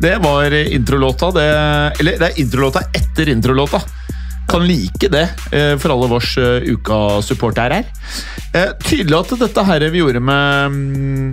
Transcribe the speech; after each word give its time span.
det 0.00 0.16
var 0.24 0.52
introlåta. 0.52 1.30
Det, 1.36 1.48
eller 2.00 2.20
det 2.20 2.30
er 2.30 2.40
introlåta 2.40 2.84
etter 2.96 3.28
introlåta. 3.28 3.82
Kan 4.50 4.64
like 4.66 5.06
det 5.12 5.26
eh, 5.54 5.76
for 5.78 5.92
alle 5.94 6.08
vårs 6.10 6.32
eh, 6.40 6.70
uka-supportere 6.72 7.80
her. 7.80 7.90
Eh, 8.56 8.72
Tydelig 8.82 9.18
at 9.20 9.34
dette 9.44 9.64
her 9.68 9.84
vi 9.92 10.00
gjorde 10.00 10.22
med 10.24 10.74
mm, 10.74 11.28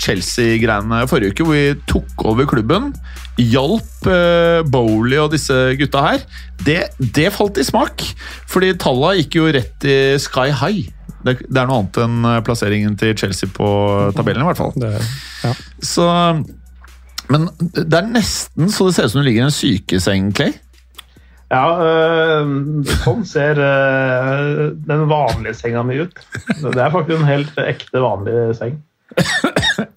Chelsea-greiene 0.00 1.02
forrige 1.10 1.34
uke, 1.34 1.44
hvor 1.44 1.58
vi 1.58 1.74
tok 1.90 2.24
over 2.30 2.48
klubben, 2.48 2.88
hjalp 3.40 4.08
Bowley 4.72 5.18
og 5.20 5.34
disse 5.34 5.56
gutta 5.80 6.04
her, 6.06 6.24
det, 6.64 6.78
det 7.00 7.28
falt 7.34 7.60
i 7.60 7.66
smak. 7.66 8.06
Fordi 8.48 8.72
talla 8.80 9.12
gikk 9.18 9.36
jo 9.40 9.50
rett 9.52 9.84
i 9.88 9.98
sky 10.22 10.48
high. 10.62 10.88
Det, 11.20 11.36
det 11.44 11.60
er 11.60 11.68
noe 11.68 11.82
annet 11.82 12.00
enn 12.00 12.30
plasseringen 12.46 12.96
til 13.00 13.12
Chelsea 13.20 13.50
på 13.52 13.68
tabellen, 14.16 14.46
i 14.46 14.48
hvert 14.48 14.60
fall. 14.60 14.72
Det, 14.80 14.94
ja. 15.44 15.52
Så 15.84 16.08
Men 17.30 17.46
det 17.60 17.94
er 17.94 18.10
nesten 18.10 18.72
så 18.74 18.88
det 18.88 18.96
ser 18.96 19.08
ut 19.08 19.14
som 19.14 19.22
du 19.22 19.28
ligger 19.28 19.44
i 19.44 19.48
en 19.48 19.54
sykeseng, 19.54 20.32
Clay. 20.36 20.56
Ja, 21.50 21.64
øh, 21.82 22.50
sånn 23.02 23.24
ser 23.26 23.58
øh, 23.58 24.68
den 24.86 25.08
vanlige 25.10 25.56
senga 25.58 25.82
mi 25.86 25.98
ut. 25.98 26.14
Det 26.62 26.78
er 26.78 26.92
faktisk 26.94 27.16
en 27.18 27.26
helt 27.26 27.56
ekte, 27.64 28.02
vanlig 28.02 28.36
seng. 28.58 28.78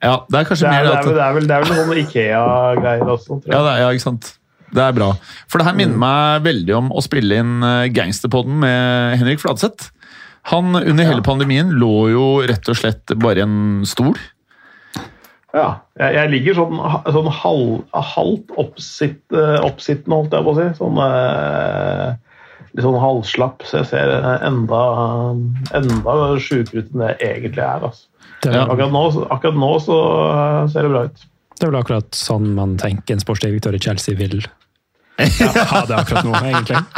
Ja, 0.01 0.15
det 0.25 0.39
er 0.39 0.47
kanskje 0.47 0.65
Det 0.65 0.69
er, 0.69 0.73
mer 0.73 0.87
det 0.87 0.93
at 0.97 1.05
det 1.05 1.21
er, 1.21 1.33
vel, 1.35 1.45
det 1.47 1.55
er 1.55 1.65
vel 1.67 1.77
noen 1.77 1.99
Ikea-greier 2.01 3.11
også, 3.13 3.37
tror 3.43 3.51
ja, 3.53 3.59
jeg. 3.59 3.65
det 3.67 3.73
er, 3.73 3.81
ja, 3.83 3.91
ikke 3.93 4.05
sant. 4.07 4.31
Det 4.73 4.81
er 4.81 4.95
bra. 4.97 5.09
For 5.51 5.61
det 5.61 5.67
her 5.67 5.77
minner 5.77 5.99
meg 6.01 6.47
veldig 6.47 6.75
om 6.79 6.89
å 6.97 7.03
spille 7.05 7.37
inn 7.43 7.65
eh, 7.67 7.91
Gangsterpodden 7.93 8.57
med 8.63 9.19
Henrik 9.21 9.43
Fladseth. 9.43 9.91
Han 10.49 10.73
under 10.75 11.07
hele 11.07 11.23
pandemien 11.23 11.69
lå 11.79 11.93
jo 12.11 12.25
rett 12.49 12.67
og 12.71 12.79
slett 12.81 13.13
bare 13.21 13.43
i 13.43 13.45
en 13.45 13.85
stol. 13.87 14.17
Ja, 15.53 15.67
jeg, 16.01 16.15
jeg 16.17 16.29
ligger 16.33 16.55
sånn, 16.57 16.79
sånn 17.13 17.29
halv, 17.29 17.73
halvt 17.93 18.53
oppsitt, 18.61 19.21
øh, 19.37 19.59
oppsittende, 19.61 20.17
holdt 20.17 20.33
jeg 20.33 20.47
på 20.47 20.53
å 20.53 20.57
si. 20.57 20.65
Sånn, 20.79 20.97
eh, 21.03 22.15
litt 22.73 22.85
sånn 22.87 22.97
halvslapp, 22.97 23.61
så 23.69 23.83
jeg 23.83 23.91
ser 23.91 24.15
enda, 24.47 24.81
enda 25.77 26.15
sjukere 26.41 26.81
ut 26.81 26.89
enn 26.89 27.05
det 27.05 27.11
jeg 27.19 27.35
egentlig 27.35 27.65
er. 27.67 27.85
Altså. 27.85 28.09
Det, 28.41 28.55
Ja. 28.55 28.65
Akkurat, 28.65 28.91
nå, 28.91 29.03
akkurat 29.31 29.55
nå 29.61 29.71
så 29.85 29.99
øh, 30.25 30.65
ser 30.73 30.87
det 30.87 30.91
bra 30.95 31.05
ut. 31.05 31.23
det 31.53 31.67
er 31.67 31.71
vel 31.71 31.79
akkurat 31.79 32.17
sånn 32.17 32.49
man 32.57 32.73
tenker 32.81 33.13
en 33.13 33.21
sportsdirektør 33.21 33.77
i 33.77 33.83
Chelsea 33.85 34.17
vil 34.19 34.41
ha 35.19 35.81
det 35.85 35.93
er 35.93 35.99
akkurat 35.99 36.25
nå, 36.27 36.33
egentlig. 36.41 36.79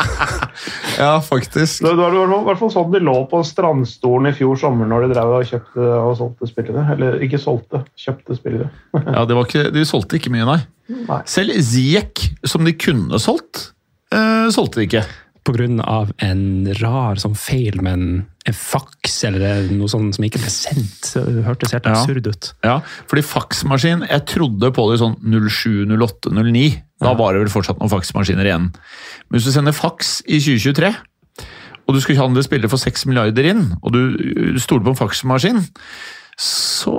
Ja, 0.96 1.18
faktisk. 1.20 1.82
Det 1.84 1.92
var 1.98 2.14
i 2.16 2.20
hvert 2.48 2.60
fall 2.62 2.72
sånn 2.72 2.94
de 2.94 3.02
lå 3.04 3.16
på 3.28 3.42
strandstolen 3.44 4.30
i 4.30 4.36
fjor 4.38 4.56
sommer 4.60 4.88
når 4.88 5.04
de 5.04 5.10
drev 5.12 5.34
og 5.36 5.50
kjøpte 5.50 5.90
og 6.00 6.14
solgte 6.22 6.48
spillere. 6.48 6.86
Eller 6.94 7.18
ikke 7.26 7.42
solgte, 7.42 7.84
kjøpte 8.00 8.38
spillere. 8.40 8.70
Ja, 9.16 9.26
det 9.28 9.36
var 9.36 9.50
ikke, 9.50 9.68
De 9.76 9.84
solgte 9.88 10.20
ikke 10.22 10.32
mye, 10.32 10.48
nei. 10.48 10.62
Nei. 11.10 11.20
Selv 11.28 11.60
Ziek, 11.66 12.24
som 12.48 12.64
de 12.64 12.72
kunne 12.80 13.20
solgt, 13.20 13.72
eh, 14.16 14.48
solgte 14.56 14.80
de 14.80 14.88
ikke. 14.88 15.04
Av 15.46 16.10
en 16.26 16.44
rar 16.80 17.20
sånn 17.22 17.36
feil 17.38 17.78
med 17.86 17.94
en, 17.94 18.08
en 18.50 18.56
faks 18.58 19.20
eller 19.30 19.68
noe 19.70 19.90
sånt 19.92 20.18
som 20.18 20.26
ikke 20.26 20.42
ble 20.42 20.50
sendt. 20.50 21.12
Det 21.14 21.44
hørtes 21.46 21.76
helt 21.76 21.90
absurd 21.92 22.30
ut. 22.32 22.50
Ja, 22.66 22.80
fordi 23.06 23.22
faksmaskin 23.30 24.08
Jeg 24.10 24.26
trodde 24.32 24.72
på 24.74 24.88
det 24.90 24.98
sånn 25.04 25.14
07, 25.22 25.86
08, 25.94 26.34
09. 26.34 26.66
Da 27.04 27.14
var 27.20 27.36
det 27.36 27.44
vel 27.44 27.54
fortsatt 27.54 27.78
noen 27.78 27.94
faksmaskiner 27.94 28.50
igjen. 28.50 28.72
Men 29.28 29.38
hvis 29.38 29.46
du 29.50 29.54
sender 29.54 29.76
faks 29.76 30.18
i 30.26 30.42
2023, 30.42 30.92
og 31.86 31.94
du 31.94 32.02
skal 32.02 32.18
handle 32.24 32.44
spillere 32.46 32.72
for 32.72 32.82
6 32.82 33.06
milliarder 33.06 33.52
inn, 33.52 33.68
og 33.84 33.94
du 33.94 34.58
stoler 34.62 34.88
på 34.88 34.96
en 34.96 35.02
faksmaskin, 35.04 35.62
så 36.42 36.96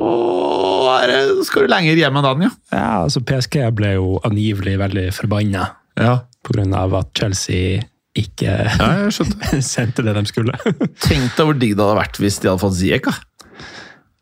det, 1.10 1.18
skal 1.48 1.66
du 1.66 1.72
lenger 1.72 1.98
hjem 1.98 2.18
enn 2.18 2.24
dagen, 2.24 2.46
ja. 2.46 2.52
Ja, 2.72 2.86
altså 3.02 3.20
PSG 3.26 3.58
ble 3.76 3.96
jo 3.98 4.16
angivelig 4.26 4.78
veldig 4.80 5.10
forbanna 5.16 5.66
ja. 5.98 6.14
pga. 6.46 6.86
at 7.00 7.12
Chelsea 7.18 7.82
ikke 8.16 8.52
Ja, 8.66 8.90
sendte 9.74 10.04
det 10.06 10.16
de 10.16 10.24
skulle. 10.28 10.58
Tenk 11.06 11.36
deg 11.36 11.48
hvor 11.48 11.56
digg 11.56 11.74
det 11.76 11.84
hadde 11.84 11.98
vært 12.00 12.20
hvis 12.22 12.40
de 12.42 12.50
hadde 12.50 12.62
fått 12.62 12.78
Ziek. 12.78 13.10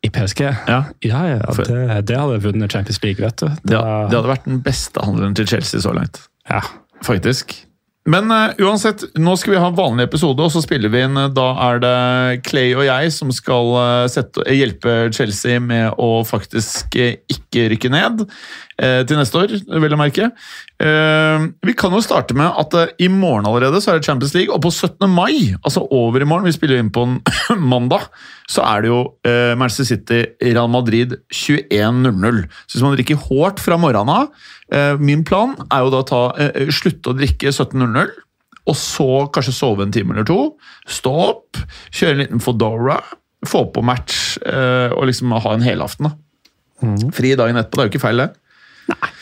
I 0.04 0.10
PSG? 0.12 0.42
Ja. 0.68 0.80
Ja, 1.06 1.20
ja 1.30 1.38
det, 1.64 2.00
det 2.10 2.16
hadde 2.20 2.40
vunnet 2.44 2.72
Champions 2.74 3.00
League, 3.04 3.24
vet 3.24 3.38
du. 3.40 3.46
Det, 3.64 3.78
det 3.78 4.18
hadde 4.18 4.28
vært 4.28 4.48
den 4.48 4.60
beste 4.64 5.00
handelen 5.04 5.36
til 5.38 5.48
Chelsea 5.48 5.80
så 5.84 5.94
langt. 5.96 6.26
ja. 6.50 6.64
Faktisk. 7.04 7.52
Men 8.04 8.28
uh, 8.28 8.52
uansett, 8.60 9.00
nå 9.16 9.32
skal 9.40 9.54
vi 9.54 9.60
ha 9.62 9.70
en 9.70 9.78
vanlig 9.78 10.04
episode, 10.10 10.44
og 10.44 10.52
så 10.52 10.60
spiller 10.60 10.92
vi 10.92 11.00
inn 11.06 11.16
eh, 11.16 11.30
Da 11.32 11.46
er 11.70 11.80
det 11.80 11.94
Clay 12.44 12.74
og 12.76 12.84
jeg 12.84 13.12
som 13.14 13.30
skal 13.32 13.70
uh, 13.72 14.04
sette, 14.12 14.44
hjelpe 14.52 15.08
Chelsea 15.14 15.56
med 15.62 15.96
å 15.96 16.18
faktisk 16.28 16.98
uh, 17.00 17.14
ikke 17.32 17.70
rykke 17.72 17.92
ned 17.92 18.26
til 18.74 19.14
neste 19.14 19.38
år, 19.38 19.52
vel 19.84 19.94
å 19.94 19.96
merke. 20.00 20.24
Vi 20.82 21.74
kan 21.78 21.92
jo 21.94 22.00
starte 22.02 22.34
med 22.34 22.56
at 22.58 22.72
i 22.98 23.06
morgen 23.06 23.46
allerede 23.46 23.78
så 23.78 23.92
er 23.92 24.00
det 24.00 24.08
Champions 24.08 24.32
League, 24.34 24.50
og 24.50 24.64
på 24.64 24.72
17. 24.72 25.06
mai, 25.14 25.54
altså 25.60 25.84
over 25.94 26.24
i 26.24 26.26
morgen, 26.26 26.48
vi 26.48 26.56
spiller 26.56 26.82
inn 26.82 26.90
på 26.90 27.04
en 27.06 27.20
mandag, 27.72 28.08
så 28.50 28.64
er 28.66 28.84
det 28.84 28.90
jo 28.90 28.98
eh, 29.24 29.54
Manchester 29.56 29.88
City-Real 29.88 30.68
Madrid 30.68 31.16
21.00. 31.32 32.42
Så 32.66 32.76
hvis 32.76 32.84
man 32.84 32.96
drikker 32.96 33.22
hårdt 33.28 33.62
fra 33.62 33.78
morgenen 33.80 34.12
av 34.12 34.28
eh, 34.68 35.00
Min 35.00 35.24
plan 35.24 35.54
er 35.70 35.84
jo 35.84 35.92
da 35.94 36.02
å 36.04 36.22
eh, 36.36 36.68
slutte 36.74 37.12
å 37.14 37.16
drikke 37.16 37.54
17.00, 37.54 38.12
og 38.64 38.76
så 38.80 39.08
kanskje 39.32 39.56
sove 39.56 39.84
en 39.84 39.92
time 39.92 40.14
eller 40.14 40.28
to. 40.28 40.38
Stå 40.88 41.12
opp, 41.26 41.60
kjøre 41.92 42.16
en 42.16 42.22
liten 42.22 42.44
Fodora, 42.44 42.98
få 43.48 43.66
på 43.72 43.84
match 43.84 44.38
eh, 44.40 44.92
og 44.92 45.08
liksom 45.10 45.34
ha 45.36 45.56
en 45.56 45.64
helaften. 45.64 46.08
da. 46.08 46.14
Fri 47.16 47.34
dagen 47.38 47.60
etterpå, 47.60 47.80
det 47.80 47.84
er 47.84 47.90
jo 47.90 47.94
ikke 47.94 48.06
feil, 48.06 48.24
det. 48.24 48.30
Nei. 48.92 49.12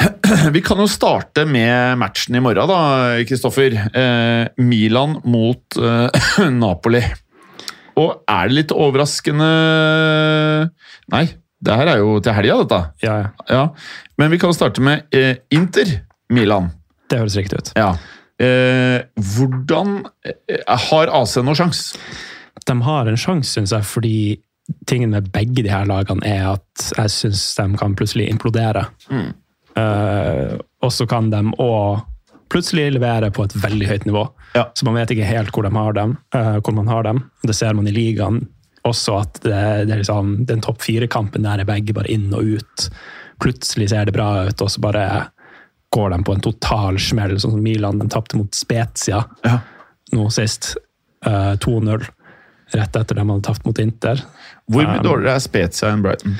Vi 0.54 0.62
kan 0.64 0.78
jo 0.80 0.86
starte 0.90 1.44
med 1.48 1.98
matchen 2.00 2.38
i 2.38 2.42
morgen, 2.42 2.70
da, 2.70 3.24
Kristoffer. 3.28 3.74
Eh, 3.90 4.62
Milan 4.62 5.18
mot 5.28 5.78
eh, 5.78 6.30
Napoli. 6.62 7.02
Og 7.98 8.22
er 8.30 8.48
det 8.50 8.56
litt 8.56 8.72
overraskende 8.74 9.48
Nei, 11.12 11.24
det 11.60 11.76
her 11.76 11.90
er 11.92 12.00
jo 12.00 12.18
til 12.24 12.36
helga, 12.36 12.58
dette. 12.62 12.80
ja, 13.04 13.16
ja. 13.24 13.30
Ja. 13.50 13.64
Men 14.20 14.30
vi 14.32 14.38
kan 14.40 14.54
starte 14.56 14.82
med 14.84 15.08
eh, 15.16 15.40
Inter 15.50 15.90
Milan. 16.32 16.70
Det 17.10 17.18
høres 17.18 17.36
riktig 17.36 17.58
ut. 17.58 17.72
Ja. 17.76 17.94
Eh, 18.40 19.02
hvordan 19.34 20.04
eh, 20.24 20.62
Har 20.88 21.10
AC 21.12 21.36
noen 21.42 21.58
sjanse? 21.58 21.98
De 22.66 22.76
har 22.86 23.08
en 23.08 23.18
sjanse, 23.18 23.52
syns 23.56 23.74
jeg, 23.74 23.84
fordi 23.88 24.16
tingen 24.86 25.10
med 25.10 25.30
begge 25.34 25.64
de 25.64 25.72
her 25.72 25.88
lagene 25.88 26.22
er 26.26 26.46
at 26.54 26.90
jeg 26.96 27.12
syns 27.12 27.42
de 27.58 27.66
kan 27.80 27.96
plutselig 27.98 28.28
implodere. 28.30 28.86
Mm. 29.10 29.32
Eh, 29.80 30.54
og 30.80 30.92
så 30.94 31.06
kan 31.10 31.30
de 31.32 31.42
òg 31.60 32.06
plutselig 32.50 32.88
levere 32.94 33.30
på 33.34 33.44
et 33.46 33.56
veldig 33.62 33.88
høyt 33.90 34.06
nivå. 34.08 34.24
Ja. 34.54 34.64
Så 34.74 34.84
man 34.88 34.96
vet 34.98 35.10
ikke 35.14 35.28
helt 35.28 35.52
hvor, 35.54 35.62
de 35.66 35.70
har 35.76 35.92
dem, 35.96 36.16
uh, 36.34 36.56
hvor 36.58 36.74
man 36.74 36.88
har 36.90 37.04
dem. 37.06 37.24
Det 37.46 37.54
ser 37.54 37.74
man 37.78 37.86
i 37.88 37.94
ligaen 37.94 38.40
også, 38.88 39.18
at 39.20 39.40
det, 39.44 39.58
det 39.86 39.92
er 39.94 40.00
liksom, 40.00 40.30
den 40.48 40.62
topp 40.64 40.80
fire-kampen 40.82 41.44
der 41.44 41.60
er 41.62 41.68
begge 41.68 41.92
bare 41.94 42.08
inn 42.10 42.30
og 42.34 42.56
ut. 42.56 42.86
Plutselig 43.40 43.90
ser 43.92 44.08
det 44.08 44.14
bra 44.16 44.46
ut, 44.48 44.62
og 44.64 44.70
så 44.72 44.80
bare 44.82 45.04
går 45.94 46.10
de 46.14 46.18
på 46.24 46.34
en 46.36 46.40
total 46.44 46.98
smell, 47.02 47.34
sånn 47.42 47.56
som 47.56 47.62
Milan. 47.64 47.98
De 48.00 48.06
tapte 48.12 48.38
mot 48.38 48.54
Spezia 48.54 49.24
Ja. 49.44 49.58
nå 50.14 50.28
sist. 50.32 50.74
Uh, 51.26 51.52
2-0. 51.60 52.06
Rett 52.72 52.96
etter 52.96 53.18
de 53.18 53.24
hadde 53.26 53.42
tapt 53.44 53.64
mot 53.66 53.78
Inter. 53.82 54.20
Hvor 54.70 54.86
mye 54.86 55.00
Um, 55.00 55.04
dårligere 55.04 55.34
er 55.36 55.42
Spezia 55.42 55.90
enn 55.92 56.02
Brighton? 56.04 56.36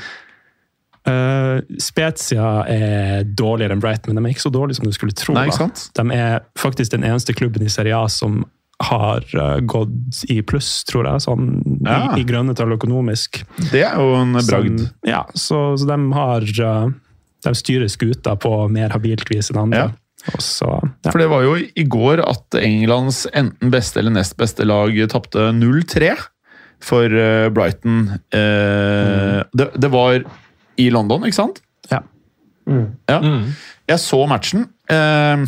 Eh, 1.07 1.61
Spezia 1.81 2.47
er 2.69 3.23
dårligere 3.25 3.73
enn 3.73 3.81
Brighton, 3.81 4.13
men 4.13 4.23
de 4.23 4.29
er 4.29 4.35
ikke 4.35 4.43
så 4.45 4.53
dårlige 4.53 4.77
som 4.77 4.85
du 4.85 4.93
skulle 4.93 5.15
tro. 5.17 5.33
Nei? 5.33 5.47
De 5.49 6.03
er 6.13 6.41
faktisk 6.59 6.93
den 6.93 7.05
eneste 7.07 7.33
klubben 7.37 7.65
i 7.65 7.71
Serie 7.73 7.97
A 7.97 8.07
som 8.11 8.43
har 8.81 9.25
uh, 9.37 9.59
gått 9.61 10.23
i 10.33 10.39
pluss, 10.41 10.83
tror 10.89 11.05
jeg, 11.05 11.21
sånn 11.21 11.47
Ja. 11.85 12.15
i, 12.15 12.21
i 12.21 12.25
grønne 12.25 12.55
tall 12.57 12.73
økonomisk. 12.73 13.43
Det 13.69 13.83
er 13.85 13.97
jo 14.01 14.15
en 14.17 14.33
bragd. 14.33 14.79
Som- 14.81 15.09
ja, 15.09 15.23
så, 15.37 15.59
så 15.77 15.85
de 15.89 15.97
har 16.17 16.47
uh, 16.65 16.89
De 17.45 17.53
styrer 17.57 17.89
skuta 17.89 18.35
på 18.41 18.53
mer 18.73 18.93
habilt 18.93 19.29
vis 19.29 19.51
enn 19.53 19.61
andre. 19.61 19.83
Ja. 19.89 20.37
Så, 20.37 20.67
ja. 21.01 21.09
For 21.09 21.17
det 21.17 21.29
var 21.31 21.45
jo 21.45 21.55
i 21.57 21.85
går 21.89 22.21
at 22.21 22.57
Englands 22.61 23.23
enten 23.33 23.71
beste 23.73 24.01
eller 24.01 24.13
nest 24.13 24.35
beste 24.37 24.65
lag 24.69 24.93
tapte 25.09 25.47
0-3 25.57 26.11
for 26.81 27.09
Brighton. 27.53 28.03
Mm. 28.33 29.49
det, 29.53 29.67
det 29.81 29.89
var 29.93 30.21
i 30.79 30.89
London, 30.93 31.27
ikke 31.27 31.39
sant? 31.41 31.61
ja. 31.91 32.01
Mm. 32.69 32.87
Ja. 33.09 33.19
Mm. 33.19 33.53
Jeg 33.89 33.99
så 33.99 34.19
matchen. 34.29 34.67
Eh, 34.91 35.45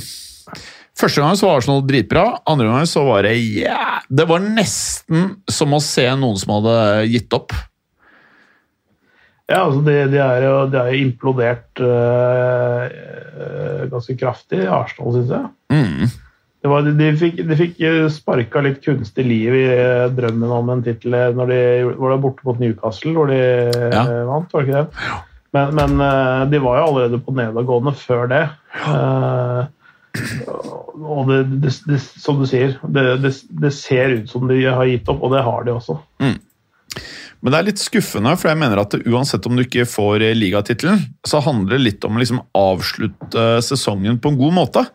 første 1.00 1.22
gangen 1.22 1.38
så 1.40 1.48
var 1.48 1.60
Arsenal 1.62 1.84
dritbra. 1.88 2.26
Andre 2.50 2.72
gangen 2.72 2.90
så 2.90 3.06
var 3.08 3.28
det 3.28 3.36
yeah. 3.38 4.02
Det 4.10 4.26
var 4.30 4.44
nesten 4.44 5.38
som 5.52 5.76
å 5.76 5.82
se 5.84 6.08
noen 6.20 6.42
som 6.42 6.58
hadde 6.58 6.76
gitt 7.14 7.38
opp. 7.38 7.56
Ja, 9.52 9.66
altså 9.66 9.84
de, 9.86 9.96
de 10.10 10.20
er 10.24 10.46
jo 10.48 10.54
de 10.72 10.80
er 10.80 10.92
jo 10.94 11.06
implodert 11.06 11.82
øh, 11.84 12.84
øh, 12.88 13.82
ganske 13.92 14.16
kraftig, 14.20 14.64
Arsenal, 14.72 15.18
syns 15.18 15.34
jeg. 15.36 15.50
Mm. 15.74 16.14
Det 16.64 16.72
var, 16.72 16.88
de, 16.88 17.10
fikk, 17.20 17.42
de 17.44 17.58
fikk 17.60 17.82
sparka 18.14 18.62
litt 18.64 18.80
kunstig 18.86 19.26
liv 19.28 19.56
i 19.58 19.66
øh, 19.74 20.08
drømmen 20.16 20.56
om 20.56 20.72
en 20.72 20.84
tittel 20.86 21.18
når 21.36 21.52
de 21.52 21.60
var 22.00 22.22
borte 22.24 22.48
mot 22.48 22.62
Newcastle, 22.62 23.12
hvor 23.18 23.28
de 23.32 23.40
Ja. 23.92 24.06
vant, 24.30 24.48
var 24.54 24.64
det 24.64 24.70
ikke 24.70 24.84
det? 24.86 25.12
Men, 25.54 25.76
men 25.76 26.50
de 26.50 26.62
var 26.64 26.80
jo 26.80 26.86
allerede 26.88 27.20
på 27.22 27.36
nedadgående 27.36 27.94
før 28.00 28.32
det. 28.32 28.46
Eh, 28.80 29.66
og 30.14 31.30
det, 31.30 31.40
det, 31.64 31.72
det, 31.90 32.00
som 32.00 32.40
du 32.42 32.48
sier, 32.50 32.76
det, 32.86 33.06
det, 33.20 33.72
ser 33.74 34.20
ut 34.20 34.30
som 34.30 34.46
de 34.50 34.60
har 34.66 34.86
gitt 34.90 35.10
opp, 35.10 35.24
og 35.26 35.34
det 35.34 35.44
har 35.46 35.66
de 35.66 35.74
også. 35.74 35.98
Men 37.44 37.52
det 37.52 37.60
er 37.60 37.68
litt 37.68 37.82
skuffende, 37.82 38.36
for 38.40 38.52
jeg 38.52 38.60
mener 38.62 38.84
at 38.84 38.94
uansett 39.04 39.48
om 39.50 39.58
du 39.58 39.66
ikke 39.66 39.88
får 39.90 40.24
eh, 40.24 40.36
ligatittelen, 40.38 41.02
så 41.28 41.42
handler 41.44 41.76
det 41.76 41.88
litt 41.88 42.06
om 42.08 42.16
å 42.16 42.22
liksom 42.22 42.44
avslutte 42.56 43.48
sesongen 43.66 44.22
på 44.22 44.32
en 44.32 44.40
god 44.40 44.56
måte. 44.62 44.86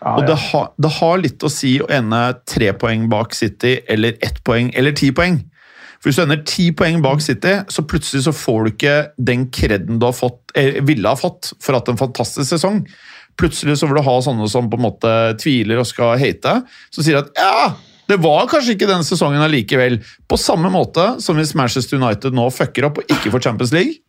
Ja, 0.00 0.16
Og 0.16 0.24
ja. 0.24 0.30
det, 0.30 0.36
har, 0.48 0.68
det 0.80 0.90
har 0.96 1.20
litt 1.20 1.44
å 1.44 1.52
si 1.52 1.74
å 1.82 1.88
ende 1.92 2.20
tre 2.48 2.72
poeng 2.80 3.06
bak 3.12 3.36
City, 3.36 3.78
eller 3.90 4.16
ett 4.24 4.40
poeng, 4.46 4.72
eller 4.76 4.96
ti 4.96 5.10
poeng. 5.16 5.42
For 6.00 6.08
Hvis 6.08 6.16
du 6.16 6.24
ender 6.24 6.40
ti 6.48 6.70
poeng 6.72 7.02
bak 7.04 7.20
City, 7.20 7.58
så 7.68 7.84
plutselig 7.84 8.24
så 8.24 8.32
får 8.32 8.62
du 8.62 8.72
ikke 8.72 8.96
den 9.20 9.46
kreden 9.52 10.00
du 10.00 10.08
har 10.08 10.16
fått, 10.16 10.40
ville 10.88 11.12
ha 11.12 11.18
fått 11.20 11.52
for 11.60 11.76
at 11.76 11.90
en 11.92 12.00
fantastisk 12.00 12.48
sesong. 12.48 12.80
Plutselig 13.40 13.76
så 13.80 13.88
vil 13.88 14.00
du 14.00 14.06
ha 14.08 14.16
sånne 14.24 14.48
som 14.48 14.70
på 14.72 14.80
en 14.80 14.86
måte 14.88 15.12
tviler 15.40 15.82
og 15.82 15.88
skal 15.88 16.16
hate, 16.20 16.56
som 16.92 17.04
sier 17.04 17.20
at 17.20 17.28
ja, 17.36 17.74
det 18.10 18.18
var 18.24 18.48
kanskje 18.50 18.74
ikke 18.74 18.88
den 18.90 19.04
sesongen 19.06 19.44
allikevel. 19.44 20.00
På 20.28 20.40
samme 20.40 20.72
måte 20.72 21.12
som 21.22 21.36
hvis 21.38 21.52
Manchester 21.58 22.00
United 22.00 22.34
nå 22.34 22.48
fucker 22.54 22.88
opp 22.88 23.02
og 23.02 23.12
ikke 23.12 23.32
får 23.36 23.44
Champions 23.50 23.74
League, 23.76 24.00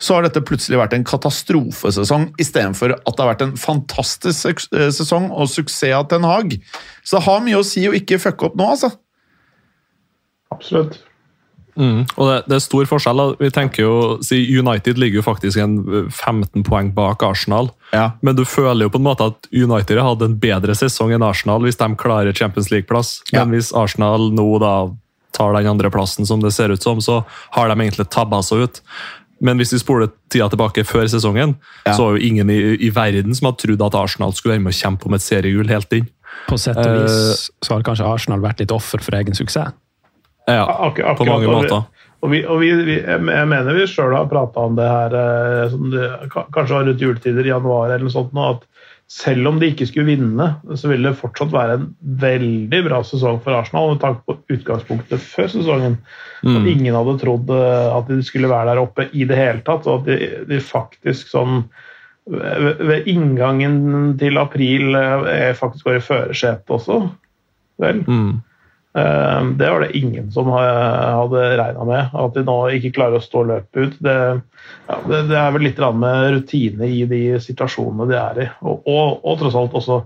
så 0.00 0.16
har 0.16 0.24
dette 0.24 0.42
plutselig 0.46 0.80
vært 0.80 0.94
en 0.96 1.04
katastrofesesong 1.04 2.30
istedenfor 2.40 2.96
at 2.96 3.12
det 3.12 3.22
har 3.22 3.30
vært 3.34 3.44
en 3.44 3.54
fantastisk 3.60 4.64
eh, 4.72 4.88
sesong 4.96 5.28
og 5.30 5.50
suksess 5.52 5.98
av 5.98 6.08
Ten 6.10 6.24
Hag. 6.24 6.56
Så 7.04 7.18
det 7.18 7.26
har 7.28 7.44
mye 7.44 7.60
å 7.60 7.66
si 7.66 7.84
å 7.88 7.94
ikke 7.96 8.20
fucke 8.22 8.48
opp 8.48 8.58
nå, 8.58 8.72
altså. 8.76 8.94
Absolutt. 10.50 10.98
Mm. 11.80 12.02
Og 12.16 12.24
det, 12.28 12.38
det 12.50 12.56
er 12.56 12.62
stor 12.64 12.88
forskjell. 12.90 13.22
Vi 13.40 13.50
tenker 13.54 13.84
jo, 13.84 13.92
United 14.34 14.98
ligger 15.00 15.20
jo 15.20 15.26
faktisk 15.26 15.60
en 15.62 15.76
eh, 15.84 16.08
15 16.08 16.64
poeng 16.66 16.90
bak 16.96 17.22
Arsenal. 17.26 17.70
Ja. 17.94 18.10
Men 18.24 18.36
du 18.38 18.44
føler 18.48 18.86
jo 18.86 18.94
på 18.94 19.00
en 19.00 19.06
måte 19.06 19.30
at 19.30 19.48
United 19.52 20.00
har 20.00 20.10
hatt 20.12 20.24
en 20.26 20.40
bedre 20.40 20.76
sesong 20.76 21.14
enn 21.16 21.26
Arsenal 21.26 21.64
hvis 21.64 21.80
de 21.80 21.92
klarer 22.00 22.36
Champions 22.36 22.72
League-plass. 22.72 23.20
Ja. 23.30 23.44
Men 23.44 23.56
hvis 23.56 23.72
Arsenal 23.76 24.30
nå 24.34 24.48
da 24.62 24.74
tar 25.36 25.54
den 25.54 25.70
andre 25.70 25.90
plassen 25.94 26.26
som 26.26 26.42
det 26.42 26.52
ser 26.52 26.72
ut 26.74 26.82
som, 26.82 27.00
så 27.00 27.22
har 27.54 27.70
de 27.70 27.78
egentlig 27.78 28.08
tabba 28.10 28.42
seg 28.44 28.66
ut. 28.66 28.82
Men 29.40 29.56
hvis 29.60 29.72
vi 29.72 29.80
spoler 29.80 30.10
tida 30.32 30.48
tilbake 30.52 30.84
før 30.84 31.08
sesongen, 31.08 31.56
Ja. 31.86 31.94
så 31.96 32.04
var 32.10 32.16
jo 32.18 32.24
ingen 32.28 32.50
i, 32.52 32.58
i 32.86 32.90
verden 32.92 33.34
som 33.34 33.48
hadde 33.48 33.62
trodd 33.64 33.82
at 33.86 33.94
Arsenal 33.96 34.34
skulle 34.36 34.58
være 34.58 34.64
med 34.66 34.74
å 34.74 34.80
kjempe 34.80 35.08
om 35.08 35.14
et 35.16 35.24
seriegull 35.24 35.68
helt 35.72 35.92
inn. 35.96 36.08
På 36.48 36.58
sett 36.60 36.76
og 36.80 37.02
vis 37.02 37.48
så 37.64 37.74
har 37.74 37.82
kanskje 37.86 38.06
Arsenal 38.06 38.40
vært 38.44 38.60
litt 38.62 38.72
offer 38.74 39.00
for 39.02 39.16
egen 39.18 39.34
suksess. 39.36 39.72
Ja, 40.48 40.64
Ak 40.66 40.98
akkurat, 40.98 41.18
på 41.18 41.26
mange 41.28 41.48
måter. 41.50 41.84
Og, 42.20 42.28
vi, 42.34 42.42
og 42.44 42.60
vi, 42.60 42.68
vi, 42.84 42.94
jeg 43.00 43.20
jeg 43.32 43.48
mener 43.48 43.76
vi 43.76 43.86
sjøl 43.88 44.12
har 44.12 44.26
prata 44.28 44.60
om 44.60 44.74
det 44.76 44.84
her 44.88 45.14
eh, 45.16 45.70
som 45.72 45.86
det, 45.92 46.08
kanskje 46.52 46.82
rundt 46.84 47.00
juletider, 47.00 47.46
i 47.46 47.52
januar 47.52 47.88
eller 47.94 48.04
noe 48.04 48.12
sånt, 48.12 48.34
nå, 48.36 48.48
at 48.56 48.66
selv 49.10 49.48
om 49.50 49.58
de 49.58 49.72
ikke 49.72 49.88
skulle 49.90 50.12
vinne, 50.12 50.46
så 50.78 50.90
ville 50.90 51.10
det 51.10 51.18
fortsatt 51.18 51.50
være 51.50 51.76
en 51.80 51.86
veldig 52.22 52.82
bra 52.86 53.00
sesong 53.06 53.40
for 53.42 53.58
Arsenal 53.58 53.94
med 53.94 54.02
tanke 54.04 54.22
på 54.28 54.36
utgangspunktet 54.54 55.22
før 55.24 55.48
sesongen. 55.50 55.96
At 56.46 56.68
ingen 56.70 56.94
hadde 56.94 57.16
trodd 57.18 57.50
eh, 57.52 57.88
at 57.90 58.06
de 58.08 58.20
skulle 58.24 58.50
være 58.52 58.70
der 58.70 58.82
oppe 58.84 59.08
i 59.10 59.26
det 59.26 59.38
hele 59.38 59.64
tatt, 59.66 59.88
og 59.90 60.04
at 60.04 60.12
de, 60.12 60.28
de 60.52 60.60
faktisk 60.62 61.32
sånn 61.32 61.64
ved, 62.30 62.84
ved 62.86 63.10
inngangen 63.10 64.14
til 64.20 64.38
april 64.38 64.94
eh, 64.94 65.50
faktisk 65.58 65.90
var 65.90 65.98
i 65.98 66.04
førersetet 66.06 66.76
også. 66.78 67.02
Vel. 67.82 68.04
Mm. 68.06 68.38
Eh, 68.94 69.44
Det 69.44 69.70
var 69.70 69.80
det 69.80 69.96
ingen 69.96 70.32
som 70.32 70.48
hadde 70.50 71.58
regna 71.58 71.84
med. 71.84 72.08
At 72.14 72.34
de 72.34 72.44
nå 72.46 72.56
ikke 72.76 72.94
klarer 72.96 73.20
å 73.20 73.24
stå 73.24 73.44
løpet 73.46 73.76
ut. 73.76 74.00
Det, 74.02 74.16
ja, 74.88 74.98
det, 75.06 75.22
det 75.30 75.38
er 75.38 75.54
vel 75.54 75.68
litt 75.68 75.78
med 75.94 76.32
rutine 76.34 76.90
i 76.90 77.04
de 77.10 77.22
situasjonene 77.42 78.08
de 78.10 78.18
er 78.18 78.42
i. 78.46 78.48
Og, 78.64 78.82
og, 78.90 79.22
og 79.22 79.38
tross 79.40 79.58
alt 79.58 79.78
også 79.78 80.00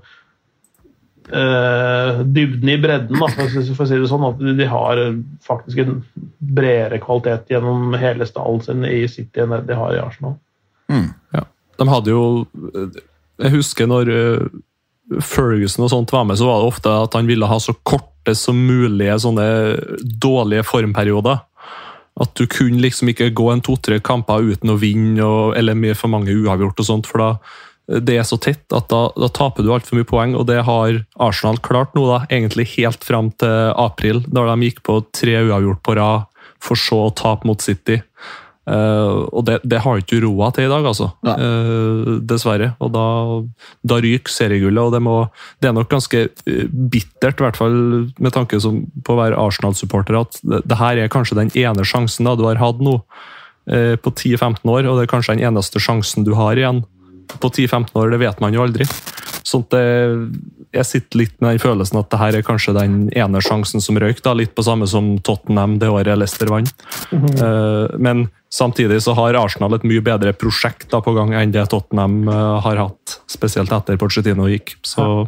eh, 1.33 2.21
dybden 2.25 2.75
i 2.75 2.79
bredden, 2.83 3.17
da, 3.17 3.31
for, 3.33 3.57
for 3.73 3.87
å 3.87 3.89
si 3.89 4.03
det 4.03 4.13
sånn. 4.13 4.29
At 4.29 4.45
de, 4.45 4.69
har 4.69 5.03
faktisk 5.47 5.85
en 5.85 5.99
bredere 6.39 7.01
kvalitet 7.03 7.55
gjennom 7.55 7.97
hele 8.01 8.29
stallen 8.29 8.63
sin 8.65 8.85
i 8.89 9.05
City 9.09 9.45
enn 9.45 9.57
de 9.65 9.81
har 9.81 9.97
i 9.97 10.03
Arsenal. 10.05 10.37
De 11.75 11.89
hadde 11.89 12.13
jo 12.13 12.25
Jeg 13.41 13.51
husker 13.51 13.89
når 13.91 14.11
eh, 14.13 14.43
Ferguson 15.25 15.87
og 15.87 15.91
sånt 15.91 16.13
var 16.15 16.29
med, 16.29 16.39
så 16.39 16.47
var 16.47 16.61
det 16.61 16.69
ofte 16.69 16.93
at 17.09 17.17
han 17.17 17.27
ville 17.29 17.49
ha 17.49 17.57
så 17.61 17.75
korte 18.25 18.35
som 18.35 18.56
mulige 18.56 19.19
sånne 19.21 19.79
dårlige 20.03 20.65
formperioder. 20.65 21.41
At 22.21 22.35
du 22.37 22.47
kunne 22.47 22.81
liksom 22.81 23.09
ikke 23.11 23.32
gå 23.35 23.50
en 23.50 23.61
to-tre 23.61 24.00
kamper 24.00 24.43
uten 24.43 24.71
å 24.71 24.79
vinne, 24.79 25.23
og, 25.25 25.56
eller 25.56 25.75
mye 25.75 25.94
for 25.94 26.09
mange 26.09 26.32
uavgjort 26.32 26.81
og 26.81 26.87
sånt, 26.87 27.06
for 27.06 27.19
da 27.19 28.00
det 28.00 28.17
er 28.17 28.25
så 28.25 28.38
tett 28.41 28.73
at 28.73 28.88
da, 28.88 29.11
da 29.12 29.29
taper 29.29 29.62
du 29.62 29.69
altfor 29.75 29.99
mye 29.99 30.09
poeng, 30.09 30.35
og 30.35 30.47
det 30.49 30.62
har 30.65 31.03
Arsenal 31.21 31.59
klart 31.61 31.93
nå, 31.94 32.06
da, 32.09 32.23
egentlig 32.31 32.79
helt 32.79 33.05
fram 33.05 33.29
til 33.37 33.75
april, 33.76 34.23
da 34.25 34.47
de 34.49 34.71
gikk 34.71 34.81
på 34.87 35.03
tre 35.12 35.43
uavgjort 35.43 35.83
på 35.85 35.97
rad, 35.99 36.25
for 36.64 36.81
så 36.81 37.02
å 37.11 37.12
tape 37.12 37.45
mot 37.45 37.61
City. 37.61 37.99
Eh, 38.64 39.18
og 39.28 39.44
det, 39.44 39.59
det 39.68 39.83
har 39.85 40.00
ikke 40.00 40.23
råd 40.25 40.56
til 40.56 40.66
i 40.66 40.73
dag, 40.73 40.87
altså. 40.88 41.11
Eh, 41.35 42.14
dessverre. 42.25 42.71
Og 42.85 42.92
da, 42.94 43.04
da 43.85 44.00
ryker 44.00 44.33
seriegullet, 44.33 44.80
og 44.80 44.94
det, 44.94 45.02
må, 45.04 45.18
det 45.61 45.71
er 45.71 45.76
nok 45.76 45.90
ganske 45.92 46.25
eh, 46.25 46.64
bittert, 46.73 47.40
i 47.40 47.47
hvert 47.47 47.61
fall 47.61 47.76
med 48.16 48.35
tanke 48.37 48.61
som, 48.62 48.85
på 49.04 49.16
å 49.16 49.21
være 49.21 49.40
Arsenal-supporter, 49.40 50.18
at 50.23 50.40
det, 50.42 50.64
det 50.71 50.80
her 50.80 51.02
er 51.02 51.12
kanskje 51.12 51.38
den 51.42 51.52
ene 51.61 51.87
sjansen 51.88 52.28
da 52.28 52.37
du 52.38 52.47
har 52.49 52.61
hatt 52.62 52.80
nå 52.85 52.97
uh, 53.00 53.94
på 54.00 54.11
10-15 54.12 54.64
år, 54.64 54.88
og 54.88 54.97
det 54.97 55.04
er 55.04 55.12
kanskje 55.12 55.37
den 55.37 55.47
eneste 55.50 55.83
sjansen 55.83 56.25
du 56.26 56.33
har 56.38 56.56
igjen 56.61 56.83
på 57.40 57.50
10-15 57.50 57.92
år, 58.00 58.12
det 58.12 58.21
vet 58.21 58.40
man 58.44 58.56
jo 58.56 58.64
aldri. 58.64 58.87
Sånn 59.44 59.64
at 59.66 59.75
det, 59.75 59.85
jeg 60.75 60.88
sitter 60.88 61.21
litt 61.23 61.35
med 61.38 61.54
den 61.54 61.62
følelsen 61.62 62.00
at 62.00 62.11
det 62.12 62.21
her 62.21 62.38
er 62.38 62.47
kanskje 62.47 62.75
den 62.76 62.97
ene 63.14 63.43
sjansen 63.45 63.83
som 63.85 63.99
røyk, 64.00 64.23
da, 64.25 64.35
litt 64.37 64.54
på 64.57 64.64
samme 64.66 64.88
som 64.90 65.14
Tottenham 65.25 65.78
det 65.83 65.90
året 65.93 66.19
Leicester 66.19 66.50
vant. 66.50 66.73
Eh, 67.12 67.95
men 68.02 68.26
samtidig 68.52 69.00
så 69.04 69.14
har 69.19 69.38
Arsenal 69.38 69.78
et 69.78 69.87
mye 69.87 70.02
bedre 70.04 70.35
prosjekt 70.37 70.90
da 70.93 71.00
på 71.04 71.14
gang 71.16 71.35
enn 71.38 71.54
det 71.54 71.66
Tottenham 71.73 72.28
uh, 72.31 72.59
har 72.64 72.81
hatt, 72.83 73.16
spesielt 73.31 73.73
etter 73.75 73.99
Pochettino 74.00 74.47
gikk. 74.50 74.76
Så, 74.87 75.26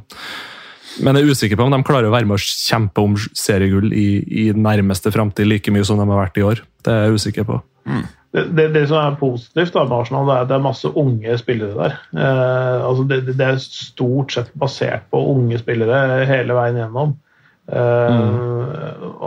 Men 1.03 1.19
jeg 1.19 1.27
er 1.27 1.33
usikker 1.35 1.59
på 1.59 1.67
om 1.67 1.75
de 1.75 1.83
klarer 1.87 2.11
å 2.11 2.15
være 2.15 2.29
med 2.29 2.39
å 2.39 2.43
kjempe 2.43 3.03
om 3.03 3.17
seriegull 3.37 3.91
i, 3.93 4.09
i 4.27 4.47
nærmeste 4.55 5.13
framtid 5.15 5.51
like 5.51 5.75
mye 5.75 5.87
som 5.87 6.01
de 6.01 6.07
har 6.07 6.23
vært 6.27 6.39
i 6.41 6.47
år. 6.47 6.63
Det 6.87 6.95
er 6.95 7.09
jeg 7.09 7.21
usikker 7.21 7.49
på. 7.49 7.61
det, 7.87 8.07
det, 8.37 8.67
det 8.75 8.83
som 8.91 8.99
er 9.01 9.19
positivt 9.21 9.75
da, 9.75 9.85
med 9.87 9.97
Arsenal, 9.99 10.27
det 10.29 10.35
er 10.37 10.49
det 10.51 10.57
er 10.57 10.65
masse 10.65 10.91
unge 10.91 11.39
spillere 11.41 11.77
der. 11.77 11.95
Eh, 12.17 12.83
altså 12.89 13.07
det, 13.09 13.21
det 13.31 13.47
er 13.47 13.63
stort 13.63 14.35
sett 14.35 14.51
basert 14.59 15.07
på 15.13 15.23
unge 15.33 15.61
spillere 15.63 16.27
hele 16.29 16.57
veien 16.59 16.81
gjennom. 16.83 17.17
Eh, 17.67 18.29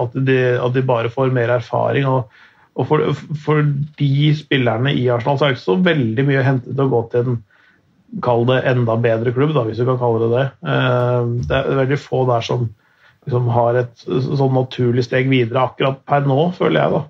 at, 0.04 0.16
de, 0.30 0.38
at 0.62 0.78
de 0.78 0.86
bare 0.86 1.12
får 1.14 1.34
mer 1.36 1.56
erfaring. 1.58 2.08
Og, 2.10 2.42
og 2.80 2.90
for, 2.90 3.06
for 3.46 3.64
de 4.00 4.34
spillerne 4.38 4.94
i 4.96 5.08
Arsenal 5.12 5.40
så 5.40 5.48
er 5.48 5.54
det 5.54 5.60
ikke 5.60 5.68
så 5.68 5.80
veldig 5.90 6.28
mye 6.30 6.42
å 6.44 6.50
hente 6.52 6.74
til 6.74 6.86
å 6.86 6.92
gå 6.96 7.06
til 7.14 7.32
en 7.34 7.40
Kall 8.26 8.48
det 8.50 8.64
enda 8.66 8.96
bedre 8.98 9.30
klubb, 9.36 9.52
da, 9.54 9.62
hvis 9.68 9.78
du 9.78 9.84
kan 9.86 10.00
kalle 10.02 10.24
det 10.24 10.30
det. 10.34 10.46
Eh, 10.66 11.28
det 11.46 11.58
er 11.60 11.76
veldig 11.84 12.00
få 12.02 12.24
der 12.26 12.42
som 12.42 12.64
liksom 13.28 13.52
har 13.54 13.78
et 13.84 14.02
sånn 14.02 14.56
naturlig 14.56 15.04
steg 15.06 15.30
videre 15.30 15.68
akkurat 15.68 16.00
per 16.10 16.26
nå, 16.26 16.48
føler 16.58 16.82
jeg. 16.82 16.96
da. 16.96 17.04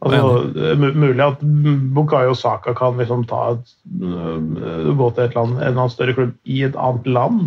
Altså, 0.00 0.76
mulig 0.96 1.20
at 1.20 1.42
Bukayo 1.94 2.34
Saka 2.38 2.72
kan 2.76 2.96
liksom 2.96 3.26
ta 3.28 3.50
et, 3.52 3.72
øh, 4.00 4.92
gå 4.96 5.08
til 5.10 5.26
et 5.26 5.34
land, 5.36 5.58
en 5.58 5.66
annen 5.74 5.92
større 5.92 6.14
klubb 6.16 6.32
i 6.44 6.62
et 6.64 6.78
annet 6.78 7.10
land. 7.10 7.42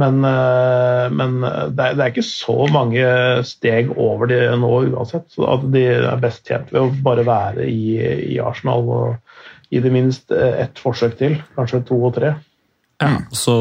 Men, 0.00 0.22
eh, 0.24 1.10
men 1.12 1.40
det, 1.42 1.84
er, 1.84 1.98
det 1.98 2.04
er 2.04 2.12
ikke 2.14 2.24
så 2.24 2.64
mange 2.72 3.04
steg 3.44 3.92
over 3.98 4.30
de 4.30 4.40
nå 4.56 4.72
uansett. 4.94 5.28
Så 5.34 5.44
at 5.52 5.66
de 5.74 5.84
er 5.98 6.22
best 6.22 6.46
tjent 6.48 6.72
ved 6.72 6.80
å 6.80 6.94
bare 7.04 7.26
være 7.28 7.68
i, 7.68 7.98
i 8.36 8.40
Arsenal 8.40 8.88
og 8.88 9.70
i 9.70 9.82
det 9.84 9.92
minst 9.92 10.32
ett 10.32 10.80
forsøk 10.80 11.18
til. 11.20 11.36
Kanskje 11.58 11.84
to 11.90 12.00
og 12.08 12.16
tre. 12.16 12.32
Så, 13.36 13.56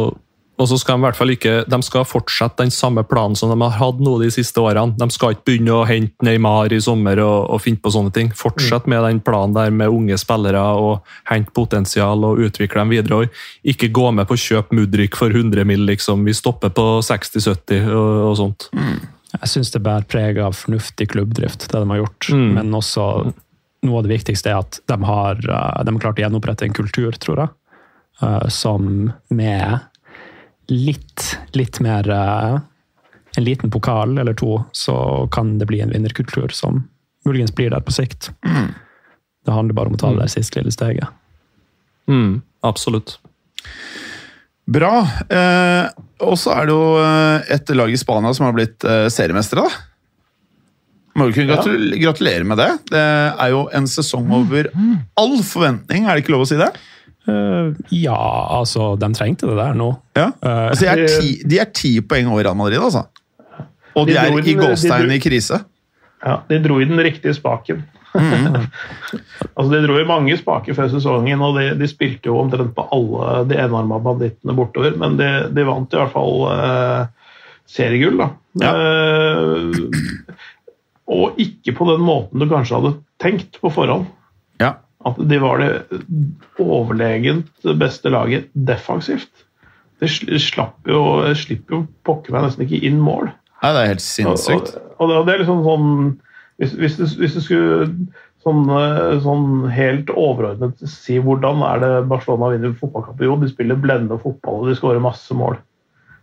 og 0.59 0.67
så 0.67 0.77
skal 0.79 0.97
de 0.97 1.03
i 1.03 1.05
hvert 1.07 1.17
fall 1.17 1.31
ikke 1.31 1.53
De 1.71 1.79
skal 1.85 2.07
fortsette 2.07 2.59
den 2.59 2.73
samme 2.73 3.05
planen 3.07 3.37
som 3.39 3.51
de 3.51 3.57
har 3.61 3.77
hatt 3.79 4.01
nå 4.03 4.17
de 4.19 4.27
siste 4.33 4.59
årene. 4.59 4.97
De 4.99 5.07
skal 5.13 5.35
ikke 5.35 5.45
begynne 5.47 5.77
å 5.77 5.85
hente 5.87 6.25
Neymar 6.25 6.73
i 6.75 6.81
sommer 6.83 7.21
og, 7.23 7.47
og 7.55 7.61
finne 7.63 7.79
på 7.79 7.93
sånne 7.95 8.11
ting. 8.15 8.31
Fortsett 8.35 8.89
med 8.91 9.05
den 9.07 9.21
planen 9.23 9.55
der 9.55 9.71
med 9.71 9.93
unge 9.95 10.17
spillere 10.19 10.63
og 10.75 11.13
hente 11.31 11.55
potensial 11.55 12.25
og 12.27 12.43
utvikle 12.43 12.83
dem 12.83 12.95
videre. 12.97 13.21
Og 13.21 13.71
ikke 13.71 13.91
gå 13.95 14.09
med 14.15 14.27
på 14.27 14.35
å 14.35 14.43
kjøpe 14.43 14.75
Mudrik 14.75 15.15
for 15.19 15.31
100 15.31 15.63
mill., 15.67 15.85
liksom. 15.87 16.27
Vi 16.27 16.35
stopper 16.35 16.73
på 16.75 16.89
60-70 17.07 17.87
og, 17.87 18.09
og, 18.27 18.33
sånt. 18.39 18.67
Jeg 19.29 19.51
syns 19.53 19.71
det 19.71 19.83
bærer 19.85 20.07
preg 20.09 20.41
av 20.43 20.57
fornuftig 20.57 21.07
klubbdrift, 21.13 21.69
det 21.71 21.79
de 21.79 21.93
har 21.93 22.01
gjort. 22.01 22.31
Mm. 22.35 22.49
Men 22.57 22.75
også 22.75 23.05
noe 23.87 24.01
av 24.01 24.07
det 24.07 24.11
viktigste 24.17 24.51
er 24.51 24.59
at 24.59 24.81
de 24.89 24.97
har, 25.07 25.39
eh, 25.39 25.83
de 25.85 25.93
har 25.95 26.03
klart 26.03 26.19
å 26.19 26.25
gjenopprette 26.25 26.67
en 26.67 26.75
kultur, 26.75 27.15
tror 27.15 27.45
jeg, 27.45 27.49
eh, 28.21 28.47
som 28.51 29.13
med 29.29 29.79
litt, 30.69 31.37
litt 31.57 31.79
mer 31.83 32.09
eh, 32.09 32.59
En 33.37 33.45
liten 33.45 33.69
pokal 33.71 34.17
eller 34.17 34.33
to, 34.33 34.63
så 34.73 35.27
kan 35.31 35.57
det 35.59 35.67
bli 35.69 35.81
en 35.81 35.91
vinnerkultur 35.93 36.49
som 36.49 36.81
muligens 37.25 37.53
blir 37.55 37.69
der 37.69 37.83
på 37.85 37.93
sikt. 37.93 38.31
Det 39.45 39.53
handler 39.53 39.77
bare 39.77 39.91
om 39.91 39.95
å 39.95 39.99
ta 40.01 40.09
det 40.11 40.23
der 40.23 40.31
siste 40.33 40.59
lille 40.59 40.73
steget. 40.73 41.07
Mm, 42.09 42.41
absolutt. 42.65 43.19
Bra. 44.69 44.93
Eh, 45.29 45.85
og 46.25 46.35
så 46.37 46.53
er 46.57 46.67
det 46.69 46.75
jo 46.75 46.97
eh, 47.01 47.53
et 47.55 47.71
lag 47.77 47.93
i 47.93 47.99
Spania 48.01 48.33
som 48.37 48.49
har 48.49 48.57
blitt 48.57 48.85
eh, 48.85 49.07
seriemestere, 49.13 49.65
da. 49.65 49.85
Må 51.17 51.29
jo 51.29 51.35
kunne 51.35 51.49
gratul 51.53 51.95
gratulere 51.99 52.45
med 52.47 52.59
det. 52.61 52.69
Det 52.91 53.01
er 53.01 53.49
jo 53.51 53.63
en 53.75 53.87
sesong 53.89 54.29
over 54.35 54.69
all 55.19 55.39
forventning, 55.43 56.05
er 56.05 56.15
det 56.15 56.23
ikke 56.23 56.35
lov 56.35 56.45
å 56.45 56.49
si 56.49 56.59
det? 56.59 56.69
Eh, 57.29 57.71
ja, 58.03 58.17
altså, 58.59 58.91
de 58.99 59.09
trengte 59.17 59.47
det 59.49 59.57
der 59.59 59.77
nå. 59.77 59.91
Ja. 60.17 60.31
Eh, 60.41 60.65
Altså, 60.71 60.85
de, 60.85 60.89
er 61.05 61.07
ti, 61.13 61.31
de 61.45 61.59
er 61.61 61.69
ti 61.75 61.93
poeng 62.01 62.27
over 62.33 62.43
Real 62.47 62.57
Madrid, 62.57 62.79
altså. 62.81 63.05
Og 63.95 64.07
de 64.07 64.13
De 64.13 64.17
er 64.17 64.27
i 64.31 64.35
den- 64.35 64.45
de 64.45 64.53
gåstein 64.67 65.05
dro- 65.07 65.15
i 65.15 65.19
krise. 65.23 65.61
Ja, 66.25 66.41
de 66.49 66.59
dro 66.63 66.79
i 66.81 66.85
den 66.89 66.99
riktige 66.99 67.33
spaken. 67.37 67.85
altså, 69.55 69.69
de 69.71 69.81
dro 69.85 69.99
i 70.01 70.05
mange 70.07 70.35
spaker 70.39 70.73
før 70.77 70.89
sesongen, 70.91 71.41
og 71.45 71.57
de, 71.59 71.67
de 71.79 71.87
spilte 71.89 72.29
jo 72.31 72.39
omtrent 72.41 72.73
på 72.75 72.85
alle 72.95 73.43
de 73.49 73.57
enarma 73.61 73.99
bandittene 74.03 74.55
bortover, 74.57 74.95
men 74.99 75.17
de, 75.19 75.29
de 75.55 75.65
vant 75.67 75.93
i 75.93 75.99
hvert 75.99 76.13
fall 76.13 76.45
eh, 76.53 77.03
seriegull, 77.69 78.17
da. 78.21 78.29
Ja. 78.63 78.71
Eh, 78.73 79.71
og 81.09 81.39
ikke 81.41 81.73
på 81.77 81.87
den 81.89 82.03
måten 82.05 82.41
du 82.41 82.45
kanskje 82.51 82.77
hadde 82.79 82.95
tenkt 83.21 83.57
på 83.63 83.71
forhånd. 83.73 84.05
At 85.07 85.19
de 85.31 85.37
var 85.39 85.61
det 85.61 86.01
overlegent 86.59 87.67
beste 87.79 88.11
laget 88.11 88.49
defensivt. 88.53 89.45
De 89.99 90.07
sl- 90.11 90.39
slapp 90.43 90.87
jo, 90.87 91.03
slipper 91.39 91.77
jo 91.77 91.83
pokker 92.07 92.35
meg 92.35 92.47
nesten 92.47 92.65
ikke 92.65 92.81
inn 92.87 92.99
mål. 93.03 93.29
Nei, 93.63 93.71
det 93.75 93.83
er 93.83 93.93
helt 93.93 94.03
sinnssykt. 94.03 94.73
Og, 94.75 95.05
og, 95.05 95.13
og 95.21 95.27
det 95.27 95.35
er 95.35 95.41
liksom 95.43 95.63
sånn 95.67 95.87
Hvis, 96.59 96.73
hvis, 96.75 96.97
du, 96.99 97.05
hvis 97.21 97.35
du 97.37 97.41
skulle 97.43 97.85
sånn, 98.43 98.65
eh, 98.75 99.19
sånn 99.23 99.69
helt 99.71 100.11
overordnet 100.11 100.81
si 100.91 101.15
hvordan 101.23 101.63
er 101.67 101.83
det 101.83 101.91
Barcelona 102.11 102.51
vinner 102.53 102.75
fotballkampen 102.75 103.27
Jo, 103.27 103.37
de 103.39 103.51
spiller 103.51 103.79
blendende 103.79 104.19
fotball 104.19 104.63
og 104.63 104.67
de 104.67 104.75
skårer 104.79 105.03
masse 105.03 105.35
mål. 105.35 105.55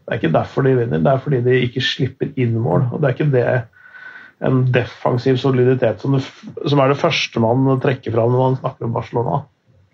Det 0.04 0.12
er 0.12 0.21
ikke 0.21 0.37
derfor 0.37 0.66
de 0.66 0.75
vinner, 0.76 1.00
det 1.02 1.12
er 1.12 1.23
fordi 1.25 1.40
de 1.45 1.56
ikke 1.64 1.83
slipper 1.85 2.28
inn 2.37 2.54
mål. 2.61 2.87
og 2.92 3.00
Det 3.00 3.09
er 3.09 3.16
ikke 3.16 3.33
det 3.33 3.47
en 4.45 4.73
defensiv 4.73 5.38
soliditet 5.40 6.00
som, 6.00 6.16
det, 6.16 6.23
som 6.69 6.81
er 6.83 6.93
det 6.93 6.99
første 7.00 7.40
man 7.40 7.69
trekker 7.83 8.12
fram 8.12 8.35
når 8.35 8.43
man 8.43 8.59
snakker 8.61 8.88
om 8.88 8.97
Barcelona. 8.97 9.43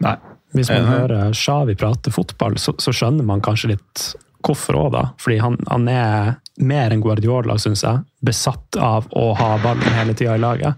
Nei. 0.02 0.16
Hvis 0.52 0.68
man 0.68 0.82
Enig. 0.82 0.96
hører 0.98 1.32
Xavi 1.32 1.76
prate 1.80 2.12
fotball, 2.12 2.58
så, 2.60 2.74
så 2.82 2.92
skjønner 2.92 3.24
man 3.24 3.40
kanskje 3.44 3.72
litt 3.72 4.02
hvorfor 4.42 4.76
òg, 4.76 4.88
da. 4.92 5.04
Fordi 5.22 5.38
han, 5.40 5.56
han 5.70 5.86
er 5.88 6.34
mer 6.60 6.92
enn 6.92 7.00
Guardiola, 7.04 7.56
syns 7.62 7.84
jeg. 7.86 8.02
Besatt 8.26 8.76
av 8.76 9.06
å 9.16 9.30
ha 9.38 9.54
ballen 9.62 9.96
hele 9.96 10.16
tida 10.18 10.36
i 10.36 10.42
laget. 10.42 10.76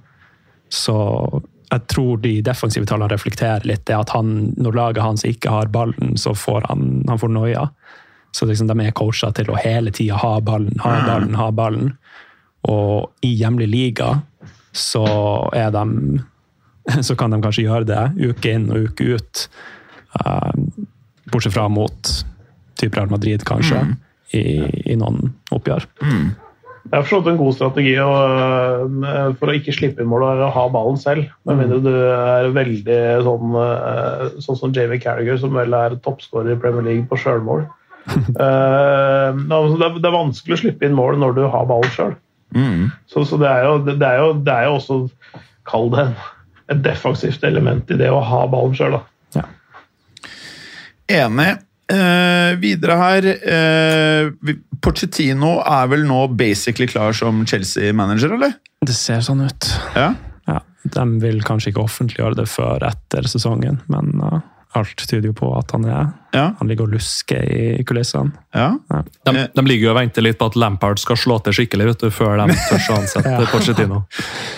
Så 0.71 0.95
jeg 1.73 1.87
tror 1.91 2.21
de 2.23 2.37
defensive 2.45 2.87
tallene 2.87 3.11
reflekterer 3.11 3.67
litt 3.67 3.87
det 3.89 3.97
at 3.97 4.13
han, 4.15 4.53
når 4.61 4.79
laget 4.79 5.03
hans 5.05 5.25
ikke 5.27 5.51
har 5.51 5.73
ballen, 5.75 6.15
så 6.21 6.37
får 6.39 6.69
han, 6.69 7.03
han 7.09 7.19
får 7.19 7.33
noia. 7.35 7.67
Så 8.35 8.47
liksom 8.47 8.69
de 8.71 8.77
er 8.83 8.95
coacha 8.95 9.31
til 9.35 9.51
å 9.51 9.59
hele 9.59 9.91
tida 9.95 10.19
ha 10.21 10.37
ballen, 10.45 10.79
ha 10.85 10.95
ballen, 11.07 11.35
ha 11.39 11.51
ballen. 11.55 11.95
Og 12.71 13.27
i 13.27 13.35
hjemlig 13.35 13.69
liga 13.71 14.15
så 14.75 15.05
er 15.55 15.71
de 15.75 15.85
så 17.07 17.17
kan 17.17 17.33
de 17.33 17.41
kanskje 17.43 17.67
gjøre 17.67 17.89
det 17.89 18.05
uke 18.21 18.55
inn 18.57 18.69
og 18.73 18.91
uke 18.91 19.17
ut. 19.17 19.45
Eh, 20.21 20.53
bortsett 21.33 21.55
fra 21.57 21.69
mot 21.73 22.15
type 22.81 22.99
Real 22.99 23.11
Madrid, 23.11 23.45
kanskje, 23.47 23.81
i, 24.35 24.43
i 24.91 24.97
noen 24.99 25.31
oppgjør. 25.55 25.87
Det 26.85 26.99
er 26.99 27.05
forstått 27.07 27.31
en 27.31 27.39
god 27.41 27.55
strategi 27.57 27.95
å, 28.03 28.11
øh, 28.13 29.31
for 29.39 29.49
å 29.49 29.55
ikke 29.57 29.73
slippe 29.73 30.05
inn 30.05 30.11
mål 30.11 30.27
og 30.27 30.43
ha 30.53 30.65
ballen 30.73 30.99
selv. 31.01 31.31
Med 31.49 31.63
mindre 31.63 31.79
du 31.81 31.95
er 31.95 32.51
veldig 32.53 32.99
sånn, 33.25 33.57
øh, 33.63 34.37
sånn 34.45 34.59
som 34.61 34.75
Jamie 34.77 35.01
Carriger, 35.01 35.39
som 35.41 35.57
vel 35.57 35.73
er 35.79 35.97
toppskårer 36.05 36.53
i 36.53 36.61
Premier 36.61 36.85
League 36.85 37.09
på 37.11 37.21
sjølmål. 37.21 37.67
Eh, 38.05 39.31
det, 39.49 39.87
det 39.97 40.09
er 40.11 40.13
vanskelig 40.13 40.59
å 40.59 40.61
slippe 40.61 40.85
inn 40.85 40.97
mål 40.97 41.17
når 41.23 41.39
du 41.39 41.41
har 41.49 41.65
ballen 41.71 41.93
sjøl. 41.95 42.11
Mm. 42.55 42.89
Så, 43.11 43.25
så 43.29 43.39
det, 43.41 43.51
er 43.51 43.67
jo, 43.67 43.79
det, 43.87 43.99
er 43.99 44.23
jo, 44.23 44.31
det 44.47 44.55
er 44.55 44.69
jo 44.69 44.79
også 44.79 45.01
Kall 45.65 45.89
det 45.95 46.09
et 46.73 46.81
defensivt 46.85 47.45
element 47.45 47.89
i 47.93 47.97
det 48.01 48.11
å 48.13 48.21
ha 48.25 48.45
ballen 48.53 48.77
sjøl. 48.77 48.99
Enig. 51.11 51.51
Eh, 51.93 52.55
videre 52.57 52.95
her 52.97 53.27
eh, 53.29 54.53
Porcettino 54.81 55.59
er 55.61 55.91
vel 55.93 56.07
nå 56.09 56.23
basically 56.33 56.89
klar 56.89 57.13
som 57.17 57.43
Chelsea-manager, 57.45 58.33
eller? 58.39 58.55
Det 58.85 58.97
ser 58.97 59.21
sånn 59.25 59.45
ut. 59.45 59.69
Ja. 59.93 60.15
Ja, 60.49 60.63
de 60.97 61.05
vil 61.21 61.43
kanskje 61.45 61.73
ikke 61.73 61.85
offentliggjøre 61.85 62.41
det 62.41 62.49
før 62.49 62.87
etter 62.89 63.29
sesongen, 63.29 63.83
men 63.93 64.15
eh, 64.17 64.41
alt 64.79 65.05
tyder 65.09 65.29
jo 65.31 65.35
på 65.39 65.49
at 65.59 65.75
han 65.75 65.85
er 65.87 66.13
Ja. 66.35 66.45
Han 66.59 66.69
ligger 66.69 66.89
og 66.89 66.97
lusker 66.97 67.45
i 67.47 67.85
kulissene. 67.87 68.33
ja. 68.55 68.73
De, 68.91 69.47
de 69.55 69.65
ligger 69.67 69.89
jo 69.89 69.93
og 69.93 69.99
venter 70.01 70.25
litt 70.27 70.39
på 70.41 70.49
at 70.51 70.57
Lampard 70.59 70.99
skal 70.99 71.19
slå 71.21 71.39
til 71.45 71.55
skikkelig 71.61 71.87
vet 71.93 72.07
du, 72.07 72.09
før 72.11 72.41
de 72.43 72.57
tør 72.69 72.89
å 72.91 72.97
ansette 72.99 73.35
Ja. 73.37 73.51
Pochettino. 73.53 74.01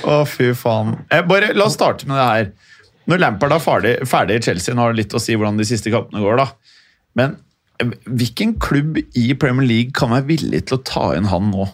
Å, 0.08 0.20
fy 0.28 0.52
faen. 0.56 0.94
Eh, 1.11 1.25
bare, 1.28 1.52
la 1.56 1.68
oss 1.68 1.76
starte 1.76 2.08
med 2.08 2.16
det 2.16 2.28
her. 2.30 2.52
Når 3.06 3.20
Lampard 3.23 3.54
er 3.54 3.62
ferdig, 3.62 3.96
ferdig 4.08 4.40
i 4.40 4.46
Chelsea, 4.49 4.75
nå 4.75 4.82
har 4.87 4.94
det 4.94 5.04
litt 5.04 5.14
å 5.16 5.23
si 5.23 5.37
hvordan 5.37 5.61
de 5.61 5.68
siste 5.68 5.92
kampene 5.94 6.25
går, 6.25 6.40
da. 6.40 6.49
Men 7.20 7.37
eh, 7.82 7.92
hvilken 8.08 8.56
klubb 8.62 8.99
i 9.04 9.26
Premier 9.38 9.68
League 9.68 9.94
kan 9.96 10.14
være 10.16 10.30
villig 10.32 10.64
til 10.66 10.80
å 10.80 10.85
ta 10.87 11.11
inn 11.18 11.28
han 11.30 11.52
nå? 11.52 11.68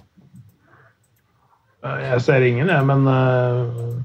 Jeg 1.82 2.20
ser 2.22 2.44
ingen, 2.46 2.68
jeg, 2.70 2.86
men 2.86 3.06
uh... 3.10 4.02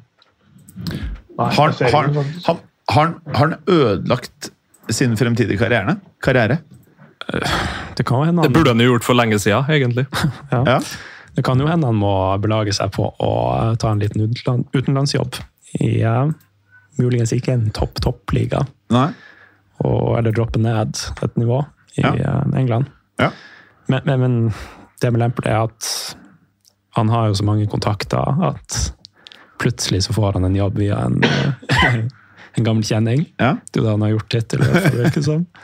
Nei, 1.38 1.51
Har, 1.53 1.70
jeg 1.70 1.77
ser 1.77 1.94
har, 1.94 2.08
ingen, 2.10 2.32
han, 2.48 2.62
har, 2.89 3.06
han- 3.06 3.36
har 3.36 3.48
han 3.48 3.56
ødelagt 3.67 4.51
sin 4.89 5.17
fremtidige 5.17 5.58
karriere? 5.60 5.98
karriere? 6.24 6.60
Det 7.98 8.06
kan 8.06 8.20
jo 8.22 8.24
hende 8.29 8.44
Det 8.44 8.53
burde 8.53 8.70
han 8.72 8.79
jo 8.79 8.94
gjort 8.94 9.03
for 9.03 9.13
lenge 9.17 9.39
siden, 9.39 9.65
egentlig. 9.70 10.06
Ja. 10.51 10.79
det 11.36 11.44
kan 11.44 11.60
jo 11.60 11.67
hende 11.67 11.88
han 11.89 11.96
må 12.00 12.13
belage 12.41 12.74
seg 12.74 12.91
på 12.96 13.10
å 13.20 13.32
ta 13.77 13.91
en 13.91 14.00
liten 14.00 14.22
utenland, 14.29 14.65
utenlandsjobb 14.74 15.36
i 15.84 16.01
eh, 16.01 16.29
muligens 16.98 17.34
ikke 17.36 17.53
en 17.53 17.70
topp 17.75 18.00
toppliga, 18.01 18.63
Nei? 18.89 19.10
eller 19.84 20.32
droppe 20.34 20.58
ned 20.60 20.96
et 21.22 21.36
nivå 21.38 21.60
i 21.98 22.01
Ja. 22.01 22.13
eh, 22.15 22.58
England. 22.60 22.88
Ja. 23.20 23.32
Men, 23.88 24.01
men, 24.06 24.20
men 24.20 24.53
det 25.01 25.12
med 25.12 25.20
Lempel 25.22 25.46
er 25.51 25.65
at 25.67 26.15
han 26.98 27.10
har 27.10 27.27
jo 27.27 27.34
så 27.38 27.44
mange 27.46 27.67
kontakter 27.70 28.24
at 28.48 28.94
plutselig 29.60 30.03
så 30.08 30.13
får 30.13 30.34
han 30.39 30.46
en 30.48 30.56
jobb 30.56 30.77
via 30.79 30.98
en, 31.06 31.20
en 32.58 32.66
gammel 32.68 32.84
kjenning. 32.88 33.28
Ja. 33.42 33.56
Det 33.72 33.80
er 33.80 33.84
jo 33.84 33.86
det 33.88 33.94
han 33.98 34.06
har 34.08 34.16
gjort 34.16 34.36
hittil. 34.40 34.64
i 34.64 34.72
hvert 34.72 35.14
det 35.20 35.24
som. 35.28 35.46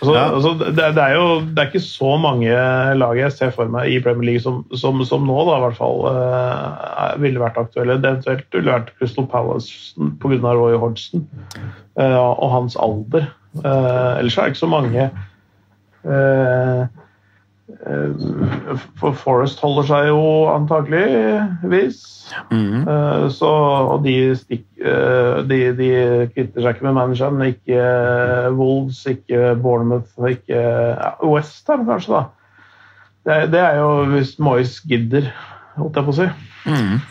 Så, 0.00 0.14
Ja. 0.16 0.30
altså, 0.32 0.54
det, 0.56 0.72
det 0.96 1.02
er 1.04 1.12
jo 1.12 1.24
det 1.44 1.60
er 1.60 1.66
ikke 1.68 1.80
så 1.84 2.14
mange 2.16 2.48
lag 2.96 3.18
jeg 3.18 3.32
ser 3.36 3.50
for 3.52 3.68
meg 3.68 3.90
i 3.92 3.98
Premier 4.00 4.30
League 4.30 4.40
som, 4.40 4.62
som, 4.80 4.96
som 5.04 5.26
nå 5.28 5.34
da, 5.44 5.58
i 5.58 5.64
hvert 5.66 5.76
fall 5.76 6.06
er- 6.08 7.18
ville 7.20 7.42
vært 7.42 7.58
aktuelle. 7.60 7.98
Det 8.00 8.08
eventuelt 8.08 8.56
ville 8.56 8.72
vært 8.72 8.94
Crystal 8.96 9.26
Palace 9.28 9.92
pga. 10.22 10.54
Roy 10.56 10.78
Hodgson 10.80 11.26
uh, 12.00 12.32
og 12.32 12.48
hans 12.54 12.78
alder. 12.80 13.28
Uh, 13.60 14.16
ellers 14.22 14.38
er 14.38 14.48
det 14.48 14.54
ikke 14.54 14.62
så 14.62 14.70
mange 14.72 15.10
eh, 16.08 16.82
For 19.00 19.14
Forest 19.16 19.60
holder 19.62 19.86
seg 19.88 20.08
jo 20.10 20.22
antageligvis. 20.52 22.00
Mm 22.50 22.86
Eh, 22.90 23.28
Så, 23.34 23.48
og 23.92 24.04
de, 24.04 24.14
stikk, 24.38 24.66
eh, 24.78 25.40
de, 25.48 25.58
de 25.78 25.88
kvitter 26.34 26.62
seg 26.62 26.76
ikke 26.76 26.86
med 26.88 26.96
manageren. 26.98 27.42
Ikke 27.46 27.78
eh, 27.78 28.50
Wolves, 28.56 29.02
ikke 29.10 29.54
Bournemouth, 29.62 30.12
ikke 30.30 30.60
ja, 30.60 31.14
Westham 31.26 31.86
kanskje, 31.88 32.20
da. 32.20 32.22
Det, 33.26 33.38
det 33.52 33.60
er 33.60 33.80
jo 33.80 33.90
hvis 34.14 34.36
Moyes 34.40 34.78
gidder, 34.88 35.28
holdt 35.76 35.98
jeg 35.98 36.06
på 36.06 36.14
å 36.14 36.18
si. 36.20 36.28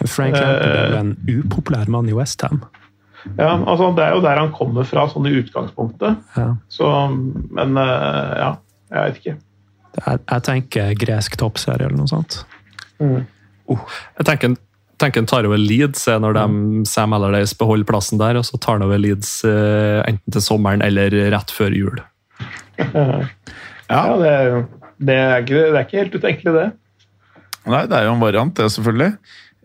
Frank 0.09 0.37
Lampard 0.37 0.69
er 0.69 0.97
en 0.99 1.13
upopulær 1.27 1.89
mann 1.91 2.09
i 2.09 2.15
Westham. 2.17 2.63
Ja, 3.35 3.51
altså 3.57 3.91
Det 3.97 4.05
er 4.05 4.15
jo 4.15 4.23
der 4.23 4.39
han 4.39 4.51
kommer 4.55 4.87
fra, 4.87 5.03
sånn 5.11 5.27
i 5.27 5.35
utgangspunktet. 5.41 6.19
Ja. 6.39 6.53
Så, 6.71 6.89
men 7.51 7.77
eh, 7.77 8.33
ja, 8.39 8.51
jeg 8.93 9.05
vet 9.05 9.21
ikke. 9.21 9.37
Jeg, 9.97 10.19
jeg 10.29 10.43
tenker 10.45 10.93
gresk 11.01 11.35
toppserie 11.41 11.87
eller 11.89 11.97
noe 11.97 12.07
sånt. 12.11 12.41
Jeg 12.99 14.25
tenker, 14.27 14.53
tenker 15.01 15.21
han 15.23 15.29
tar 15.29 15.47
over 15.49 15.57
Leeds 15.61 16.05
eh, 16.11 16.19
når 16.21 16.37
de, 16.37 16.45
Sam 16.89 17.13
Allardyce 17.17 17.57
beholder 17.59 17.87
plassen 17.89 18.21
der, 18.21 18.37
og 18.39 18.45
så 18.47 18.59
tar 18.61 18.77
han 18.79 18.85
over 18.87 19.01
Leeds 19.01 19.31
eh, 19.49 19.99
enten 20.09 20.35
til 20.35 20.43
sommeren 20.45 20.83
eller 20.85 21.13
rett 21.33 21.53
før 21.55 21.75
jul. 21.77 22.01
Ja, 23.89 24.03
det, 24.21 24.29
er 24.29 24.43
jo- 24.51 24.65
det, 25.01 25.15
er 25.17 25.39
ikke, 25.41 25.61
det 25.73 25.77
er 25.79 25.85
ikke 25.87 25.97
helt 26.03 26.15
utenkelig, 26.19 26.51
det. 26.53 26.65
Nei, 27.69 27.79
det 27.89 27.95
er 27.97 28.03
jo 28.05 28.11
en 28.13 28.21
variant, 28.21 28.51
det, 28.59 28.67
selvfølgelig. 28.75 29.15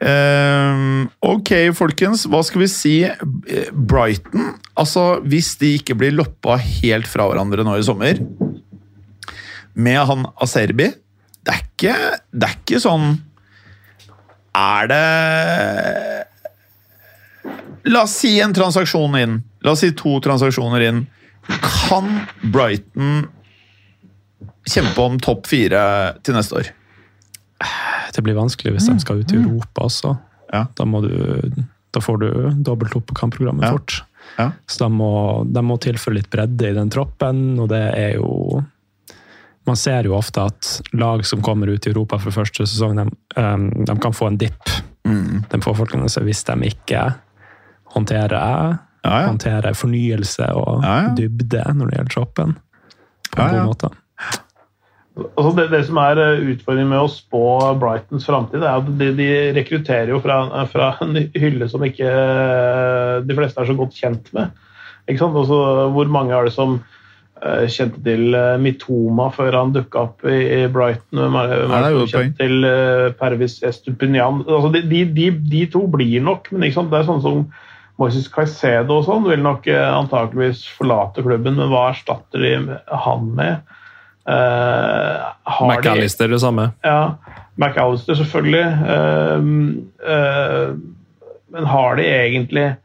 Um, 0.05 1.03
ok, 1.29 1.51
folkens. 1.77 2.25
Hva 2.33 2.41
skal 2.45 2.65
vi 2.65 2.69
si? 2.73 2.95
Eh, 3.07 3.69
Brighton 3.73 4.49
Altså, 4.81 5.05
hvis 5.29 5.53
de 5.61 5.75
ikke 5.79 5.95
blir 6.01 6.17
loppa 6.17 6.57
helt 6.59 7.07
fra 7.09 7.29
hverandre 7.31 7.63
nå 7.69 7.77
i 7.79 7.85
sommer, 7.87 8.19
med 9.75 9.99
han 10.07 10.27
Aserbi 10.45 10.87
Det 11.45 11.53
er 11.53 11.61
ikke, 11.65 11.95
det 12.33 12.49
er 12.49 12.55
ikke 12.61 12.81
sånn 12.83 13.09
Er 14.55 14.87
det 14.93 15.03
La 17.91 18.05
oss 18.07 18.15
si 18.23 18.31
en 18.41 18.55
transaksjon 18.57 19.17
inn. 19.21 19.35
La 19.67 19.75
oss 19.75 19.83
si 19.85 19.91
to 19.93 20.15
transaksjoner 20.25 20.81
inn. 20.87 21.03
Kan 21.61 22.07
Brighton 22.55 23.27
kjempe 24.65 25.05
om 25.05 25.19
topp 25.21 25.45
fire 25.51 25.83
til 26.25 26.39
neste 26.39 26.57
år? 26.63 26.71
Det 28.17 28.25
blir 28.25 28.39
vanskelig 28.39 28.73
hvis 28.79 28.89
de 28.89 28.97
skal 29.05 29.21
ut 29.21 29.35
i 29.35 29.41
Europa 29.43 29.85
altså. 29.85 30.15
Ja. 30.55 30.63
Da, 30.79 30.87
må 30.89 31.03
du, 31.05 31.13
da 31.93 32.01
får 32.01 32.23
du 32.23 32.29
dobbelt 32.65 32.97
opp 32.97 33.05
på 33.11 33.19
kampprogrammet 33.21 33.67
Ja. 33.69 33.75
fort. 33.77 33.99
Ja. 34.39 34.49
Så 34.65 34.87
de 34.87 34.89
må, 34.97 35.11
de 35.45 35.61
må 35.69 35.77
tilføre 35.85 36.17
litt 36.23 36.31
bredde 36.33 36.71
i 36.71 36.77
den 36.79 36.89
troppen, 36.95 37.59
og 37.61 37.69
det 37.69 37.83
er 38.01 38.15
jo 38.17 38.63
Man 39.67 39.77
ser 39.81 40.05
jo 40.05 40.17
ofte 40.19 40.43
at 40.45 40.69
lag 40.93 41.23
som 41.27 41.41
kommer 41.43 41.71
ut 41.73 41.87
i 41.87 41.91
Europa 41.93 42.19
for 42.21 42.35
første 42.37 42.67
sesong, 42.69 42.99
de, 43.01 43.07
um, 43.41 43.71
de 43.89 43.95
kan 44.03 44.13
få 44.13 44.29
en 44.29 44.37
dipp. 44.41 44.73
Mm. 45.09 45.45
De 45.51 45.61
får 45.65 45.79
folkene 45.79 46.09
seg 46.13 46.27
hvis 46.29 46.45
de 46.49 46.59
ikke 46.69 47.07
håndterer, 47.95 48.79
Ja, 49.05 49.17
ja. 49.21 49.27
håndterer 49.29 49.77
fornyelse 49.77 50.47
og 50.57 50.83
Ja, 50.85 50.95
ja. 51.07 51.15
dybde 51.17 51.65
når 51.77 51.91
det 51.91 51.97
gjelder 51.99 52.15
troppen. 52.15 52.55
På 53.35 53.43
en 53.43 53.47
Ja, 53.49 53.55
ja. 53.55 53.65
god 53.65 53.69
måte. 53.73 53.91
Altså 55.15 55.51
det, 55.55 55.69
det 55.71 55.83
som 55.87 55.99
er 56.03 56.19
eh, 56.19 56.41
utfordringen 56.55 56.91
med 56.91 56.99
å 57.05 57.11
spå 57.13 57.43
Brightons 57.79 58.25
framtid, 58.27 58.65
er 58.67 58.81
at 58.81 58.89
de, 58.99 59.13
de 59.15 59.29
rekrutterer 59.55 60.11
jo 60.11 60.19
fra, 60.25 60.41
fra 60.73 60.89
en 61.05 61.15
hylle 61.39 61.69
som 61.71 61.85
ikke 61.87 62.09
eh, 62.09 63.21
de 63.29 63.37
fleste 63.39 63.61
er 63.63 63.69
så 63.71 63.77
godt 63.79 63.95
kjent 63.95 64.33
med. 64.35 64.51
Ikke 65.07 65.21
sant? 65.23 65.37
Altså, 65.39 65.61
hvor 65.95 66.11
mange 66.11 66.35
er 66.35 66.49
det 66.49 66.55
som 66.57 66.81
kjente 67.69 68.01
til 68.05 68.35
eh, 68.37 68.55
Mitoma 68.63 69.29
før 69.35 69.59
han 69.59 69.75
dukka 69.75 70.07
opp 70.07 70.25
i, 70.25 70.65
Brighton? 70.73 71.21
Hvem 71.35 72.01
kjente 72.09 72.41
til 72.41 72.67
eh, 72.69 73.13
Pervis 73.19 73.59
Estupinian? 73.67 74.43
Altså, 74.49 74.73
de, 74.75 75.05
de, 75.05 75.29
de, 75.37 75.63
to 75.73 75.85
blir 75.91 76.25
nok, 76.25 76.51
men 76.53 76.65
det 76.65 76.73
er 77.01 77.09
sånn 77.09 77.23
som 77.25 77.45
Moises 78.01 78.27
Caicedo 78.33 78.97
og 78.99 79.07
sånn 79.07 79.29
vil 79.29 79.45
nok 79.45 79.69
eh, 79.71 79.85
antakeligvis 79.87 80.65
forlate 80.79 81.23
klubben, 81.23 81.61
men 81.61 81.71
hva 81.71 81.91
erstatter 81.93 82.43
de 82.43 82.55
han 83.05 83.31
med? 83.39 83.77
Uh, 84.25 85.21
McAllister 85.69 86.31
de- 86.31 86.33
det 86.33 86.41
samme. 86.41 86.71
ja, 86.81 87.15
McAllister 87.61 88.17
selvfølgelig. 88.17 88.65
Uh, 88.89 89.39
uh, 90.01 90.95
men 91.55 91.69
har 91.71 91.97
de 92.01 92.07
egentlig 92.09 92.65
eh, 92.65 92.79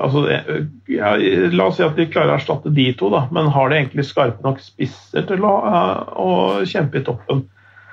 altså, 0.00 0.22
eh, 0.30 0.66
ja, 0.90 1.14
La 1.52 1.68
oss 1.68 1.78
si 1.78 1.84
at 1.86 1.96
de 1.98 2.08
klarer 2.10 2.34
å 2.34 2.38
erstatte 2.38 2.72
de 2.74 2.88
to, 2.98 3.10
da, 3.12 3.26
men 3.34 3.50
har 3.54 3.70
de 3.70 3.80
egentlig 3.80 4.06
skarpe 4.08 4.44
nok 4.44 4.60
spisser 4.64 5.26
til 5.28 5.46
å, 5.46 5.54
eh, 5.70 6.14
å 6.20 6.30
kjempe 6.68 7.00
i 7.00 7.06
toppen? 7.06 7.44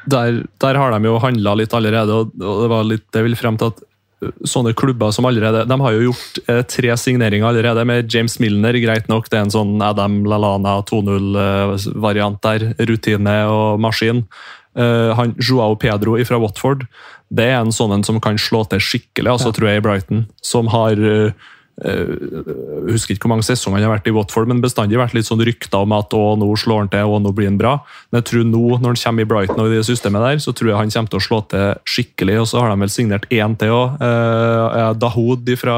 Der, 0.10 0.44
der 0.60 0.80
har 0.80 0.92
de 0.92 1.08
jo 1.08 1.20
handla 1.24 1.56
litt 1.56 1.74
allerede, 1.76 2.22
og 2.26 2.32
det 2.36 2.70
var 2.72 2.88
litt, 2.88 3.08
jeg 3.16 3.28
vil 3.28 3.38
frem 3.40 3.60
til 3.60 3.72
at 3.72 3.84
uh, 4.24 4.32
sånne 4.48 4.74
klubber 4.76 5.14
som 5.16 5.28
allerede 5.30 5.62
De 5.70 5.78
har 5.80 5.96
jo 5.96 6.10
gjort 6.10 6.42
eh, 6.52 6.60
tre 6.68 6.98
signeringer 7.00 7.48
allerede, 7.48 7.86
med 7.88 8.12
James 8.12 8.36
Milner, 8.44 8.76
greit 8.84 9.08
nok. 9.12 9.30
Det 9.32 9.40
er 9.40 9.46
en 9.48 9.56
sånn 9.56 9.78
Adam 9.84 10.22
Lalana 10.28 10.82
2.0-variant 10.90 12.44
der. 12.44 12.74
Rutine 12.84 13.38
og 13.52 13.80
maskin. 13.84 14.26
Eh, 14.76 15.16
han 15.16 15.36
Joao 15.38 15.76
Pedro 15.78 16.18
fra 16.26 16.40
Watford, 16.42 16.88
det 17.34 17.50
er 17.52 17.60
en 17.60 17.74
sånn 17.74 17.94
en 17.94 18.06
som 18.06 18.20
kan 18.22 18.40
slå 18.42 18.64
til 18.70 18.82
skikkelig, 18.82 19.36
altså, 19.36 19.54
tror 19.54 19.70
jeg, 19.70 19.82
i 19.82 19.86
Brighton. 19.86 20.26
Som 20.46 20.72
har 20.74 20.98
eh, 20.98 21.52
eh, 21.82 22.14
jeg 22.14 22.94
husker 22.94 23.16
ikke 23.16 23.26
hvor 23.26 23.34
mange 23.34 23.48
sesonger 23.48 23.80
han 23.80 23.88
har 23.88 23.96
vært 23.96 24.10
i 24.12 24.14
Watford, 24.16 24.50
men 24.52 24.62
bestandig 24.64 25.00
vært 25.00 25.16
litt 25.18 25.28
sånn 25.30 25.42
rykter 25.44 25.86
om 25.86 25.96
at 25.98 26.14
å, 26.14 26.24
nå 26.40 26.50
slår 26.60 26.84
han 26.84 26.92
til, 26.94 27.10
og 27.10 27.24
nå 27.24 27.34
blir 27.36 27.50
han 27.50 27.60
bra. 27.62 27.78
Men 28.12 28.22
jeg 28.22 28.30
tror 28.30 28.46
nå, 28.50 28.64
når 28.78 28.94
han 28.94 29.02
kommer 29.04 29.26
i 29.26 29.30
Brighton 29.30 29.64
og 29.64 29.72
i 29.72 29.80
det 29.80 29.88
systemet 29.88 30.26
der, 30.28 30.44
så 30.44 30.54
tror 30.54 30.74
jeg 30.74 30.80
han 30.82 30.94
kommer 30.94 31.14
til 31.14 31.22
å 31.22 31.26
slå 31.28 31.40
til 31.54 31.82
skikkelig. 31.96 32.38
Og 32.44 32.50
så 32.52 32.62
har 32.62 32.74
de 32.74 32.78
vel 32.86 32.94
signert 32.94 33.28
én 33.34 33.58
til 33.60 33.74
òg. 33.74 33.98
Eh, 34.04 34.92
Dahoud 35.02 35.54
fra 35.60 35.78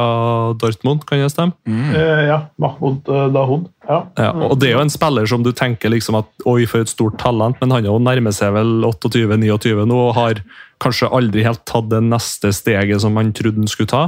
Dortmund, 0.62 1.06
kan 1.08 1.24
det 1.24 1.32
stemme? 1.34 1.56
Eh, 1.66 2.26
ja, 2.30 2.42
Mahmoud 2.62 3.08
eh, 3.08 3.30
Dahoud. 3.36 3.72
Ja. 3.86 4.00
Ja, 4.18 4.32
og 4.50 4.58
det 4.60 4.72
er 4.72 4.80
jo 4.80 4.86
en 4.86 4.94
spiller 4.94 5.28
som 5.30 5.44
du 5.46 5.52
tenker 5.56 5.92
liksom 5.94 6.18
at 6.18 6.30
oi, 6.50 6.64
for 6.70 6.82
et 6.82 6.92
stort 6.92 7.20
talent, 7.22 7.60
men 7.62 7.74
han 7.74 7.86
er 7.86 7.92
jo 7.92 8.02
nærmer 8.02 8.34
seg 8.34 8.56
vel 8.56 8.80
28-29 8.88 9.86
nå 9.86 10.00
og 10.08 10.16
har 10.18 10.42
kanskje 10.84 11.08
aldri 11.16 11.44
helt 11.46 11.62
tatt 11.66 11.88
det 11.90 12.02
neste 12.04 12.52
steget 12.54 13.02
som 13.02 13.16
han 13.20 13.32
trodde 13.36 13.62
han 13.64 13.70
skulle 13.72 13.88
ta 13.92 14.02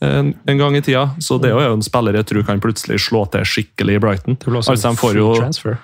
en, 0.00 0.34
en 0.46 0.58
gang 0.60 0.76
i 0.78 0.82
tida. 0.86 1.08
Så 1.20 1.38
det 1.42 1.50
er 1.50 1.66
jo 1.68 1.74
en 1.78 1.82
spiller 1.84 2.14
jeg 2.20 2.28
tror 2.30 2.46
kan 2.46 2.62
plutselig 2.62 3.00
slå 3.08 3.24
til 3.32 3.44
skikkelig 3.48 3.96
i 3.98 4.02
Brighton. 4.04 4.38
Det 4.38 4.46
blir 4.50 4.60
også 4.62 4.76
Altså, 4.76 4.92
en 4.92 5.00
free 5.00 5.18
jo 5.18 5.32
transfer. 5.40 5.78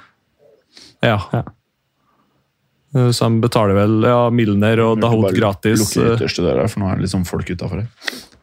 Ja. 1.03 1.19
Ja. 1.33 1.43
Eh, 2.95 3.11
Så 3.11 3.29
de 3.29 3.41
betaler 3.43 3.75
vel 3.79 4.03
ja, 4.07 4.21
Milner 4.31 4.83
og 4.85 5.01
Dahoud 5.03 5.33
gratis. 5.37 5.81
Lukke 5.97 6.05
eh, 6.07 6.13
ytterste 6.19 6.45
døra, 6.45 6.69
for 6.71 6.83
nå 6.85 6.91
er 6.93 7.01
det 7.01 7.07
liksom 7.09 7.25
folk 7.29 7.51
utafor 7.51 7.83
her. 7.83 7.89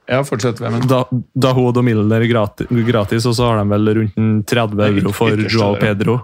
Ja, 0.09 0.23
fortsett. 0.25 0.57
Da, 0.89 1.03
Dahoud 1.37 1.77
og 1.77 1.85
Milner 1.85 2.23
gratis, 2.25 2.67
gratis, 2.87 3.27
og 3.29 3.35
så 3.37 3.51
har 3.51 3.59
de 3.61 3.69
vel 3.69 3.91
rundt 3.99 4.47
30 4.49 4.85
euro 4.87 5.11
for 5.13 5.43
Joao. 5.45 5.75
Pedro. 5.77 6.15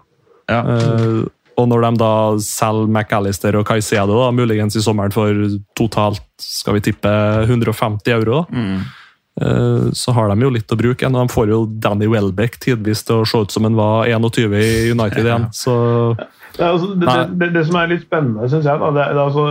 Ja. 0.49 0.61
Eh, 0.73 1.19
og 1.57 1.67
når 1.71 1.85
de 1.87 1.89
da 2.01 2.11
selger 2.43 2.89
McAllister 2.91 3.55
og 3.59 3.65
Caicedo, 3.69 4.17
da, 4.23 4.29
muligens 4.35 4.75
i 4.75 4.83
sommeren 4.83 5.13
for 5.15 5.31
totalt 5.79 6.21
skal 6.41 6.77
vi 6.77 6.83
tippe 6.91 7.11
150 7.47 8.11
euro, 8.15 8.45
Mm. 8.51 8.79
eh, 9.41 9.91
så 9.93 10.13
har 10.13 10.29
de 10.33 10.41
jo 10.43 10.49
litt 10.49 10.71
å 10.71 10.77
bruke 10.79 11.03
igjen. 11.03 11.15
Og 11.15 11.27
de 11.27 11.33
får 11.33 11.47
jo 11.49 11.65
Danny 11.79 12.07
Welbeck 12.11 12.59
tidvis 12.59 13.03
til 13.07 13.21
å 13.21 13.27
se 13.27 13.37
ut 13.45 13.51
som 13.51 13.63
han 13.63 13.75
var 13.75 14.07
21 14.07 14.53
i 14.59 14.91
United 14.91 15.23
igjen. 15.25 15.47
Så 15.63 15.75
er 16.59 16.69
altså, 16.71 16.93
det, 16.95 17.15
det, 17.39 17.49
det 17.53 17.65
som 17.67 17.75
er 17.81 17.89
litt 17.91 18.05
spennende, 18.05 18.47
syns 18.51 18.65
jeg 18.67 18.79
da, 18.79 18.91
det, 18.95 19.07
altså, 19.19 19.45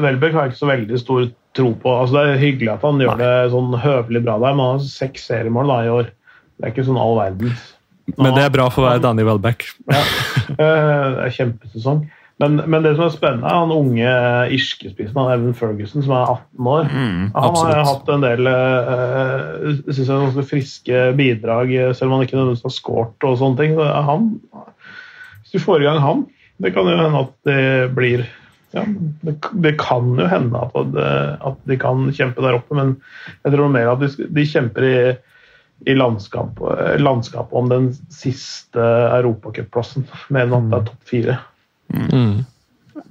Welbeck 0.00 0.32
har 0.38 0.48
ikke 0.48 0.62
så 0.62 0.70
veldig 0.70 1.00
stor 1.02 1.26
tro 1.56 1.72
på. 1.82 1.92
Altså, 1.92 2.16
det 2.16 2.22
er 2.34 2.40
hyggelig 2.44 2.72
at 2.76 2.84
han 2.84 3.00
gjør 3.00 3.18
det 3.20 3.32
sånn 3.52 3.76
høvelig 3.82 4.22
bra 4.24 4.38
der, 4.40 4.56
men 4.56 4.64
han 4.64 4.78
har 4.78 4.86
seks 4.88 5.26
seriemål 5.28 5.72
da, 5.72 5.80
i 5.84 5.92
år. 5.92 6.12
Det 6.56 6.64
er 6.64 6.72
ikke 6.72 6.86
sånn 6.88 7.00
all 7.00 7.18
verdens. 7.20 7.66
Men 8.14 8.36
det 8.36 8.44
er 8.46 8.52
bra 8.54 8.68
for 8.70 8.84
å 8.84 8.90
være 8.90 9.02
Danny 9.02 9.26
Welbeck. 9.26 9.66
Ja. 9.90 10.04
Eh, 10.46 10.54
Det 10.56 11.24
er 11.26 11.32
kjempesesong. 11.34 12.04
Men, 12.38 12.58
men 12.68 12.84
det 12.84 12.92
som 12.98 13.06
er 13.06 13.14
spennende, 13.14 13.48
er 13.48 13.62
han 13.62 13.72
unge 13.72 14.10
irske-spissen, 14.52 15.16
han 15.16 15.32
Evan 15.32 15.54
Ferguson, 15.56 16.04
som 16.04 16.12
er 16.12 16.32
18 16.34 16.68
år. 16.68 16.90
han 17.32 17.56
har 17.56 17.80
hatt 17.88 18.10
en 18.12 18.24
del 18.26 18.50
uh, 18.50 19.70
synes 19.88 20.02
jeg, 20.02 20.10
ganske 20.12 20.44
friske 20.50 21.04
bidrag, 21.16 21.72
eh, 21.72 21.92
selv 21.96 22.10
om 22.10 22.18
han 22.18 22.26
ikke 22.26 22.36
nødvendigvis 22.36 22.66
har 22.68 22.74
scoret 22.76 23.26
og 23.26 23.38
sånne 23.40 23.60
ting. 23.62 23.78
Så 23.78 23.88
Han, 24.10 24.28
hvis 25.40 25.56
du 25.56 25.64
får 25.64 25.80
i 25.80 25.88
gang 25.88 26.02
han, 26.04 26.26
det 26.60 26.74
kan 26.76 26.90
jo 26.90 26.98
hende 27.00 27.24
at 27.24 27.32
det 27.48 27.64
blir 27.96 28.26
ja, 28.76 28.84
det, 29.24 29.38
det 29.64 29.72
kan 29.80 30.12
jo 30.20 30.28
hende 30.28 30.60
at, 30.60 30.76
det, 30.92 31.10
at 31.48 31.58
de 31.70 31.80
kan 31.80 32.04
kjempe 32.12 32.44
der 32.44 32.58
oppe, 32.58 32.76
men 32.76 32.98
jeg 33.46 33.54
tror 33.54 33.72
mer 33.72 33.94
at 33.94 34.04
de, 34.04 34.28
de 34.36 34.44
kjemper 34.44 34.84
i 34.84 34.96
i 35.84 35.94
landskap, 35.94 36.60
landskapet 36.98 37.52
om 37.58 37.68
den 37.68 37.90
siste 38.12 38.80
europacupplassen, 38.80 40.06
med 40.32 40.48
en 40.48 40.54
at 40.56 40.70
det 40.70 40.78
er 40.78 40.86
topp 40.88 41.10
fire. 41.10 41.38
Mm. 41.92 42.44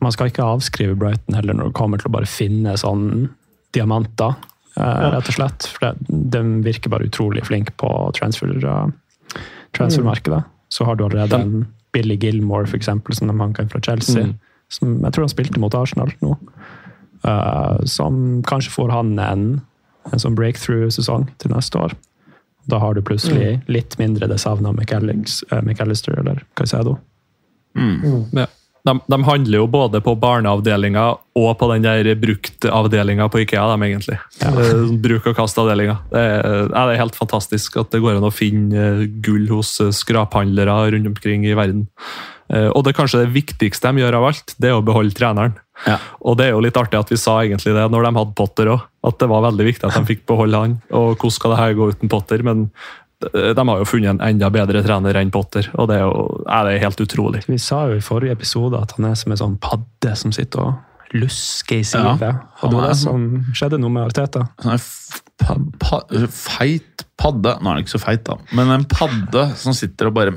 Man 0.01 0.11
skal 0.11 0.31
ikke 0.31 0.45
avskrive 0.45 0.95
Brighton 0.97 1.37
heller 1.37 1.57
når 1.57 1.69
det 1.69 1.77
kommer 1.77 2.01
til 2.01 2.09
å 2.09 2.15
bare 2.17 2.29
finne 2.29 2.73
sånn 2.79 3.29
diamanter, 3.75 4.35
eh, 4.77 5.05
rett 5.13 5.29
og 5.29 5.37
slett. 5.37 5.67
For 5.75 5.85
det, 5.85 6.19
de 6.33 6.41
virker 6.65 6.93
bare 6.93 7.07
utrolig 7.07 7.45
flinke 7.45 7.75
på 7.79 7.91
transfer, 8.17 8.51
eh, 8.55 9.41
transfermarkedet. 9.77 10.43
Så 10.69 10.85
har 10.85 10.95
du 10.95 11.05
allerede 11.05 11.39
en 11.39 11.67
Billy 11.93 12.17
Gilmore, 12.17 12.67
eksempel, 12.75 13.15
som 13.15 13.27
de 13.27 13.37
hanka 13.39 13.63
inn 13.63 13.69
fra 13.69 13.81
Chelsea. 13.81 14.23
Mm. 14.23 14.33
Som 14.69 14.97
jeg 15.03 15.13
tror 15.13 15.23
han 15.23 15.29
spilte 15.29 15.61
mot 15.61 15.77
Arsenal 15.77 16.11
nå. 16.21 16.35
Uh, 17.25 17.79
som 17.85 18.43
kanskje 18.45 18.73
får 18.73 18.91
han 18.93 19.19
en, 19.19 19.45
en 20.11 20.21
sånn 20.21 20.35
breakthrough-sesong 20.37 21.29
til 21.41 21.53
neste 21.53 21.79
år. 21.79 21.95
Da 22.65 22.79
har 22.81 22.93
du 22.97 23.01
plutselig 23.05 23.59
litt 23.69 23.97
mindre 24.01 24.27
det 24.27 24.39
savna 24.41 24.71
McAllister 24.73 26.19
eller 26.19 26.43
Caicedo. 26.57 26.97
Mm. 27.77 28.25
Ja. 28.33 28.47
De, 28.85 28.93
de 29.09 29.17
handler 29.25 29.57
jo 29.57 29.65
både 29.67 29.97
på 30.05 30.13
barneavdelinga 30.21 31.03
og 31.41 31.55
på 31.57 31.67
den 31.71 31.81
der 31.87 32.09
bruktavdelinga 32.21 33.25
på 33.33 33.39
Ikea, 33.41 33.63
de 33.73 33.87
egentlig. 33.87 34.17
Ja. 34.43 34.51
Bruk- 35.01 35.25
og 35.31 35.35
kastavdelinga. 35.39 35.95
Det, 36.11 36.21
er- 36.21 36.69
det 36.69 36.83
er 36.83 36.99
helt 37.01 37.17
fantastisk 37.17 37.77
at 37.81 37.89
det 37.95 38.01
går 38.03 38.19
an 38.19 38.27
å 38.29 38.33
finne 38.33 38.85
eh, 39.01 39.03
gull 39.25 39.47
hos 39.49 39.79
eh, 39.81 39.89
skraphandlere 39.89 40.77
rundt 40.93 41.09
omkring 41.15 41.47
i 41.49 41.55
verden. 41.57 41.87
Eh, 42.53 42.69
Og 42.69 42.83
det 42.85 42.93
kanskje 42.97 43.23
det 43.25 43.33
viktigste 43.33 43.89
de 43.89 44.03
gjør 44.05 44.19
av 44.19 44.27
alt, 44.29 44.53
det 44.61 44.69
er 44.69 44.77
å 44.77 44.85
beholde 44.85 45.17
treneren. 45.17 45.57
Ja. 45.89 45.97
Og 46.21 46.37
det 46.37 46.45
er 46.47 46.53
jo 46.53 46.61
litt 46.63 46.77
artig 46.77 47.01
at 47.01 47.09
vi 47.11 47.17
sa 47.19 47.39
egentlig 47.41 47.73
det 47.75 47.89
når 47.91 48.05
de 48.05 48.13
hadde 48.21 48.37
Potter 48.37 48.69
òg, 48.77 48.85
at 49.05 49.19
det 49.21 49.29
var 49.31 49.45
veldig 49.47 49.67
viktig 49.67 49.87
at 49.87 49.97
de 49.97 50.05
fikk 50.07 50.25
beholde 50.29 50.61
han. 50.61 50.77
Og 50.95 51.15
hvordan 51.15 51.35
skal 51.37 51.53
det 51.53 51.61
her 51.61 51.77
gå 51.77 51.89
uten 51.93 52.11
Potter? 52.11 52.43
Men 52.45 52.65
eh, 53.31 53.51
de 53.57 53.67
har 53.69 53.81
jo 53.81 53.89
funnet 53.89 54.15
en 54.15 54.23
enda 54.25 54.51
bedre 54.53 54.83
trener 54.85 55.21
enn 55.21 55.33
Potter, 55.33 55.69
og 55.75 55.91
det 55.91 55.99
er 55.99 56.07
jo 56.07 56.25
er 56.45 56.69
det 56.69 56.81
helt 56.83 57.05
utrolig. 57.05 57.45
Vi 57.49 57.61
sa 57.61 57.85
jo 57.91 57.99
i 57.99 58.05
forrige 58.05 58.37
episode 58.37 58.81
at 58.81 58.97
han 58.97 59.11
er 59.11 59.19
som 59.19 59.35
en 59.35 59.43
sånn 59.43 59.57
padde 59.63 60.15
som 60.19 60.33
sitter 60.35 60.65
og 60.65 61.15
lusker 61.15 61.79
i 61.79 61.87
sivet. 61.87 62.23
Ja, 62.23 62.33
og 62.61 62.71
det 62.71 62.79
var 62.79 62.89
er 62.89 62.95
det 62.95 63.03
som 63.03 63.27
skjedde 63.55 63.79
noe 63.81 63.93
med 63.93 64.09
Arteta. 64.09 64.47
Sånn 64.63 64.75
en 64.75 64.87
pa, 65.39 65.59
pa, 65.81 66.01
feit 66.31 67.05
padde 67.19 67.53
Nå 67.61 67.69
er 67.69 67.77
han 67.77 67.85
ikke 67.85 67.93
så 67.93 68.01
feit, 68.01 68.25
da, 68.27 68.35
men 68.55 68.71
en 68.73 68.83
padde 68.91 69.45
som 69.59 69.75
sitter 69.75 70.09
og 70.09 70.17
bare 70.17 70.35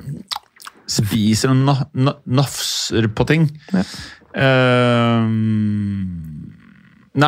spiser 0.89 1.51
og 1.53 1.59
na, 1.67 1.75
na, 1.99 2.15
nafser 2.39 3.11
på 3.13 3.27
ting. 3.29 3.49
Ja. 3.75 3.83
nei, 4.39 6.38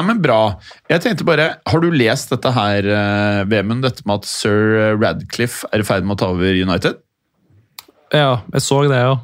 men 0.07 0.20
bra. 0.22 0.57
Jeg 0.90 1.03
tenkte 1.03 1.26
bare, 1.26 1.48
Har 1.66 1.83
du 1.83 1.90
lest 1.90 2.31
dette 2.31 2.53
her, 2.55 2.87
eh, 2.87 3.44
Vemund? 3.50 3.83
Dette 3.83 4.07
med 4.07 4.22
at 4.22 4.29
sir 4.31 4.96
Radcliffe 5.00 5.66
er 5.72 5.83
i 5.83 5.87
ferd 5.87 6.07
med 6.07 6.16
å 6.16 6.20
ta 6.22 6.31
over 6.35 6.55
United? 6.55 7.00
Ja, 8.14 8.42
jeg 8.53 8.62
så 8.62 8.83
det, 8.90 8.98
ja. 8.98 9.16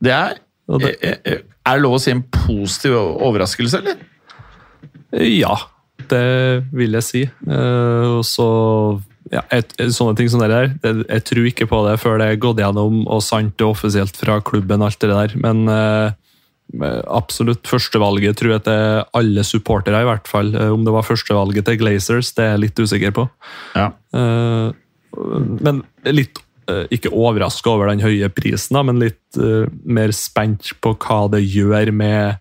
Det 0.00 0.12
er 0.16 0.38
eh, 0.80 1.18
eh, 1.24 1.42
Er 1.66 1.76
det 1.76 1.84
lov 1.84 1.98
å 1.98 2.00
si 2.02 2.12
en 2.12 2.24
positiv 2.24 2.96
overraskelse, 2.96 3.82
eller? 3.82 4.00
Ja, 5.20 5.56
det 6.10 6.64
vil 6.72 6.96
jeg 6.98 7.06
si. 7.06 7.22
Eh, 7.26 8.06
og 8.10 8.24
så 8.26 8.48
ja, 9.30 9.42
et, 9.54 9.74
sånne 9.94 10.16
ting 10.18 10.30
som 10.30 10.42
det 10.42 10.50
der. 10.50 10.72
Jeg, 10.82 11.04
jeg 11.06 11.26
tror 11.28 11.50
ikke 11.50 11.68
på 11.70 11.82
det 11.86 11.98
før 12.02 12.18
det 12.20 12.30
er 12.30 12.42
gått 12.42 12.62
gjennom 12.62 13.04
og 13.06 13.22
sant 13.24 13.60
og 13.62 13.76
offisielt 13.76 14.16
fra 14.18 14.40
klubben. 14.42 14.82
alt 14.82 15.00
det 15.00 15.10
der, 15.12 15.36
Men 15.38 15.68
eh, 15.68 16.16
absolutt 17.10 17.66
førstevalget 17.66 18.38
tror 18.38 18.54
jeg 18.54 18.64
til 18.66 19.00
alle 19.18 19.44
supportere, 19.46 20.02
i 20.02 20.08
hvert 20.08 20.28
fall. 20.30 20.52
Eh, 20.54 20.70
Om 20.74 20.84
det 20.86 20.94
var 20.94 21.06
førstevalget 21.06 21.66
til 21.66 21.80
Glazers, 21.80 22.32
det 22.36 22.44
er 22.44 22.52
jeg 22.54 22.64
litt 22.66 22.84
usikker 22.84 23.16
på. 23.16 23.26
Ja. 23.74 23.90
Eh, 24.14 24.70
men 25.66 25.82
litt 26.06 26.38
eh, 26.70 26.84
ikke 26.94 27.10
overraska 27.10 27.72
over 27.72 27.90
den 27.90 28.04
høye 28.04 28.30
prisen, 28.32 28.78
men 28.86 29.02
litt 29.02 29.40
eh, 29.40 29.66
mer 29.84 30.14
spent 30.14 30.72
på 30.80 30.94
hva 31.02 31.24
det 31.32 31.42
gjør 31.42 31.90
med 31.92 32.38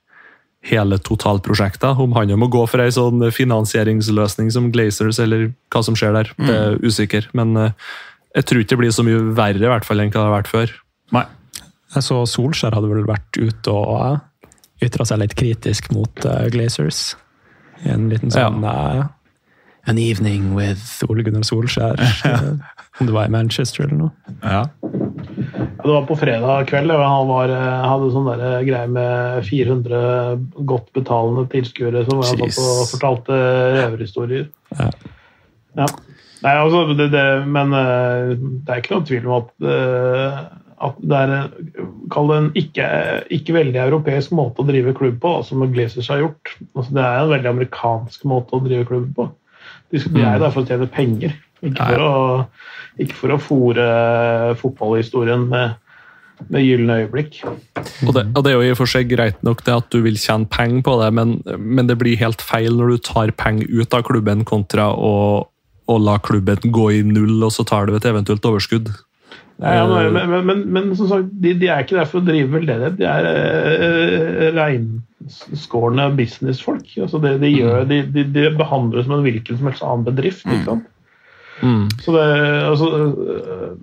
hele 0.70 1.00
totalprosjektet. 1.00 1.98
Om 2.04 2.14
han 2.18 2.36
må 2.38 2.50
gå 2.52 2.66
for 2.68 2.84
ei 2.84 2.92
sånn 2.94 3.24
finansieringsløsning 3.34 4.52
som 4.54 4.70
Glazers, 4.76 5.22
eller 5.24 5.50
hva 5.72 5.82
som 5.86 5.98
skjer 5.98 6.14
der. 6.18 6.32
Det 6.38 6.56
er 6.56 6.80
usikker. 6.84 7.30
Men 7.34 7.56
eh, 7.58 7.90
jeg 8.36 8.46
tror 8.46 8.62
ikke 8.62 8.76
det 8.76 8.82
blir 8.84 8.94
så 8.94 9.06
mye 9.08 9.26
verre 9.38 9.66
i 9.66 9.72
hvert 9.72 9.88
fall 9.88 10.04
enn 10.04 10.12
hva 10.14 10.20
det 10.20 10.28
har 10.28 10.38
vært 10.38 10.52
før. 10.52 10.74
Nei. 11.16 11.26
Jeg 11.96 12.06
så 12.06 12.22
Solskjær 12.30 12.76
hadde 12.78 12.90
vel 12.92 13.08
vært 13.10 13.40
ute 13.40 13.74
og 13.74 14.84
ytra 14.86 15.06
seg 15.08 15.24
litt 15.24 15.36
kritisk 15.40 15.90
mot 15.96 16.26
uh, 16.26 16.46
Glazers. 16.54 17.16
I 17.86 17.94
en 17.94 18.10
liten 18.12 18.32
sånn 18.34 18.66
eh, 18.68 19.06
An 19.88 20.00
evening 20.02 20.50
with 20.58 21.00
Ole 21.08 21.24
Gunnar 21.24 21.46
Solskjær. 21.48 21.96
eh, 22.28 22.50
Om 23.00 23.08
det 23.08 23.16
var 23.16 23.30
i 23.30 23.32
Manchester 23.32 23.86
eller 23.86 24.02
noe. 24.02 24.34
Ja. 24.44 24.66
Ja, 24.68 25.86
Det 25.86 25.94
var 25.94 26.04
på 26.10 26.18
fredag 26.20 26.68
kveld, 26.68 26.92
og 26.92 27.06
han 27.06 27.30
var, 27.30 27.54
hadde 27.88 28.10
sånn 28.12 28.28
greie 28.68 28.90
med 28.92 29.48
400 29.48 30.66
godt 30.68 30.92
betalende 30.98 31.46
tilskuere 31.54 32.04
som 32.10 32.20
var 32.20 32.28
satt 32.34 32.60
og 32.60 32.84
fortalte 32.92 33.40
røverhistorier. 33.78 34.50
Ja. 34.76 34.90
Ja. 35.80 35.88
Nei, 36.44 36.54
altså, 36.56 36.84
det, 37.00 37.10
det, 37.16 37.26
men 37.48 37.72
det 37.72 38.74
er 38.74 38.84
ikke 38.84 38.98
noen 38.98 39.08
tvil 39.08 39.26
om 39.28 39.38
at, 39.40 39.56
eh, 39.64 40.44
at 40.80 41.00
det 41.04 41.18
er 41.18 41.34
en, 41.36 42.48
ikke, 42.58 42.88
ikke 43.36 43.56
veldig 43.56 43.82
europeisk 43.84 44.32
måte 44.36 44.64
å 44.64 44.68
drive 44.68 44.94
klubb 44.98 45.20
på, 45.24 45.34
som 45.48 45.66
Glazers 45.74 46.08
har 46.12 46.24
gjort. 46.24 46.54
Altså, 46.72 46.94
det 46.96 47.04
er 47.04 47.20
en 47.20 47.34
veldig 47.34 47.52
amerikansk 47.52 48.24
måte 48.30 48.56
å 48.56 48.64
drive 48.64 48.88
klubb 48.88 49.12
på. 49.18 49.28
De, 49.92 50.00
de 50.00 50.24
er 50.24 50.40
der 50.40 50.54
for 50.54 50.64
å 50.64 50.70
tjene 50.70 50.88
penger, 50.92 51.36
ikke 51.66 51.90
for 51.92 52.06
å, 52.06 52.16
ikke 53.02 53.18
for 53.18 53.36
å 53.36 53.40
fòre 53.44 53.88
fotballhistorien 54.62 55.44
med, 55.52 55.76
med 56.48 56.64
gylne 56.64 57.02
øyeblikk. 57.04 57.42
Og 57.44 58.14
det, 58.16 58.26
og 58.32 58.46
det 58.46 58.54
er 58.54 58.56
jo 58.56 58.64
i 58.70 58.72
og 58.72 58.80
for 58.80 58.94
seg 58.94 59.12
greit 59.12 59.44
nok 59.44 59.66
det 59.68 59.76
at 59.82 59.92
du 59.92 60.00
vil 60.06 60.20
tjene 60.22 60.48
penger 60.48 60.86
på 60.88 60.96
det, 61.02 61.12
men, 61.20 61.36
men 61.60 61.92
det 61.92 62.00
blir 62.00 62.20
helt 62.22 62.44
feil 62.46 62.80
når 62.80 62.96
du 62.96 63.04
tar 63.10 63.36
penger 63.36 63.68
ut 63.68 64.00
av 64.00 64.08
klubben 64.08 64.48
kontra 64.48 64.92
å, 64.96 65.14
å 65.90 66.00
la 66.00 66.16
klubben 66.24 66.72
gå 66.72 66.90
i 67.02 67.04
null, 67.04 67.42
og 67.44 67.52
så 67.52 67.68
tar 67.68 67.90
du 67.90 67.98
et 67.98 68.08
eventuelt 68.08 68.48
overskudd. 68.48 68.94
Ja, 69.60 69.74
ja, 69.76 69.88
men, 69.88 70.30
men, 70.32 70.46
men, 70.48 70.62
men 70.72 70.92
som 70.96 71.10
sagt, 71.10 71.32
de, 71.44 71.52
de 71.60 71.68
er 71.68 71.84
ikke 71.84 71.98
der 71.98 72.08
for 72.08 72.22
å 72.22 72.28
drive 72.28 72.54
veldedighet. 72.54 72.96
De 73.00 73.08
er 73.10 73.26
uh, 73.28 74.46
reinskårne 74.56 76.06
businessfolk. 76.16 76.94
Altså 77.04 77.20
det, 77.24 77.34
de, 77.42 77.50
gjør, 77.58 77.84
de, 77.90 77.98
de, 78.14 78.24
de 78.36 78.46
behandler 78.56 79.02
det 79.02 79.08
som 79.08 79.18
en 79.18 79.26
hvilken 79.26 79.60
som 79.60 79.68
helst 79.68 79.84
annen 79.84 80.08
bedrift. 80.08 80.46
ikke 80.48 80.64
sant? 80.70 80.88
Mm. 81.60 81.90
Så 82.00 82.16
det, 82.16 82.24
altså, 82.70 82.88
øh, 82.96 83.74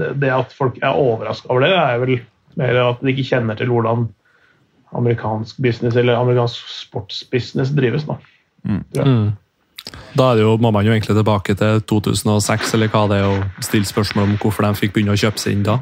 det, 0.00 0.10
det 0.20 0.32
at 0.36 0.52
folk 0.52 0.76
er 0.82 1.00
overraska 1.00 1.48
over 1.48 1.64
det, 1.64 1.72
er 1.72 2.02
vel 2.02 2.18
mer 2.60 2.80
at 2.82 3.00
de 3.00 3.14
ikke 3.14 3.24
kjenner 3.30 3.56
til 3.56 3.72
hvordan 3.72 4.04
amerikansk 4.94 5.62
business 5.64 5.96
eller 5.96 6.20
amerikansk 6.20 6.68
sportsbusiness 6.68 7.72
drives. 7.72 8.04
da. 8.04 8.18
Mm. 8.68 9.32
Da 10.14 10.30
er 10.30 10.38
det 10.38 10.44
jo, 10.46 10.54
må 10.62 10.70
man 10.74 10.86
jo 10.86 10.92
egentlig 10.94 11.16
tilbake 11.16 11.56
til 11.58 11.80
2006, 11.90 12.74
eller 12.76 12.88
hva 12.92 13.02
det 13.10 13.18
er, 13.20 13.26
og 13.34 13.64
stille 13.66 13.88
spørsmål 13.88 14.30
om 14.30 14.36
hvorfor 14.42 14.64
de 14.66 14.78
fikk 14.78 14.94
begynne 14.94 15.14
å 15.16 15.18
kjøpe 15.20 15.42
seg 15.42 15.56
inn 15.56 15.66
da. 15.66 15.80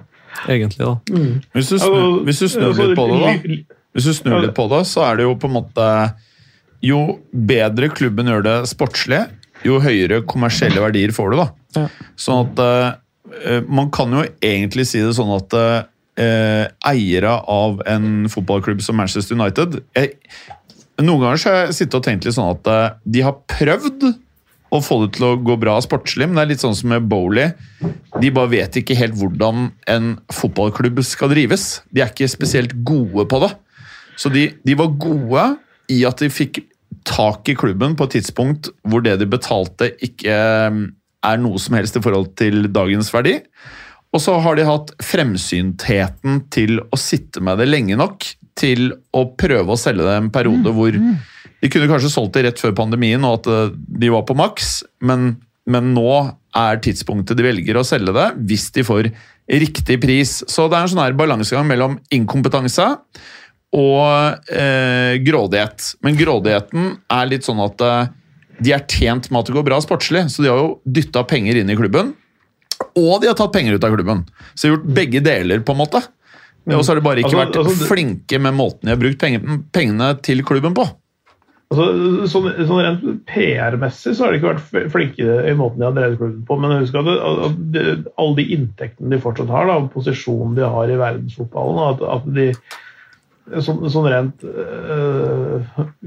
Egentlig, 0.48 0.80
da. 0.80 1.20
Hvis 1.52 1.68
du 1.70 1.76
snur, 1.78 2.22
hvis 2.26 2.40
du 2.40 2.48
snur 2.48 2.72
litt 2.78 2.96
på 2.98 3.06
det, 3.10 3.20
da. 3.20 3.56
Hvis 3.92 4.08
du 4.08 4.14
snur 4.16 4.40
litt 4.40 4.54
på 4.56 4.64
det, 4.72 4.82
så 4.88 5.04
er 5.10 5.20
det 5.20 5.26
jo 5.28 5.34
på 5.36 5.50
en 5.50 5.56
måte 5.60 5.86
Jo 6.82 7.20
bedre 7.30 7.90
klubben 7.92 8.26
gjør 8.26 8.42
det 8.46 8.56
sportslig, 8.72 9.20
jo 9.62 9.76
høyere 9.84 10.22
kommersielle 10.26 10.80
verdier 10.82 11.12
får 11.14 11.30
du. 11.30 11.42
da. 11.44 11.84
Sånn 12.18 12.48
at 12.48 12.62
eh, 12.64 13.60
Man 13.68 13.92
kan 13.94 14.10
jo 14.16 14.24
egentlig 14.42 14.88
si 14.90 14.98
det 15.04 15.12
sånn 15.14 15.30
at 15.36 15.54
eh, 15.60 16.64
eiere 16.90 17.36
av 17.48 17.78
en 17.86 18.26
fotballklubb 18.32 18.82
som 18.82 18.98
Manchester 18.98 19.38
United 19.38 19.78
jeg, 19.94 20.16
Noen 21.00 21.22
ganger 21.22 21.40
så 21.40 21.48
har 21.48 21.62
jeg 21.62 21.78
sittet 21.78 21.96
og 21.98 22.04
tenkt 22.04 22.26
litt 22.26 22.36
sånn 22.36 22.52
at 22.52 22.68
eh, 22.68 22.98
de 23.14 23.24
har 23.24 23.40
prøvd 23.48 24.10
å 24.72 24.80
få 24.80 25.02
det 25.02 25.10
til 25.16 25.26
å 25.26 25.36
gå 25.40 25.56
bra 25.60 25.74
sportslig, 25.84 26.28
men 26.28 26.38
det 26.38 26.44
er 26.44 26.50
litt 26.54 26.64
sånn 26.64 26.76
som 26.76 26.92
med 26.92 27.08
Bowley. 27.08 27.52
De 28.20 28.30
bare 28.32 28.52
vet 28.54 28.78
ikke 28.80 28.96
helt 28.96 29.16
hvordan 29.20 29.66
en 29.92 30.14
fotballklubb 30.32 31.02
skal 31.04 31.32
drives. 31.32 31.82
De 31.92 32.00
er 32.00 32.12
ikke 32.12 32.30
spesielt 32.32 32.72
gode 32.86 33.26
på 33.28 33.40
det. 33.44 33.50
Så 34.20 34.32
de, 34.32 34.46
de 34.64 34.76
var 34.78 34.94
gode 35.00 35.44
i 35.92 36.02
at 36.08 36.24
de 36.24 36.30
fikk 36.32 36.62
tak 37.08 37.48
i 37.50 37.56
klubben 37.58 37.96
på 37.98 38.06
et 38.06 38.16
tidspunkt 38.18 38.70
hvor 38.88 39.04
det 39.04 39.18
de 39.20 39.28
betalte, 39.28 39.90
ikke 40.04 40.32
eh, 40.32 40.82
er 41.22 41.40
noe 41.42 41.60
som 41.60 41.76
helst 41.76 41.98
i 41.98 42.04
forhold 42.04 42.32
til 42.40 42.68
dagens 42.72 43.12
verdi. 43.12 43.38
Og 44.12 44.20
så 44.20 44.36
har 44.44 44.58
de 44.58 44.68
hatt 44.68 44.92
fremsyntheten 45.02 46.42
til 46.52 46.82
å 46.92 46.98
sitte 47.00 47.40
med 47.44 47.60
det 47.62 47.70
lenge 47.70 47.96
nok 47.96 48.26
til 48.58 48.90
å 49.16 49.24
prøve 49.40 49.72
å 49.72 49.80
selge 49.80 50.04
det 50.04 50.16
en 50.18 50.32
periode 50.32 50.74
hvor 50.76 50.92
de 50.92 51.70
kunne 51.72 51.88
kanskje 51.88 52.10
solgt 52.12 52.36
det 52.36 52.44
rett 52.46 52.60
før 52.60 52.74
pandemien 52.76 53.22
og 53.24 53.40
at 53.40 53.50
eh, 53.50 53.74
de 54.02 54.10
var 54.12 54.26
på 54.28 54.36
maks, 54.36 54.82
men, 55.00 55.36
men 55.70 55.92
nå 55.96 56.10
er 56.58 56.80
tidspunktet 56.84 57.38
de 57.38 57.46
velger 57.46 57.78
å 57.78 57.86
selge 57.86 58.12
det, 58.12 58.26
hvis 58.50 58.68
de 58.76 58.84
får 58.84 59.08
riktig 59.62 59.96
pris. 60.02 60.40
Så 60.50 60.66
det 60.68 60.76
er 60.76 60.84
en 60.84 60.92
sånn 60.92 61.04
her 61.04 61.16
balansegang 61.16 61.64
mellom 61.68 61.96
inkompetanse 62.12 62.84
og 63.72 64.50
eh, 64.52 65.16
grådighet. 65.24 65.94
Men 66.04 66.18
grådigheten 66.18 66.90
er 67.08 67.30
litt 67.30 67.46
sånn 67.48 67.62
at 67.64 67.86
eh, 67.86 68.10
de 68.62 68.74
er 68.76 68.84
tjent 68.84 69.30
med 69.30 69.40
at 69.40 69.48
det 69.48 69.56
går 69.56 69.66
bra 69.70 69.80
sportslig, 69.82 70.26
så 70.30 70.44
de 70.44 70.52
har 70.52 70.60
jo 70.60 70.74
dytta 70.84 71.24
penger 71.28 71.62
inn 71.62 71.72
i 71.72 71.78
klubben. 71.78 72.12
Og 72.98 73.20
de 73.22 73.30
har 73.30 73.36
tatt 73.38 73.52
penger 73.54 73.78
ut 73.78 73.84
av 73.84 73.94
klubben. 73.94 74.24
Så 74.54 74.66
de 74.66 74.70
har 74.70 74.76
gjort 74.78 74.90
begge 74.98 75.22
deler, 75.24 75.62
på 75.64 75.72
en 75.72 75.80
måte. 75.80 76.02
Og 76.70 76.84
så 76.84 76.92
har 76.92 77.00
de 77.00 77.04
bare 77.04 77.22
ikke 77.22 77.32
Altså- 77.32 77.44
vært 77.44 77.56
altså 77.58 77.88
flinke 77.88 78.38
med 78.40 78.54
måten 78.54 78.86
de 78.86 78.92
har 78.94 79.00
brukt 79.00 79.18
penge- 79.18 79.62
pengene 79.72 80.22
til 80.22 80.42
klubben 80.46 80.74
på. 80.74 80.84
Altså, 81.72 81.86
sånn, 82.28 82.66
sånn 82.68 82.82
Rent 82.84 83.26
PR-messig 83.26 84.12
så 84.14 84.26
har 84.26 84.32
de 84.32 84.38
ikke 84.38 84.52
vært 84.52 84.90
flinke 84.92 85.24
i 85.48 85.54
måten 85.56 85.80
de 85.80 85.86
har 85.88 85.94
drevet 85.96 86.18
klubben 86.20 86.44
på. 86.46 86.58
Men 86.60 86.74
husk 86.82 86.94
at, 87.00 87.08
det, 87.08 87.16
at 87.46 87.72
det, 87.72 88.12
alle 88.20 88.36
de 88.36 88.44
inntektene 88.58 89.10
de 89.14 89.18
fortsatt 89.24 89.48
har, 89.48 89.66
da, 89.70 89.78
og 89.80 89.88
posisjonen 89.94 90.54
de 90.58 90.68
har 90.68 90.92
i 90.92 90.98
verdensfotballen 91.00 91.80
at, 91.94 92.02
at 92.18 92.28
de 92.36 92.52
Sånn, 93.42 93.80
sånn 93.90 94.06
rent 94.06 94.44
øh, 94.46 95.64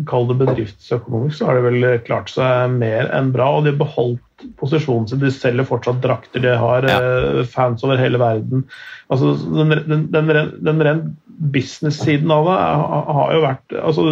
Kall 0.08 0.30
det 0.30 0.38
bedriftsøkonomisk, 0.40 1.36
så 1.38 1.50
har 1.50 1.58
de 1.58 1.66
vel 1.66 1.88
klart 2.08 2.32
seg 2.32 2.72
mer 2.78 3.12
enn 3.14 3.34
bra. 3.36 3.50
Og 3.58 3.66
de 3.66 3.74
har 3.74 3.82
beholdt 3.82 4.46
posisjonen 4.60 5.10
sin. 5.10 5.20
De 5.20 5.32
selger 5.34 5.68
fortsatt 5.68 6.00
drakter, 6.04 6.44
de 6.46 6.56
har 6.62 6.88
øh, 6.88 7.44
fans 7.52 7.84
over 7.84 8.00
hele 8.00 8.22
verden. 8.22 8.64
Altså, 9.12 9.36
den, 9.52 9.76
den, 9.86 10.08
den, 10.16 10.34
den 10.64 10.84
rent 10.88 11.14
business-siden 11.36 12.32
av 12.32 12.48
det 12.48 12.56
har 12.56 13.08
har 13.18 13.34
jo 13.36 13.44
vært 13.44 13.74
altså, 13.82 14.04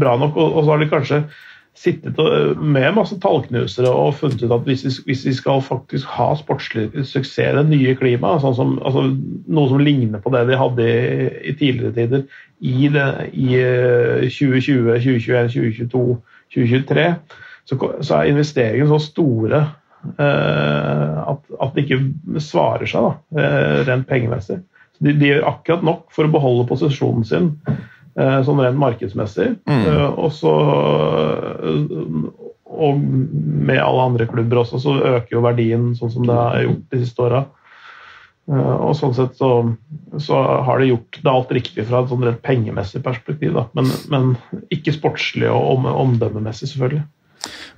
bra 0.00 0.14
nok, 0.20 0.36
og, 0.38 0.52
og 0.54 0.64
så 0.64 0.70
har 0.70 0.82
de 0.82 0.90
kanskje 0.92 1.22
sittet 1.80 2.18
med 2.60 2.92
masse 2.96 3.16
tallknusere 3.22 3.88
og 3.88 4.18
funnet 4.18 4.42
ut 4.44 4.52
at 4.52 4.66
hvis 4.68 4.82
vi, 4.84 4.92
hvis 5.08 5.22
vi 5.24 5.32
skal 5.36 5.62
faktisk 5.64 6.08
ha 6.12 6.28
sportslig 6.36 6.90
suksess, 7.08 7.56
det 7.56 7.64
nye 7.70 7.94
klimaet, 7.96 8.44
sånn 8.44 8.76
altså, 8.84 9.06
noe 9.48 9.70
som 9.70 9.80
ligner 9.80 10.20
på 10.20 10.32
det 10.34 10.44
de 10.50 10.58
hadde 10.60 10.88
i, 10.88 11.28
i 11.48 11.54
tidligere 11.56 11.96
tider, 11.96 12.26
i, 12.60 12.90
det, 12.92 13.06
i 13.32 13.54
eh, 13.56 14.26
2020, 14.28 14.98
2021, 15.00 15.52
2022, 15.54 16.02
2023, 16.56 17.06
så, 17.70 17.78
så 18.02 18.18
er 18.18 18.32
investeringene 18.34 18.90
så 18.90 19.00
store 19.06 19.62
eh, 20.20 21.16
at, 21.32 21.46
at 21.64 21.78
det 21.78 21.86
ikke 21.86 22.42
svarer 22.44 22.90
seg 22.90 23.08
da, 23.08 23.14
eh, 23.40 23.78
rent 23.88 24.08
pengemessig. 24.10 24.60
Så 24.98 25.06
de, 25.06 25.16
de 25.16 25.32
gjør 25.32 25.48
akkurat 25.54 25.86
nok 25.86 26.04
for 26.12 26.28
å 26.28 26.34
beholde 26.36 26.68
posisjonen 26.68 27.24
sin 27.24 27.54
sånn 28.16 28.60
rent 28.62 28.78
markedsmessig. 28.80 29.52
Eh, 29.70 30.06
og 30.10 30.32
så 30.34 30.54
eh, 31.62 32.30
og 32.70 33.00
med 33.00 33.80
alle 33.82 34.04
andre 34.12 34.26
klubber 34.30 34.62
også, 34.62 34.78
så 34.80 34.94
øker 35.16 35.34
jo 35.36 35.44
verdien 35.44 35.90
sånn 35.98 36.12
som 36.12 36.26
det 36.28 36.36
har 36.36 36.62
gjort 36.64 36.94
de 36.94 37.00
siste 37.02 37.24
åra. 37.26 37.40
Eh, 38.50 38.76
og 38.86 38.94
sånn 38.98 39.16
sett 39.16 39.36
så, 39.38 39.50
så 40.22 40.38
har 40.66 40.80
det 40.80 40.92
gjort 40.92 41.20
det 41.22 41.32
alt 41.32 41.52
riktig 41.54 41.86
fra 41.88 42.02
et 42.02 42.12
sånn 42.12 42.24
rent 42.26 42.40
pengemessig 42.46 43.02
perspektiv, 43.04 43.52
da. 43.58 43.66
Men, 43.76 43.90
men 44.12 44.32
ikke 44.74 44.94
sportslig 44.96 45.50
og 45.50 45.74
om, 45.74 45.90
omdømmemessig, 45.90 46.70
selvfølgelig. 46.72 47.04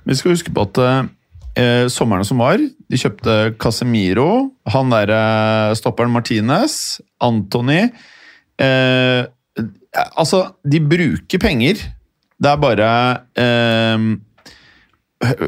Vi 0.09 0.17
skal 0.19 0.35
huske 0.35 0.53
på 0.53 0.65
at 0.67 0.81
eh, 1.59 1.85
sommeren 1.91 2.27
som 2.27 2.41
var, 2.43 2.61
de 2.61 2.99
kjøpte 2.99 3.37
Casemiro, 3.61 4.29
han 4.73 4.93
der 4.93 5.13
eh, 5.13 5.75
stopperen 5.79 6.13
Martinez, 6.13 6.99
Antony 7.23 7.85
eh, 8.61 9.23
Altså, 9.93 10.45
de 10.65 10.79
bruker 10.81 11.39
penger. 11.41 11.81
Det 12.43 12.49
er 12.49 12.59
bare 12.59 12.87
eh, 13.39 14.05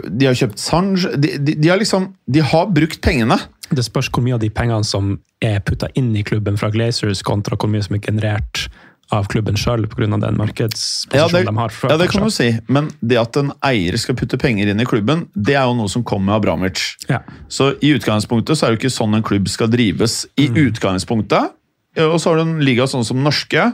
De 0.07 0.27
har 0.29 0.37
kjøpt 0.37 0.61
Sange 0.61 1.09
de, 1.19 1.33
de, 1.41 1.55
de 1.59 1.71
har 1.71 1.79
liksom 1.81 2.11
De 2.31 2.43
har 2.45 2.69
brukt 2.71 3.01
pengene. 3.03 3.39
Det 3.73 3.83
spørs 3.83 4.11
hvor 4.13 4.23
mye 4.23 4.37
av 4.37 4.43
de 4.43 4.51
pengene 4.53 4.85
som 4.85 5.15
er 5.43 5.57
putta 5.65 5.89
inn 5.97 6.13
i 6.15 6.23
klubben 6.23 6.59
fra 6.61 6.69
Glazers, 6.71 7.23
kontra 7.25 7.57
hvor 7.57 7.71
mye 7.73 7.83
som 7.83 7.97
er 7.97 8.03
generert 8.05 8.67
av 9.13 9.27
klubben 9.29 9.57
sjøl 9.57 9.83
pga. 9.89 10.05
den 10.07 10.21
Ja, 10.21 10.31
markedsposisjonen 10.33 11.33
det, 11.33 11.41
de 11.49 11.57
har. 11.57 11.73
fra 11.73 11.89
ja, 11.91 11.97
det 12.01 12.07
kan 12.09 12.23
du 12.25 12.31
si, 12.33 12.47
men 12.69 12.87
det 13.01 13.19
at 13.21 13.37
en 13.37 13.51
eier 13.65 13.97
skal 14.01 14.17
putte 14.17 14.37
penger 14.41 14.69
inn 14.71 14.81
i 14.81 14.85
klubben, 14.85 15.27
det 15.35 15.57
er 15.57 15.65
jo 15.67 15.75
noe 15.77 15.91
som 15.91 16.05
kommer 16.05 16.31
med 16.31 16.35
Abramovic. 16.39 16.81
Ja. 17.09 17.19
Så 17.49 17.73
i 17.85 17.91
utgangspunktet 17.97 18.57
så 18.57 18.65
er 18.65 18.73
det 18.73 18.79
jo 18.79 18.83
ikke 18.85 18.95
sånn 18.97 19.17
en 19.17 19.25
klubb 19.25 19.49
skal 19.51 19.69
drives. 19.73 20.23
I 20.41 20.47
utgangspunktet. 20.49 21.53
Og 22.01 22.17
så 22.21 22.31
har 22.31 22.41
du 22.41 22.45
en 22.47 22.63
liga 22.65 22.87
sånn 22.89 23.05
som 23.05 23.21
norske, 23.23 23.67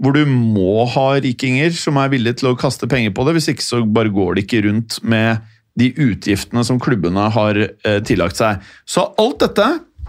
hvor 0.00 0.16
du 0.16 0.24
må 0.28 0.86
ha 0.94 1.06
rikinger 1.20 1.74
som 1.76 1.98
er 2.00 2.10
villige 2.12 2.40
til 2.40 2.50
å 2.50 2.58
kaste 2.58 2.88
penger 2.88 3.12
på 3.16 3.26
det. 3.26 3.36
Hvis 3.36 3.50
ikke 3.52 3.66
så 3.66 3.82
bare 3.84 4.12
går 4.12 4.36
det 4.36 4.46
ikke 4.46 4.64
rundt 4.68 4.96
med 5.04 5.44
de 5.78 5.90
utgiftene 6.02 6.64
som 6.66 6.80
klubbene 6.82 7.28
har 7.34 7.58
eh, 7.60 8.00
tillagt 8.06 8.40
seg. 8.40 8.64
Så 8.88 9.04
alt 9.20 9.42
dette 9.44 9.66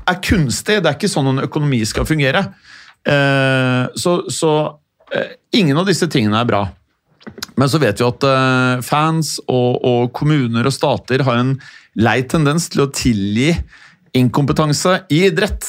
er 0.09 0.21
kunstig. 0.23 0.79
Det 0.81 0.89
er 0.89 0.97
ikke 0.97 1.11
sånn 1.11 1.33
en 1.33 1.43
økonomi 1.45 1.81
skal 1.87 2.07
fungere. 2.07 2.47
Eh, 3.07 3.83
så 3.99 4.15
så 4.31 4.53
eh, 5.13 5.35
ingen 5.59 5.77
av 5.77 5.89
disse 5.89 6.07
tingene 6.11 6.39
er 6.39 6.49
bra. 6.49 6.63
Men 7.59 7.69
så 7.69 7.81
vet 7.81 7.99
vi 7.99 8.07
at 8.07 8.25
eh, 8.25 8.81
fans 8.85 9.35
og, 9.45 9.81
og 9.85 10.11
kommuner 10.17 10.67
og 10.67 10.75
stater 10.75 11.25
har 11.27 11.41
en 11.41 11.55
lei 11.99 12.21
tendens 12.29 12.69
til 12.71 12.85
å 12.85 12.91
tilgi 12.95 13.51
inkompetanse 14.17 15.01
i 15.13 15.25
idrett. 15.29 15.67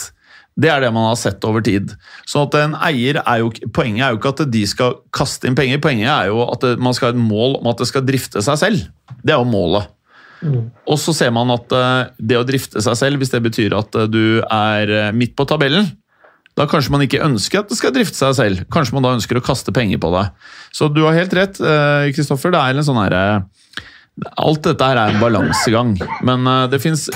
Det 0.58 0.68
er 0.68 0.82
det 0.84 0.90
man 0.92 1.08
har 1.08 1.16
sett 1.16 1.44
over 1.48 1.64
tid. 1.64 1.94
Så 2.28 2.42
at 2.44 2.56
en 2.60 2.74
eier 2.76 3.22
er 3.22 3.40
jo, 3.40 3.48
Poenget 3.72 4.04
er 4.04 4.12
jo 4.12 4.20
ikke 4.20 4.34
at 4.34 4.44
de 4.52 4.66
skal 4.68 4.98
kaste 5.14 5.48
inn 5.48 5.56
penger, 5.56 5.80
poenget 5.82 6.10
er 6.12 6.28
jo 6.28 6.42
at 6.44 6.64
det, 6.64 6.76
man 6.82 6.96
skal 6.96 7.10
ha 7.10 7.16
et 7.16 7.24
mål 7.24 7.58
om 7.62 7.70
at 7.72 7.80
det 7.80 7.88
skal 7.88 8.04
drifte 8.04 8.44
seg 8.44 8.60
selv. 8.60 8.84
Det 9.22 9.32
er 9.32 9.40
jo 9.40 9.48
målet. 9.48 9.88
Og 10.90 10.98
så 10.98 11.14
ser 11.14 11.32
man 11.34 11.50
at 11.54 11.72
eh, 11.76 12.12
det 12.18 12.38
å 12.38 12.46
drifte 12.46 12.82
seg 12.82 12.98
selv, 12.98 13.22
hvis 13.22 13.32
det 13.32 13.42
betyr 13.44 13.76
at 13.78 13.94
eh, 13.98 14.08
du 14.10 14.42
er 14.42 14.90
eh, 14.90 15.10
midt 15.14 15.36
på 15.38 15.46
tabellen, 15.48 15.86
da 16.58 16.66
kanskje 16.68 16.92
man 16.92 17.04
ikke 17.04 17.22
ønsker 17.24 17.62
at 17.62 17.70
det 17.70 17.78
skal 17.78 17.94
drifte 17.94 18.18
seg 18.18 18.34
selv. 18.36 18.64
Kanskje 18.74 18.98
man 18.98 19.06
da 19.06 19.14
ønsker 19.16 19.38
å 19.38 19.44
kaste 19.44 19.72
penger 19.72 20.02
på 20.02 20.10
det. 20.12 20.26
Så 20.74 20.90
du 20.92 21.00
har 21.06 21.16
helt 21.16 21.32
rett, 21.32 21.56
Kristoffer. 22.12 22.52
Det 22.52 22.60
er 22.60 22.76
en 22.76 22.84
sånn 22.84 23.00
herre 23.00 23.22
Alt 24.36 24.62
dette 24.66 24.84
her 24.84 24.98
er 25.00 25.14
en 25.14 25.20
balansegang. 25.22 25.94
Men 26.22 26.46
eh, 26.46 26.66
det 26.72 26.80
fins, 26.84 27.06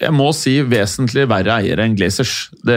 jeg 0.00 0.12
må 0.12 0.32
si, 0.34 0.56
vesentlig 0.66 1.28
verre 1.30 1.60
eiere 1.62 1.84
enn 1.86 1.94
Glazers. 1.96 2.50
Det 2.66 2.76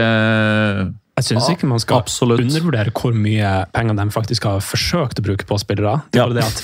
Jeg 1.18 1.26
syns 1.28 1.50
ikke 1.54 1.68
man 1.70 1.82
skal 1.82 2.02
absolutt. 2.04 2.42
undervurdere 2.42 2.94
hvor 2.94 3.14
mye 3.18 3.66
penger 3.74 3.98
de 4.00 4.06
faktisk 4.14 4.46
har 4.50 4.62
forsøkt 4.66 5.20
å 5.22 5.26
bruke 5.26 5.46
på 5.50 5.58
spillere. 5.62 6.02
Det 6.14 6.22
er 6.22 6.24
Ja. 6.24 6.28
bare 6.30 6.40
det 6.42 6.46
at 6.46 6.64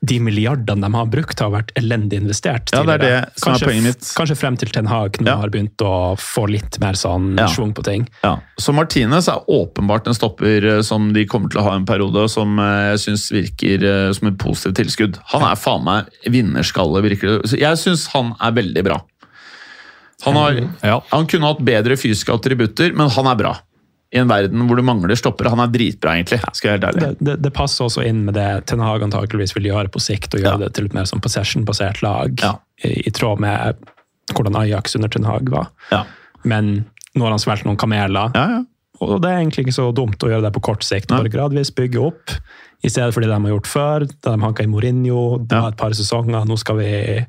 de 0.00 0.20
milliardene 0.22 0.80
de 0.86 0.94
har 0.94 1.06
brukt, 1.10 1.40
har 1.42 1.50
vært 1.50 1.72
elendig 1.74 2.20
investert. 2.20 2.70
Ja, 2.72 2.84
det 2.86 2.94
er 2.94 2.98
det 3.02 3.32
som 3.40 3.50
er 3.52 3.56
Kanskje- 3.58 3.66
poenget 3.66 3.82
mitt. 3.88 4.10
Kanskje 4.14 4.36
frem 4.38 4.56
til 4.56 4.68
Ten 4.70 4.86
Hag 4.86 5.18
nå 5.18 5.26
Ja. 5.26 5.36
har 5.36 5.48
begynt 5.50 5.76
å 5.82 6.16
få 6.16 6.48
litt 6.48 6.78
mer 6.78 6.92
sånn 6.94 7.36
Ja. 7.36 7.46
schwung 7.48 7.74
på 7.74 7.82
ting. 7.82 8.06
Ja, 8.22 8.38
så 8.60 8.72
Martinez 8.72 9.26
er 9.28 9.42
åpenbart 9.48 10.06
en 10.06 10.14
stopper 10.14 10.64
eh, 10.78 10.82
som 10.82 11.12
de 11.12 11.26
kommer 11.26 11.50
til 11.50 11.60
å 11.60 11.64
ha 11.64 11.74
en 11.74 11.84
periode, 11.84 12.28
som 12.30 12.58
eh, 12.60 12.94
jeg 12.96 12.98
syns 13.08 13.30
virker 13.32 13.82
eh, 13.82 14.12
som 14.12 14.28
et 14.28 14.38
positivt 14.38 14.76
tilskudd. 14.76 15.18
Han 15.32 15.42
er 15.42 15.56
faen 15.56 15.82
meg 15.84 16.06
vinnerskalle, 16.26 17.02
virker 17.02 17.42
det. 17.42 17.58
Jeg 17.58 17.76
syns 17.76 18.06
han 18.12 18.36
er 18.40 18.52
veldig 18.52 18.84
bra. 18.84 19.00
Han, 20.24 20.34
har, 20.34 20.52
Ja. 20.82 21.00
han 21.12 21.26
kunne 21.26 21.46
hatt 21.46 21.64
bedre 21.64 21.96
fysiske 21.96 22.32
attributter, 22.34 22.92
men 22.94 23.08
han 23.10 23.26
er 23.26 23.34
bra. 23.36 23.58
I 24.14 24.18
en 24.22 24.28
verden 24.30 24.62
hvor 24.66 24.76
du 24.78 24.82
mangler 24.82 25.18
stoppere. 25.20 25.50
Han 25.52 25.60
er 25.60 25.68
dritbra, 25.68 26.14
egentlig. 26.16 26.38
skal 26.56 26.70
jeg 26.70 26.80
være 26.80 26.86
helt 26.92 26.96
ærlig. 27.04 27.08
Det, 27.18 27.26
det, 27.28 27.34
det 27.44 27.52
passer 27.52 27.84
også 27.84 28.04
inn 28.08 28.22
med 28.24 28.34
det 28.38 28.46
Ten 28.66 28.80
Hag 28.80 29.02
antakeligvis 29.04 29.52
vil 29.54 29.68
gjøre 29.68 29.90
på 29.92 30.00
sikt, 30.00 30.32
og 30.34 30.40
gjøre 30.40 30.54
Ja. 30.56 30.62
det 30.64 30.70
til 30.78 30.86
et 30.88 30.94
mer 30.96 31.04
sånn 31.04 31.20
possession-basert 31.20 32.00
lag, 32.02 32.32
Ja. 32.40 32.54
i, 32.84 32.94
i 33.06 33.10
tråd 33.12 33.38
med 33.44 33.76
hvordan 34.32 34.56
Ajax 34.56 34.96
under 34.96 35.08
Ten 35.12 35.24
Hag 35.28 35.48
var. 35.52 35.68
Ja. 35.92 36.04
Men 36.44 36.86
nå 37.14 37.24
har 37.26 37.30
han 37.36 37.38
svelget 37.42 37.66
noen 37.68 37.76
kameler, 37.76 38.30
Ja, 38.34 38.46
ja. 38.48 38.62
og 39.00 39.20
det 39.20 39.28
er 39.30 39.42
egentlig 39.42 39.66
ikke 39.66 39.76
så 39.76 39.92
dumt 39.94 40.18
å 40.24 40.28
gjøre 40.32 40.42
det 40.48 40.54
på 40.56 40.62
kort 40.62 40.82
sikt. 40.88 41.08
Bare 41.12 41.28
gradvis 41.28 41.70
bygge 41.76 42.00
opp, 42.00 42.32
i 42.84 42.88
stedet 42.88 43.12
for 43.12 43.20
det 43.20 43.28
de 43.28 43.34
har 43.42 43.50
gjort 43.52 43.66
før. 43.68 44.06
Da 44.22 44.32
de 44.36 44.40
hanka 44.40 44.62
i 44.62 44.66
Mourinho, 44.70 45.38
det 45.44 45.52
Ja. 45.56 45.60
var 45.62 45.68
et 45.72 45.76
par 45.76 45.90
sesonger, 45.90 46.46
nå 46.46 46.56
skal 46.58 46.76
vi. 46.76 47.26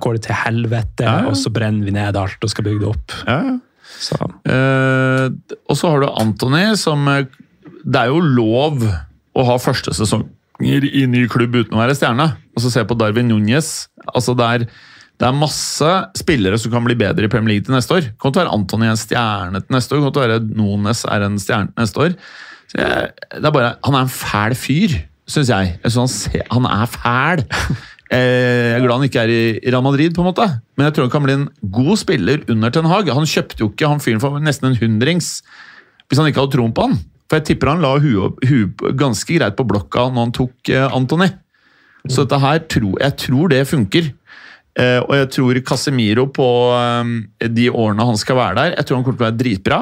Går 0.00 0.12
det 0.16 0.22
til 0.26 0.34
helvete, 0.34 1.04
Ja, 1.04 1.20
ja. 1.20 1.28
og 1.28 1.36
så 1.36 1.50
brenner 1.52 1.84
vi 1.84 1.92
ned 1.92 2.16
alt 2.16 2.42
og 2.42 2.50
skal 2.50 2.64
bygge 2.64 2.80
det 2.80 2.88
opp. 2.88 3.12
ja, 3.26 3.38
ja. 3.52 3.56
Så, 4.00 4.18
Eh, 4.46 5.28
og 5.66 5.78
så 5.78 5.90
har 5.90 6.02
du 6.02 6.08
Anthony, 6.20 6.76
som 6.78 7.06
eh, 7.10 7.26
Det 7.82 8.02
er 8.02 8.12
jo 8.12 8.20
lov 8.20 8.84
å 9.36 9.44
ha 9.48 9.56
første 9.60 9.92
sesonger 9.96 10.86
i 10.86 11.04
ny 11.10 11.26
klubb 11.28 11.56
uten 11.58 11.74
å 11.76 11.80
være 11.82 11.96
stjerne. 11.98 12.28
Og 12.56 12.62
så 12.64 12.70
se 12.72 12.84
på 12.88 12.96
Darwin 12.98 13.28
Núñez. 13.28 13.88
Altså 14.14 14.34
det, 14.38 14.46
er, 14.46 14.64
det 15.20 15.28
er 15.28 15.36
masse 15.36 15.90
spillere 16.16 16.58
som 16.58 16.72
kan 16.72 16.86
bli 16.86 16.96
bedre 16.98 17.28
i 17.28 17.32
Premier 17.32 17.56
League 17.56 17.66
til 17.66 17.76
neste 17.76 17.98
år. 17.98 18.06
Det 18.08 18.16
til 18.22 18.32
til 18.32 18.42
være 18.42 18.54
Anthony 18.56 18.88
en 18.88 19.00
stjerne 19.00 19.62
til 19.64 19.76
neste 19.76 19.94
år, 19.94 20.04
Kommer 20.04 20.16
til 20.16 20.22
å 20.22 20.26
være 20.26 20.40
Nunes 20.56 21.04
er 21.04 21.26
en 21.26 21.38
stjerne 21.42 21.72
til 21.72 21.84
neste 21.84 22.06
år. 22.06 22.16
Jeg, 22.76 23.12
det 23.36 23.44
er 23.46 23.54
bare, 23.54 23.74
Han 23.84 23.94
er 23.94 24.06
en 24.06 24.16
fæl 24.16 24.56
fyr, 24.58 24.96
syns 25.30 25.52
jeg. 25.52 25.76
jeg 25.82 25.92
synes 25.92 26.02
han, 26.02 26.14
ser, 26.16 26.48
han 26.54 26.70
er 26.70 26.90
fæl. 26.96 27.44
Eh, 28.12 28.76
Jeg 28.76 28.76
er 28.78 28.84
glad 28.84 29.00
han 29.00 29.08
ikke 29.08 29.22
er 29.24 29.32
i 29.32 29.70
Real 29.70 29.82
Madrid, 29.82 30.14
på 30.14 30.22
en 30.22 30.28
måte. 30.30 30.46
men 30.76 30.86
jeg 30.86 30.94
tror 30.94 31.04
han 31.08 31.10
kan 31.10 31.24
bli 31.24 31.32
en 31.34 31.48
god 31.72 31.96
spiller 31.98 32.44
under 32.48 32.70
Ten 32.70 32.84
Hag. 32.86 33.08
Han 33.10 33.26
kjøpte 33.26 33.58
jo 33.64 33.70
ikke 33.72 33.88
han 33.88 33.98
fyren 34.00 34.20
for 34.20 34.38
nesten 34.38 34.70
en 34.70 34.76
hundrings 34.78 35.42
hvis 36.06 36.18
han 36.20 36.28
ikke 36.30 36.38
hadde 36.44 36.54
troen 36.54 36.72
på 36.76 36.84
han. 36.86 36.98
For 37.26 37.40
jeg 37.40 37.46
tipper 37.48 37.72
han 37.72 37.80
la 37.82 37.96
huet 37.98 38.36
hu 38.46 38.68
ganske 38.94 39.26
greit 39.34 39.56
på 39.58 39.66
blokka 39.66 40.04
når 40.12 40.20
han 40.28 40.34
tok 40.36 40.70
eh, 40.70 40.86
Anthony. 40.94 41.26
Så 42.06 42.22
dette 42.22 42.38
her 42.38 42.60
jeg 42.60 43.16
tror 43.18 43.48
det 43.50 43.64
funker. 43.66 44.12
Eh, 44.78 45.00
og 45.02 45.14
jeg 45.16 45.30
tror 45.34 45.58
Casemiro 45.66 46.28
på 46.30 46.46
de 47.48 47.66
årene 47.72 48.06
han 48.06 48.18
skal 48.20 48.36
være 48.38 48.54
der, 48.60 48.74
jeg 48.76 48.86
tror 48.86 48.98
han 49.00 49.04
kommer 49.06 49.18
til 49.18 49.24
å 49.24 49.30
være 49.30 49.40
dritbra. 49.40 49.80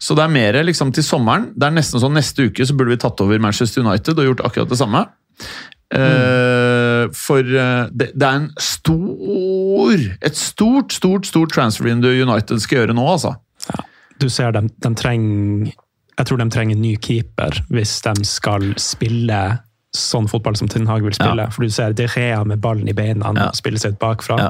Så 0.00 0.16
det 0.16 0.24
er 0.24 0.32
mer 0.32 0.58
liksom 0.64 0.90
til 0.96 1.04
sommeren. 1.04 1.50
Det 1.54 1.68
er 1.68 1.76
nesten 1.76 2.00
sånn 2.02 2.16
Neste 2.16 2.48
uke 2.48 2.64
så 2.66 2.74
burde 2.74 2.96
vi 2.96 3.00
tatt 3.04 3.20
over 3.20 3.38
Manchester 3.38 3.84
United 3.84 4.18
og 4.18 4.26
gjort 4.30 4.42
akkurat 4.48 4.72
det 4.72 4.78
samme. 4.80 5.04
Eh, 5.94 6.63
for 7.12 7.40
eh, 7.44 7.88
det, 7.92 8.10
det 8.14 8.26
er 8.28 8.40
en 8.40 8.50
stor 8.62 10.04
Et 10.24 10.36
stort, 10.38 10.92
stort 10.96 11.26
stort 11.28 11.52
transfer 11.54 11.84
window 11.88 12.10
United 12.14 12.60
skal 12.62 12.82
gjøre 12.84 12.96
nå, 12.96 13.04
altså. 13.16 13.34
du 14.22 14.28
ser 14.32 14.52
de, 14.56 14.64
de 14.82 14.92
trenger 14.98 15.72
Jeg 16.18 16.26
tror 16.28 16.40
de 16.42 16.48
trenger 16.54 16.76
en 16.78 16.82
ny 16.84 16.94
keeper 17.02 17.60
hvis 17.74 17.96
de 18.06 18.14
skal 18.28 18.72
spille 18.80 19.40
sånn 19.94 20.26
fotball 20.30 20.56
som 20.58 20.66
Ten 20.66 20.88
Hag 20.90 21.04
vil 21.06 21.14
spille. 21.14 21.44
For 21.54 21.62
du 21.62 21.70
ser 21.70 21.92
De 21.94 22.08
Rea 22.10 22.40
med 22.44 22.58
ballen 22.62 22.88
i 22.90 22.94
beina 22.98 23.30
Ja. 23.36 23.44
og 23.52 23.54
spiller 23.58 23.78
seg 23.78 23.94
ut 23.94 24.00
bakfra. 24.02 24.38
Ja. 24.40 24.48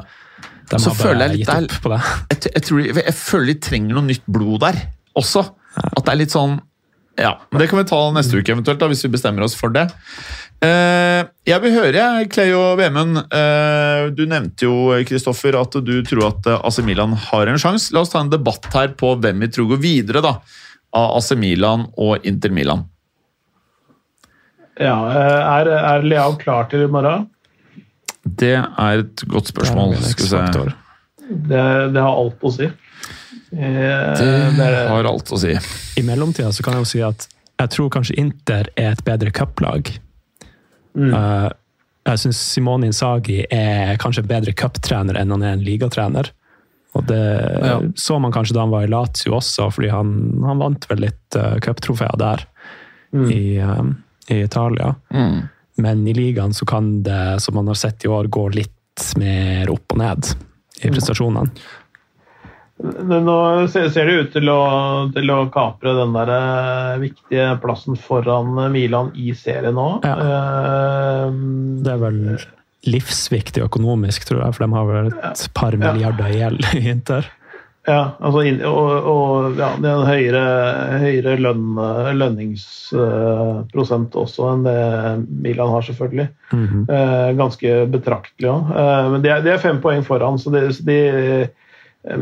De 0.71 0.79
Så 0.81 0.89
har 0.89 0.95
føler 0.97 1.19
bare 1.19 1.27
jeg 1.27 1.31
litt 1.35 1.43
gitt 1.43 1.51
der- 1.51 1.67
opp 1.67 1.83
på 1.83 1.91
det. 1.93 1.99
jeg, 2.31 2.39
jeg, 2.55 2.63
tror, 2.65 2.79
jeg, 2.81 2.95
jeg 3.05 3.13
føler 3.19 3.45
de 3.51 3.55
trenger 3.67 3.93
noe 3.99 4.07
nytt 4.07 4.25
blod 4.25 4.63
der 4.65 4.79
også. 5.21 5.43
At 5.85 6.01
det 6.07 6.13
er 6.15 6.19
litt 6.23 6.33
sånn 6.33 6.55
Ja, 7.21 7.35
men 7.51 7.61
Det 7.61 7.69
kan 7.69 7.77
vi 7.79 7.85
ta 7.91 7.99
neste 8.15 8.39
uke, 8.41 8.55
eventuelt, 8.55 8.79
da, 8.81 8.89
hvis 8.89 9.05
vi 9.05 9.11
bestemmer 9.13 9.45
oss 9.45 9.53
for 9.55 9.69
det. 9.75 9.85
Eh, 10.65 11.21
jeg 11.45 11.61
vil 11.61 11.73
høre, 11.75 12.03
Clay 12.31 12.53
og 12.57 12.77
Vemund. 12.79 13.19
Eh, 13.29 14.07
du 14.17 14.23
nevnte 14.29 14.65
jo, 14.67 14.75
Kristoffer, 15.07 15.57
at 15.59 15.77
du 15.85 15.93
tror 16.07 16.29
at 16.31 16.47
eh, 16.49 16.61
AC 16.65 16.79
Milan 16.87 17.13
har 17.27 17.51
en 17.51 17.59
sjanse. 17.61 17.91
La 17.93 18.01
oss 18.05 18.13
ta 18.13 18.23
en 18.23 18.31
debatt 18.33 18.65
her 18.73 18.93
på 18.97 19.13
hvem 19.21 19.43
vi 19.45 19.51
tror 19.53 19.73
går 19.75 19.81
videre. 19.83 20.23
da. 20.25 20.37
av 20.95 21.17
AC 21.17 21.33
Milan 21.35 21.81
og 21.99 22.23
Inter 22.25 22.53
Milan? 22.55 22.85
Ja, 24.79 24.95
er, 25.59 25.67
er 25.75 26.03
Leao 26.07 26.37
klar 26.39 26.69
til 26.71 26.85
i 26.85 26.87
morgen? 26.91 27.25
Det 28.25 28.53
er 28.55 29.01
et 29.03 29.23
godt 29.29 29.51
spørsmål. 29.51 29.93
Det 29.99 30.13
Skal 30.15 30.29
se. 30.31 30.63
Det, 31.25 31.61
det 31.95 32.01
har 32.01 32.15
alt 32.15 32.41
å 32.47 32.51
si. 32.55 32.65
Eh, 32.65 34.15
Det 34.15 34.31
det 34.55 34.65
er- 34.65 34.87
har 34.89 35.05
alt 35.11 35.31
å 35.35 35.39
si. 35.39 35.51
I 35.99 36.03
mellomtida 36.07 36.51
så 36.55 36.63
kan 36.63 36.73
jeg 36.79 36.85
jo 36.85 36.89
si 36.93 37.01
at 37.03 37.27
jeg 37.59 37.69
tror 37.75 37.89
kanskje 37.93 38.17
Inter 38.19 38.67
er 38.75 38.91
et 38.95 39.03
bedre 39.07 39.31
cuplag. 39.35 39.91
Mm. 40.95 41.13
Eh, 41.13 41.49
jeg 42.05 42.21
syns 42.21 42.39
Simone 42.53 42.85
Insagi 42.87 43.39
er 43.51 43.97
kanskje 44.01 44.25
bedre 44.29 44.53
cuptrener 44.53 45.17
enn 45.19 45.31
han 45.33 45.43
er 45.43 45.55
en 45.57 45.63
ligatrener. 45.65 46.29
Og 46.95 47.05
det 47.09 47.21
Ja. 47.65 47.79
så 47.99 48.19
man 48.21 48.31
kanskje 48.31 48.53
da 48.55 48.61
han 48.61 48.71
var 48.71 48.83
i 48.85 48.87
Lazio 48.91 49.33
også, 49.35 49.71
fordi 49.73 49.89
han, 49.91 50.13
han 50.45 50.61
vant 50.61 50.85
vel 50.89 51.01
litt 51.03 51.35
uh, 51.35 51.57
cuptrofeer 51.59 52.15
der 52.17 52.45
Mm. 53.15 53.31
i, 53.31 53.59
um, 53.61 54.03
i 54.27 54.41
Italia. 54.43 54.95
Mm. 55.13 55.47
Men 55.77 56.07
i 56.07 56.13
ligaen 56.13 56.53
så 56.53 56.65
kan 56.67 57.03
det, 57.03 57.39
som 57.41 57.55
man 57.55 57.67
har 57.67 57.75
sett 57.79 58.03
i 58.03 58.07
år, 58.11 58.27
gå 58.27 58.49
litt 58.53 59.13
mer 59.17 59.69
opp 59.71 59.93
og 59.93 59.97
ned 60.01 60.31
i 60.83 60.89
prestasjonene. 60.91 61.51
Nå 62.83 63.67
ser 63.71 63.87
det 64.05 64.13
ut 64.19 64.33
til 64.35 64.49
å, 64.51 64.59
til 65.15 65.31
å 65.31 65.37
kapre 65.53 65.93
den 65.95 66.11
der 66.15 66.31
eh, 66.35 66.97
viktige 67.05 67.53
plassen 67.63 67.95
foran 67.95 68.51
Milan 68.73 69.13
i 69.15 69.31
serien 69.37 69.77
nå. 69.79 69.87
Ja. 70.03 70.15
Eh, 70.19 71.31
Det 71.85 71.93
er 71.93 72.01
vel 72.03 72.19
livsviktig 72.85 73.63
økonomisk, 73.65 74.27
tror 74.27 74.43
jeg, 74.43 74.57
for 74.57 74.65
de 74.65 74.75
har 74.75 74.91
vel 74.91 75.07
et 75.15 75.47
par 75.57 75.73
milliarder 75.79 76.29
i 76.29 76.37
gjeld 76.43 76.67
i 76.77 76.83
Inter. 76.91 77.31
ja, 77.87 78.01
altså 78.19 78.43
og, 78.69 79.07
og 79.09 79.57
ja, 79.61 79.71
det 79.81 79.89
er 79.89 79.95
en 79.95 80.09
høyere, 80.09 80.43
høyere 81.01 81.35
lønn, 81.41 81.65
lønningsprosent 82.19 84.15
også 84.19 84.47
enn 84.51 84.63
det 84.67 84.77
Milan 85.47 85.71
har, 85.73 85.85
selvfølgelig. 85.87 86.27
Mhm. 86.51 86.85
Eh, 86.89 87.29
ganske 87.39 87.75
betraktelig 87.95 88.51
òg. 88.51 88.71
Eh, 88.83 89.09
men 89.15 89.21
de 89.25 89.31
er, 89.33 89.45
de 89.45 89.53
er 89.55 89.63
fem 89.63 89.79
poeng 89.83 90.03
foran, 90.05 90.37
så 90.41 90.53
de, 90.53 90.67
de 90.85 90.99
eh, 91.09 91.47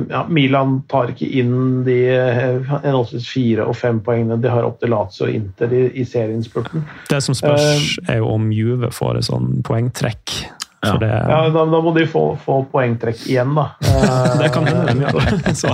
ja, 0.10 0.26
Milan 0.30 0.78
tar 0.88 1.12
ikke 1.12 1.28
inn 1.42 1.84
de 1.84 1.98
eh, 2.16 2.74
henholdsvis 2.86 3.28
fire 3.34 3.66
og 3.68 3.76
fem 3.76 4.00
poengene 4.06 4.38
de 4.42 4.50
har 4.52 4.64
opp 4.68 4.80
til 4.80 4.94
Lazio 4.94 5.26
og 5.28 5.34
Inter 5.36 5.74
i, 5.76 5.86
i 6.00 6.06
serieinnspurten. 6.08 6.86
Det 7.10 7.20
som 7.26 7.36
spørs, 7.36 7.98
er 8.08 8.22
jo 8.22 8.30
om 8.36 8.52
Juve 8.56 8.92
får 8.96 9.20
et 9.22 9.28
sånn 9.32 9.58
poengtrekk. 9.68 10.38
Ja. 10.84 10.98
det, 11.00 11.08
Ja, 11.08 11.36
da, 11.48 11.62
da 11.72 11.78
må 11.80 11.94
de 11.96 12.02
få, 12.12 12.22
få 12.44 12.58
poengtrekk 12.72 13.22
igjen, 13.32 13.54
da. 13.56 13.70
Eh, 13.88 14.34
det 14.42 14.50
kan 14.56 14.66
hende 14.68 14.84
de 14.92 15.06
gjør. 15.06 15.30
Så 15.62 15.70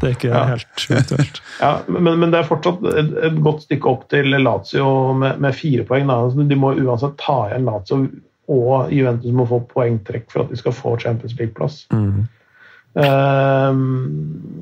det 0.00 0.10
er 0.10 0.16
ikke 0.16 0.28
Ja. 0.32 0.42
helt 0.50 0.84
uaktuelt. 0.92 1.40
Ja, 1.60 1.70
men, 1.88 2.10
men 2.20 2.32
det 2.34 2.42
er 2.42 2.48
fortsatt 2.50 2.84
et, 2.90 3.14
et 3.30 3.38
godt 3.44 3.64
stykke 3.64 3.88
opp 3.94 4.04
til 4.12 4.28
Lazio 4.44 4.90
med, 5.16 5.40
med 5.40 5.56
fire 5.56 5.86
poeng. 5.88 6.04
Da. 6.12 6.18
Altså, 6.26 6.44
De 6.50 6.58
må 6.60 6.74
uansett 6.76 7.16
ta 7.20 7.38
igjen 7.48 7.64
Lazio, 7.68 8.02
og 8.50 8.92
Juventus 8.92 9.32
må 9.36 9.44
få 9.48 9.60
poengtrekk 9.70 10.28
for 10.32 10.44
at 10.44 10.52
de 10.52 10.58
skal 10.60 10.72
få 10.76 10.96
Champions 11.00 11.36
League-plass. 11.40 11.84
Mhm. 11.92 12.28
Ehm, 12.98 13.82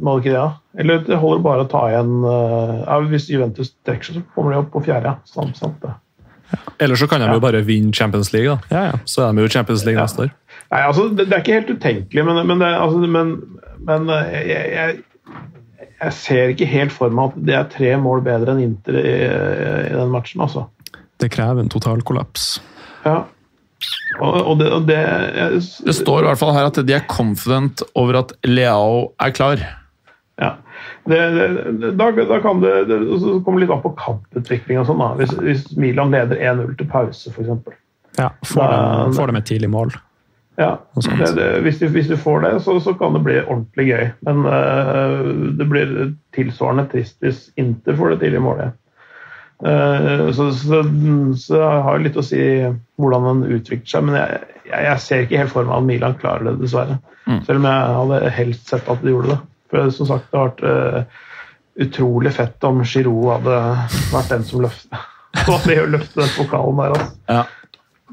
må 0.05 0.17
det 0.19 0.27
ikke 0.27 0.35
det, 0.35 0.43
da? 0.43 0.51
Eller 0.79 1.01
det 1.07 1.19
holder 1.19 1.45
bare 1.47 1.65
å 1.65 1.71
ta 1.71 1.87
igjen 1.89 2.11
uh, 2.23 2.75
ja, 2.85 2.99
Hvis 3.09 3.31
Juventus 3.33 3.73
trekker 3.89 4.05
seg, 4.05 4.19
så 4.21 4.37
kommer 4.37 4.55
de 4.55 4.61
opp 4.61 4.69
på 4.75 4.85
fjerde. 4.85 5.15
Ja. 5.15 5.31
Sant, 5.33 5.57
sant 5.59 5.81
det. 5.83 5.95
Eller 6.81 6.97
så 6.97 7.09
kan 7.11 7.21
de 7.21 7.29
jo 7.33 7.43
bare 7.45 7.65
vinne 7.67 7.93
Champions 7.97 8.31
League, 8.33 8.49
da. 8.49 8.73
Ja, 8.73 8.85
ja. 8.93 9.01
Så 9.09 9.25
er 9.25 9.35
de 9.37 9.45
jo 9.45 9.53
Champions 9.53 9.85
League 9.89 10.01
neste 10.01 10.29
år. 10.29 10.33
Nei, 10.69 10.81
altså, 10.85 11.09
det, 11.13 11.29
det 11.29 11.37
er 11.37 11.45
ikke 11.45 11.59
helt 11.59 11.75
utenkelig, 11.77 12.25
men, 12.29 12.41
men, 12.49 12.63
det, 12.63 12.71
altså, 12.77 13.11
men, 13.17 13.35
men 13.89 14.13
eh, 14.13 14.39
jeg, 14.49 14.71
jeg, 14.77 15.43
jeg 15.99 16.17
ser 16.17 16.53
ikke 16.53 16.69
helt 16.69 16.95
for 16.95 17.13
meg 17.13 17.33
at 17.33 17.43
det 17.49 17.57
er 17.57 17.71
tre 17.73 17.93
mål 18.01 18.25
bedre 18.27 18.55
enn 18.55 18.65
Inter 18.65 19.01
i, 19.01 19.15
i 19.89 19.95
den 19.97 20.13
matchen, 20.13 20.45
altså. 20.45 20.67
Det 21.19 21.31
krever 21.35 21.65
en 21.65 21.73
total 21.73 22.05
kollaps. 22.07 22.59
Ja. 23.05 23.23
Og, 24.17 24.37
og 24.41 24.55
det, 24.61 24.69
og 24.73 24.87
det 24.89 24.97
jeg, 24.99 25.59
Det 25.85 25.95
står 25.99 26.25
i 26.25 26.29
hvert 26.31 26.41
fall 26.41 26.55
her 26.57 26.71
at 26.71 26.81
de 26.89 26.95
er 26.97 27.05
confident 27.11 27.83
over 27.99 28.23
at 28.23 28.33
Leao 28.49 29.13
er 29.21 29.35
klar. 29.37 29.61
Ja. 30.41 30.55
Det, 31.09 31.19
det, 31.35 31.93
da, 31.99 32.11
da 32.13 32.39
kan 32.45 32.61
det, 32.63 32.73
det 32.89 32.99
så 33.21 33.39
kommer 33.45 33.63
litt 33.63 33.73
an 33.75 33.83
på 33.85 33.93
kamputvikling 33.99 34.81
og 34.81 34.89
sånn. 34.89 35.01
da. 35.03 35.13
Hvis, 35.21 35.33
hvis 35.45 35.65
Milan 35.81 36.13
leder 36.15 36.41
1-0 36.41 36.75
til 36.81 36.89
pause, 36.91 37.33
f.eks. 37.35 37.75
Ja, 38.19 38.31
får, 38.47 38.61
Da- 38.63 39.09
de, 39.09 39.17
får 39.19 39.33
de 39.33 39.43
et 39.43 39.51
tidlig 39.53 39.71
mål. 39.73 39.97
Ja, 40.59 40.73
det, 40.99 41.27
det, 41.37 41.45
hvis, 41.63 41.77
du, 41.79 41.87
hvis 41.95 42.09
du 42.11 42.17
får 42.19 42.41
det, 42.43 42.49
så, 42.65 42.81
så 42.83 42.91
kan 42.99 43.15
det 43.15 43.21
bli 43.23 43.37
ordentlig 43.45 43.85
gøy. 43.93 44.09
Men 44.27 44.41
uh, 44.43 45.21
det 45.61 45.69
blir 45.71 45.93
tilsvarende 46.35 46.89
trist 46.91 47.21
hvis 47.23 47.45
Inter 47.63 47.95
får 47.95 48.17
det 48.17 48.21
tidlige 48.25 48.43
målet. 48.43 48.75
Eh, 49.67 50.31
så, 50.33 50.53
så, 50.55 50.83
så 51.37 51.59
jeg 51.59 51.83
har 51.89 52.03
litt 52.03 52.19
å 52.19 52.23
si 52.23 52.41
hvordan 52.99 53.27
den 53.27 53.59
utvikler 53.59 53.91
seg, 53.91 54.07
men 54.07 54.19
jeg, 54.21 54.41
jeg, 54.71 54.99
ser 55.03 55.25
ikke 55.25 55.41
helt 55.43 55.55
for 55.55 55.67
meg 55.67 55.79
at 55.81 55.89
Milan 55.89 56.19
klarer 56.21 56.51
det, 56.51 56.59
dessverre. 56.63 56.99
Mm. 57.27 57.41
Selv 57.47 57.61
om 57.61 57.69
jeg 57.69 57.97
hadde 57.99 58.35
helst 58.39 58.71
sett 58.71 58.91
at 58.91 59.03
de 59.05 59.15
gjorde 59.15 59.35
det. 59.35 59.41
For 59.69 59.93
som 59.93 60.09
sagt, 60.09 60.31
det 60.31 60.39
har 60.39 60.53
vært 60.53 60.63
uh, 60.65 61.25
utrolig 61.85 62.33
fett 62.35 62.65
om 62.65 62.81
Giroud 62.87 63.27
hadde 63.35 63.59
vært 64.15 64.33
den 64.33 64.47
som 64.49 64.63
løftet 64.65 65.07
å 65.53 65.59
løfte 65.93 66.23
den 66.23 66.31
pokalen 66.39 66.81
der, 66.81 66.95
altså. 66.97 67.11
Ja. 67.29 67.45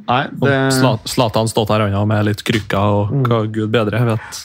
Nei, 0.06 0.26
Og 0.36 0.44
det... 0.44 0.58
Sla- 0.76 1.00
Zlatan 1.08 1.48
stått 1.50 1.72
her 1.72 1.86
med 1.88 2.28
litt 2.28 2.44
krykker 2.46 2.98
og 3.00 3.14
hva 3.26 3.46
gud 3.48 3.72
bedre 3.74 4.04
vet. 4.12 4.42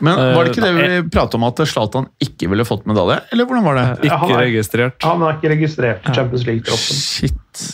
Men 0.00 0.16
var 0.34 0.44
det 0.44 0.52
ikke 0.54 0.64
det 0.64 0.70
Eh, 0.84 1.02
vi 1.02 1.10
pratet 1.12 1.34
om 1.36 1.44
at 1.44 1.60
Zlatan 1.68 2.06
ikke 2.24 2.48
ville 2.50 2.64
fått 2.64 2.86
medalje? 2.88 3.20
Eller 3.32 3.44
hvordan 3.48 3.64
var 3.64 3.74
det? 3.76 3.84
Han 4.10 4.28
Ikke 4.28 4.36
er- 4.38 4.44
registrert. 4.46 5.02
Han 5.04 5.22
er 5.22 5.36
ikke 5.38 5.52
registrert 5.54 6.08
i 6.08 6.14
Champions 6.16 6.46
League-troppen. 6.46 7.00
Shit. 7.00 7.66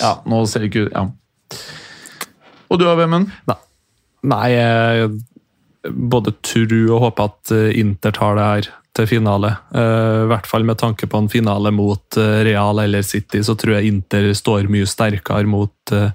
Ja, 0.00 0.14
nå 0.26 0.42
ser 0.48 0.60
det 0.64 0.70
ikke 0.72 0.86
ut 0.88 0.92
Ja. 0.96 1.06
Og 2.72 2.78
du, 2.80 2.86
Vemund? 2.96 3.30
Nei, 4.24 4.46
jeg 4.54 5.10
både 5.92 6.32
tror 6.46 6.72
og 6.94 7.00
håper 7.08 7.28
at 7.28 7.52
eh, 7.52 7.72
Inter 7.82 8.14
tar 8.16 8.38
det 8.38 8.44
her 8.46 8.68
til 8.96 9.06
finale. 9.10 9.50
Eh, 9.74 10.22
I 10.24 10.28
hvert 10.30 10.46
fall 10.48 10.64
med 10.68 10.78
tanke 10.80 11.08
på 11.10 11.18
en 11.20 11.28
finale 11.32 11.72
mot 11.74 12.16
eh, 12.20 12.42
Real 12.46 12.78
eller 12.80 13.02
City, 13.02 13.42
så 13.44 13.56
tror 13.58 13.76
jeg 13.78 13.90
Inter 13.90 14.30
står 14.36 14.68
mye 14.72 14.86
sterkere 14.88 15.44
mot 15.48 15.92
eh, 15.92 16.10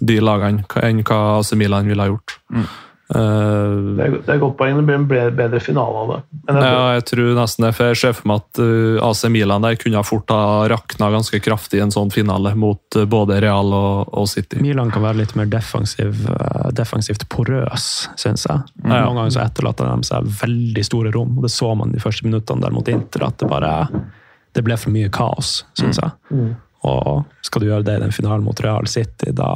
de 0.00 0.18
lagene 0.22 0.62
enn 0.82 1.02
hva 1.06 1.38
AC 1.40 1.54
Milan 1.58 1.88
ville 1.90 2.02
ha 2.06 2.10
gjort. 2.12 2.36
Mm. 2.54 2.66
Eh, 3.14 3.74
Det 3.96 4.02
er, 4.02 4.14
det 4.26 4.32
er 4.34 4.40
godt 4.42 4.56
poeng. 4.58 4.76
Det 4.80 4.84
blir 4.86 4.96
en 4.98 5.36
bedre 5.36 5.60
finale 5.62 6.00
av 6.02 6.08
det. 6.10 6.18
Men 6.48 6.58
jeg, 6.58 6.72
Ja, 6.74 6.86
jeg 6.96 7.04
tror 7.10 7.30
nesten 7.38 7.66
det. 7.66 7.70
For 7.76 7.90
jeg 7.90 8.00
ser 8.00 8.16
for 8.18 8.30
meg 8.30 8.42
at 8.42 8.60
uh, 8.62 9.06
AC 9.06 9.22
Milan 9.30 9.66
der 9.66 9.78
kunne 9.78 10.00
ha 10.00 10.06
fort 10.06 10.34
ha 10.34 10.66
rakna 10.72 11.10
ganske 11.14 11.40
kraftig 11.44 11.78
i 11.80 11.84
en 11.84 11.94
sånn 11.94 12.10
finale 12.14 12.54
mot 12.58 12.98
uh, 12.98 13.06
både 13.06 13.38
Real 13.44 13.70
og, 13.76 14.10
og 14.10 14.28
City. 14.32 14.58
Milan 14.64 14.90
kan 14.94 15.06
være 15.06 15.20
litt 15.22 15.36
mer 15.38 15.48
defensiv, 15.50 16.26
eh, 16.32 16.68
defensivt 16.76 17.28
porøs, 17.32 17.88
syns 18.18 18.46
jeg. 18.48 18.66
Mm. 18.82 18.90
Noen 18.90 19.20
ganger 19.20 19.34
så 19.38 19.44
etterlater 19.46 19.90
de 19.90 20.10
seg 20.10 20.30
veldig 20.42 20.86
store 20.90 21.14
rom. 21.14 21.38
og 21.38 21.46
Det 21.46 21.54
så 21.54 21.72
man 21.78 21.94
de 21.94 22.02
første 22.02 22.26
minuttene 22.26 22.64
der 22.64 22.74
mot 22.74 22.90
Inter, 22.90 23.28
at 23.28 23.38
det 23.38 23.50
bare 23.50 23.74
det 24.56 24.64
ble 24.64 24.76
for 24.80 24.90
mye 24.94 25.10
kaos, 25.12 25.60
syns 25.76 26.00
jeg. 26.00 26.14
Mm. 26.32 26.54
Og 26.88 27.26
skal 27.44 27.62
du 27.62 27.66
gjøre 27.68 27.84
det 27.84 27.98
i 27.98 28.02
den 28.06 28.14
finalen 28.14 28.46
mot 28.46 28.60
Real 28.64 28.86
City, 28.88 29.32
da 29.36 29.50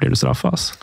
blir 0.00 0.14
du 0.14 0.16
straffa. 0.18 0.54
Altså. 0.54 0.74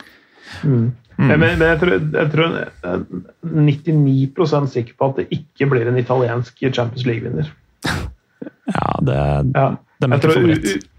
mm. 0.62 0.86
Men, 1.16 1.40
men 1.40 1.62
jeg 1.64 1.78
tror, 1.80 1.92
jeg 1.96 2.30
tror 2.32 2.56
jeg 2.56 2.68
er 2.84 3.04
99% 3.46 4.72
sikker 4.74 4.98
på 4.98 5.08
at 5.10 5.22
det 5.22 5.26
ikke 5.38 5.68
blir 5.70 5.88
en 5.88 5.96
italiensk 6.00 6.60
Champions 6.66 7.06
League-vinner. 7.08 7.48
Ja, 7.86 8.92
det, 9.08 9.16
Ja. 9.56 9.66
det 10.00 10.10
er 10.10 10.16
Jeg 10.16 10.20
tror, 10.26 10.52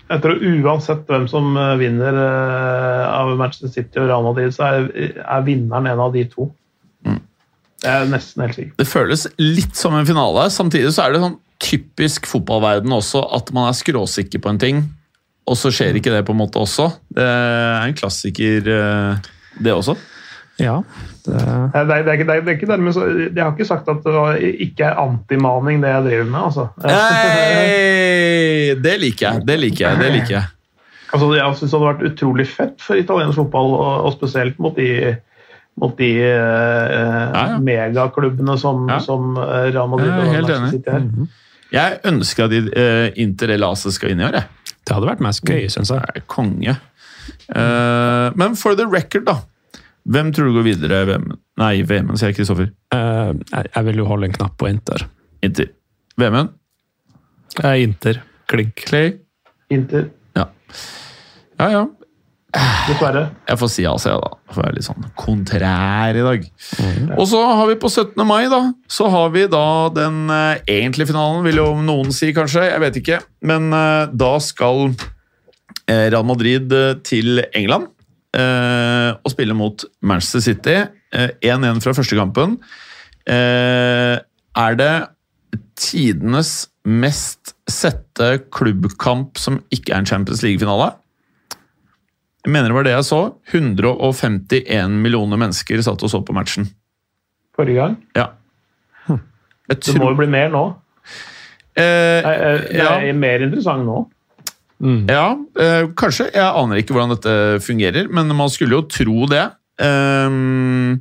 jeg 0.08 0.22
tror 0.24 0.46
uansett 0.64 1.04
hvem 1.12 1.28
som 1.30 1.52
eh, 1.60 1.74
vinner 1.82 2.16
eh, 2.18 3.04
av 3.12 3.34
Manchester 3.38 3.70
City 3.76 4.00
og 4.02 4.08
Real 4.10 4.24
Madrid, 4.26 4.56
så 4.56 4.70
er, 4.72 4.88
er 5.22 5.44
vinneren 5.46 5.90
en 5.92 6.00
av 6.08 6.14
de 6.16 6.24
to. 6.32 6.50
Det 7.78 7.92
er 7.94 8.08
nesten 8.10 8.42
helt 8.42 8.56
sikker. 8.58 8.74
Det 8.80 8.88
føles 8.90 9.28
litt 9.38 9.76
som 9.78 9.94
en 9.94 10.08
finale. 10.08 10.48
Samtidig 10.50 10.90
så 10.96 11.04
er 11.06 11.14
det 11.14 11.20
sånn 11.22 11.36
typisk 11.62 12.26
fotballverden 12.30 12.90
også 12.94 13.22
at 13.38 13.52
man 13.54 13.70
er 13.70 13.78
skråsikker 13.78 14.42
på 14.42 14.50
en 14.50 14.60
ting, 14.62 14.80
og 15.48 15.58
så 15.60 15.70
skjer 15.74 15.98
ikke 16.00 16.12
det 16.14 16.24
på 16.26 16.34
en 16.34 16.42
måte 16.42 16.58
også. 16.62 16.90
Det 17.14 17.24
er 17.24 17.86
en 17.86 17.96
klassiker, 17.98 18.66
eh, 18.74 19.30
det 19.64 19.74
også. 19.74 19.96
Ja, 20.60 20.80
det, 21.26 21.38
Det 21.74 21.82
det 21.88 22.06
det 22.06 22.28
det 22.28 22.36
er 22.36 22.56
ikke 22.56 22.68
dermed 22.72 22.94
så, 22.94 23.04
Jeg 23.36 23.44
har 23.44 23.52
ikke 23.52 23.66
sagt 23.66 23.90
at 23.90 24.04
det 24.04 24.14
var- 24.14 24.36
ikke 24.42 24.84
er 24.86 24.98
antimaning, 24.98 25.82
det 25.84 25.90
jeg 25.90 26.04
driver 26.04 26.24
med. 26.26 26.40
altså. 26.40 26.68
Hey, 26.82 28.76
det 28.82 29.00
liker 29.00 29.28
jeg. 29.28 29.48
Det 29.48 29.60
liker 29.60 29.90
jeg. 29.90 30.00
det 30.02 30.12
liker 30.12 30.36
jeg. 30.40 30.44
Altså, 31.14 31.30
jeg 31.36 31.56
synes 31.58 31.72
det 31.72 31.80
hadde 31.80 31.94
vært 31.94 32.12
utrolig 32.12 32.48
fett 32.48 32.82
for 32.84 33.00
italiensk 33.00 33.36
fotball, 33.40 33.74
og, 33.78 34.06
og 34.08 34.14
spesielt 34.18 34.58
mot 34.60 34.76
de, 34.76 35.16
mot 35.80 35.94
de 35.98 36.10
eh, 36.20 36.96
ja. 37.38 37.60
megaklubbene 37.64 38.58
som, 38.60 38.90
Ja. 38.90 39.00
som 39.00 39.38
eh, 39.38 39.70
Real 39.72 39.88
Madrid 39.90 40.12
og 40.12 40.26
Manchester 40.26 40.70
City 40.72 40.90
er. 40.90 41.00
Mm 41.00 41.12
-hmm. 41.16 41.28
Jeg 41.72 42.00
ønsker 42.06 42.44
at 42.44 42.52
de, 42.52 42.58
eh, 42.76 43.12
Inter 43.16 43.50
eller 43.50 43.68
AC 43.72 43.92
skal 43.94 44.12
inn 44.12 44.20
i 44.20 44.24
år. 44.24 44.32
det 44.88 44.96
hadde 44.96 45.08
vært 45.08 45.20
mest 45.20 45.44
gøy, 45.46 45.68
syns 45.70 45.92
jeg. 45.92 46.24
Konge. 46.28 46.78
Eh, 47.48 48.28
men 48.36 48.56
for 48.60 48.78
the 48.80 48.88
record, 48.90 49.28
da. 49.28 49.38
Hvem 50.08 50.32
tror 50.34 50.50
du 50.50 50.58
går 50.60 50.68
videre? 50.70 51.02
i 51.04 51.10
VM? 51.10 51.28
Nei, 51.60 51.74
VM, 51.84 52.14
sier 52.16 52.32
jeg, 52.32 52.38
Kristoffer. 52.38 52.70
Uh, 52.94 53.36
jeg, 53.52 53.68
jeg 53.74 53.88
vil 53.90 54.02
jo 54.04 54.08
holde 54.08 54.30
en 54.30 54.38
knapp 54.38 54.56
på 54.60 54.70
Inter. 54.70 55.04
Inter. 55.44 55.74
VM-en? 56.22 56.54
Uh, 57.60 57.76
Inter. 57.84 58.22
Klink. 58.48 58.86
Clay? 58.88 59.18
Inter. 59.74 60.08
Ja. 60.38 60.48
Ja, 61.60 61.70
ja. 61.74 61.86
Dessverre. 62.88 63.24
Jeg 63.50 63.60
får 63.60 63.70
si 63.74 63.84
AC, 63.88 64.06
da. 64.08 64.30
For 64.54 64.64
jeg 64.64 64.72
er 64.72 64.78
litt 64.78 64.88
sånn 64.88 65.08
kontrær 65.20 66.18
i 66.18 66.24
dag. 66.24 66.46
Og 67.18 67.26
så 67.30 67.42
har 67.44 67.68
vi 67.70 67.76
på 67.82 67.92
17. 67.92 68.16
mai, 68.28 68.48
da. 68.52 68.62
Så 68.92 69.10
har 69.12 69.34
vi 69.36 69.44
da 69.52 69.66
den 69.94 70.24
eh, 70.34 70.64
egentlige 70.78 71.12
finalen, 71.12 71.44
vil 71.46 71.60
jo 71.60 71.68
noen 71.84 72.14
si 72.16 72.32
kanskje. 72.36 72.66
Jeg 72.70 72.84
vet 72.86 73.00
ikke. 73.02 73.20
Men 73.48 73.70
eh, 73.76 74.08
da 74.16 74.32
skal 74.44 74.96
Real 76.12 76.26
Madrid 76.28 76.74
eh, 76.76 76.96
til 77.08 77.42
England 77.56 77.88
eh, 78.36 79.12
og 79.24 79.32
spiller 79.34 79.56
mot 79.58 79.86
Manchester 80.02 80.44
City. 80.44 80.78
Eh, 81.16 81.30
1-1 81.48 81.80
fra 81.86 81.94
første 81.96 82.18
kampen. 82.20 82.58
Eh, 83.28 84.18
er 84.58 84.80
det 84.80 84.94
tidenes 85.78 86.68
mest 86.88 87.54
sette 87.70 88.32
klubbkamp 88.56 89.38
som 89.40 89.60
ikke 89.76 89.94
er 89.94 90.02
en 90.02 90.10
Champions 90.10 90.42
League-finale? 90.46 90.94
Jeg 92.48 92.54
mener 92.56 92.72
det 92.72 92.78
var 92.78 92.86
det 92.88 92.94
jeg 92.96 93.08
så. 93.10 93.22
151 93.52 95.00
millioner 95.04 95.40
mennesker 95.42 95.82
satt 95.84 96.04
og 96.06 96.12
så 96.12 96.22
på 96.24 96.36
matchen. 96.36 96.70
Forrige 97.58 97.80
gang. 97.82 97.98
Ja. 98.16 98.30
Jeg 99.68 99.82
Det 99.84 99.98
må 100.00 100.14
jo 100.14 100.20
bli 100.22 100.30
mer 100.32 100.48
nå. 100.54 100.62
eh, 101.76 101.84
Det 102.24 102.32
er, 102.32 102.62
det 102.70 102.78
ja, 102.80 102.94
er 103.04 103.18
mer 103.20 103.44
interessant 103.44 103.84
nå. 103.88 104.06
Ja 105.10 105.28
eh, 105.60 105.88
kanskje. 105.98 106.30
Jeg 106.36 106.46
aner 106.46 106.82
ikke 106.82 106.94
hvordan 106.94 107.16
dette 107.16 107.36
fungerer, 107.66 108.12
men 108.14 108.30
man 108.38 108.52
skulle 108.54 108.78
jo 108.78 108.86
tro 108.92 109.26
det. 109.32 109.48
Ehm, 109.82 111.00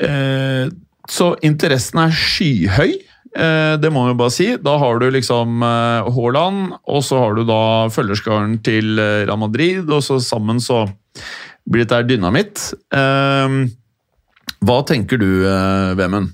eh, 0.00 0.66
så 1.10 1.32
interessen 1.44 2.00
er 2.04 2.14
skyhøy. 2.14 2.98
Eh, 3.30 3.74
det 3.78 3.90
må 3.94 4.02
man 4.02 4.12
jo 4.14 4.18
bare 4.18 4.34
si. 4.34 4.48
Da 4.58 4.74
har 4.80 4.98
du 4.98 5.06
liksom 5.14 5.62
eh, 5.62 6.10
Haaland, 6.16 6.74
og 6.90 7.04
så 7.06 7.20
har 7.22 7.36
du 7.38 7.44
da 7.48 7.60
følgerskaren 7.92 8.58
til 8.66 8.98
eh, 8.98 9.22
Real 9.28 9.38
Madrid, 9.38 9.86
og 9.86 10.02
så 10.06 10.18
sammen 10.22 10.58
så 10.62 10.84
blir 11.70 11.84
dette 11.84 12.02
dynamitt. 12.08 12.70
Hva 14.60 14.76
tenker 14.88 15.20
du, 15.20 15.28
Vemund? 15.96 16.32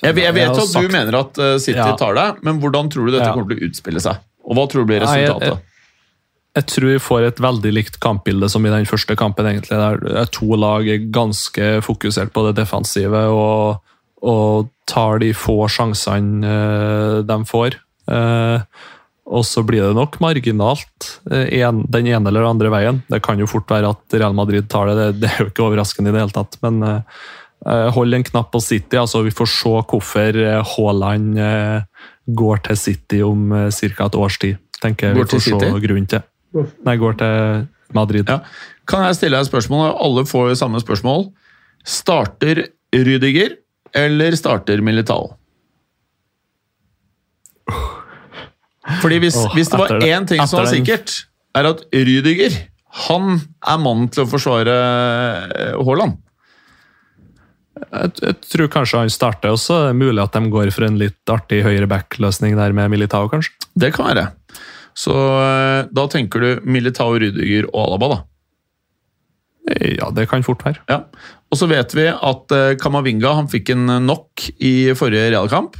Jeg, 0.00 0.14
jeg 0.22 0.34
vet 0.36 0.54
at 0.54 0.72
du 0.72 0.88
mener 0.94 1.18
at 1.18 1.40
City 1.60 1.90
tar 1.98 2.16
det, 2.16 2.26
men 2.46 2.60
hvordan 2.62 2.88
tror 2.92 3.08
du 3.08 3.12
dette 3.12 3.28
kommer 3.34 3.50
til 3.50 3.60
å 3.60 3.68
utspille 3.68 4.00
seg? 4.00 4.22
Og 4.46 4.56
hva 4.56 4.68
tror 4.70 4.86
du 4.86 4.92
blir 4.92 5.04
Nei, 5.04 5.20
jeg- 5.20 5.28
resultatet? 5.30 5.66
Jeg 6.58 6.66
tror 6.66 6.88
vi 6.90 6.98
får 6.98 7.24
et 7.28 7.40
veldig 7.40 7.70
likt 7.72 8.00
kampbilde 8.02 8.48
som 8.50 8.64
i 8.66 8.72
den 8.72 8.88
første 8.88 9.14
kampen. 9.16 9.46
egentlig. 9.46 9.70
Der 9.70 10.26
to 10.34 10.56
lag 10.56 10.86
er 10.88 11.06
ganske 11.12 11.80
fokusert 11.80 12.32
på 12.34 12.46
det 12.48 12.56
defensive 12.58 13.22
og, 13.30 13.78
og 14.20 14.68
tar 14.90 15.20
de 15.22 15.30
få 15.32 15.68
sjansene 15.70 16.42
eh, 16.42 17.22
de 17.22 17.38
får. 17.46 17.78
Eh, 18.10 18.64
og 19.30 19.44
så 19.46 19.62
blir 19.62 19.86
det 19.86 19.94
nok 19.94 20.18
marginalt 20.18 21.20
eh, 21.30 21.70
den 21.70 22.10
ene 22.10 22.28
eller 22.32 22.48
andre 22.48 22.72
veien. 22.72 23.02
Det 23.06 23.22
kan 23.22 23.38
jo 23.38 23.46
fort 23.46 23.70
være 23.70 23.94
at 23.94 24.18
Real 24.18 24.34
Madrid 24.34 24.68
tar 24.68 24.90
det, 24.90 25.20
det, 25.20 25.30
er 25.30 25.44
jo 25.44 25.52
ikke 25.52 25.68
overraskende 25.68 26.10
i 26.10 26.16
det 26.16 26.24
hele 26.24 26.34
tatt. 26.34 26.58
Men 26.66 27.04
hold 27.94 28.14
en 28.16 28.24
knapp 28.24 28.50
på 28.50 28.60
City. 28.64 28.96
altså 28.96 29.20
Vi 29.22 29.30
får 29.30 29.46
se 29.52 29.70
hvorfor 29.84 30.36
Haaland 30.64 31.36
går 32.36 32.62
til 32.68 32.76
City 32.76 33.20
om 33.26 33.52
eh, 33.56 33.70
ca. 33.70 34.06
et 34.06 34.14
års 34.18 34.38
tid. 34.38 34.58
tenker 34.80 35.08
jeg 35.10 35.16
Går 35.16 35.24
vi 35.24 35.28
får 35.28 35.30
til 35.30 35.40
City? 35.46 35.70
se 35.70 35.80
grunnen 35.86 36.06
til. 36.10 36.22
Nei, 36.86 36.96
går 36.96 37.18
til 37.20 37.66
Madrid. 37.94 38.28
Ja. 38.28 38.40
Kan 38.88 39.04
jeg 39.06 39.18
stille 39.18 39.36
deg 39.36 39.46
et 39.46 39.50
spørsmål? 39.50 39.92
Alle 40.02 40.24
får 40.26 40.48
jo 40.50 40.54
samme 40.58 40.80
spørsmål. 40.82 41.28
Starter 41.86 42.64
Rydiger, 42.94 43.56
eller 43.94 44.34
starter 44.36 44.82
Militao? 44.82 45.36
Fordi 49.00 49.20
hvis, 49.22 49.36
oh, 49.38 49.52
hvis 49.54 49.68
det 49.70 49.78
var 49.78 49.92
én 50.02 50.26
ting 50.26 50.40
som 50.48 50.58
var 50.58 50.66
den- 50.66 50.80
sikkert, 50.80 51.12
er 51.54 51.68
at 51.70 51.84
Rydiger 51.94 52.56
han 53.06 53.38
er 53.62 53.78
mannen 53.78 54.08
til 54.10 54.24
å 54.24 54.30
forsvare 54.30 54.72
eh, 54.74 55.76
Haaland. 55.86 56.16
Jeg, 57.80 58.12
jeg 58.20 58.36
tror 58.44 58.70
kanskje 58.72 59.02
han 59.04 59.12
starter, 59.12 59.54
og 59.54 59.60
så 59.60 59.76
er 59.78 59.86
det 59.90 60.00
mulig 60.00 60.22
at 60.22 60.36
de 60.36 60.52
går 60.52 60.72
for 60.74 60.86
en 60.86 60.98
litt 61.00 61.32
artig 61.32 61.62
høyre 61.64 61.88
back-løsning 61.90 62.58
der 62.58 62.74
med 62.76 62.92
Militao, 62.92 63.28
kanskje. 63.32 63.54
Det 63.80 63.92
kan 63.96 64.10
være. 64.10 64.26
Så 64.96 65.14
eh, 65.14 65.88
da 65.94 66.06
tenker 66.10 66.42
du 66.42 66.68
Militao, 66.68 67.14
Rydiger 67.18 67.70
og 67.70 67.80
Alaba, 67.86 68.10
da. 68.12 68.20
Ja, 69.70 70.08
det 70.10 70.26
kan 70.30 70.42
fort 70.42 70.64
være. 70.66 70.82
Ja. 70.90 71.04
Og 71.52 71.58
så 71.60 71.68
vet 71.70 71.94
vi 71.94 72.08
at 72.10 72.54
eh, 72.56 72.76
Kamavinga 72.80 73.36
han 73.38 73.50
fikk 73.50 73.72
en 73.74 73.86
knock 74.02 74.48
i 74.58 74.90
forrige 74.98 75.30
realkamp. 75.34 75.78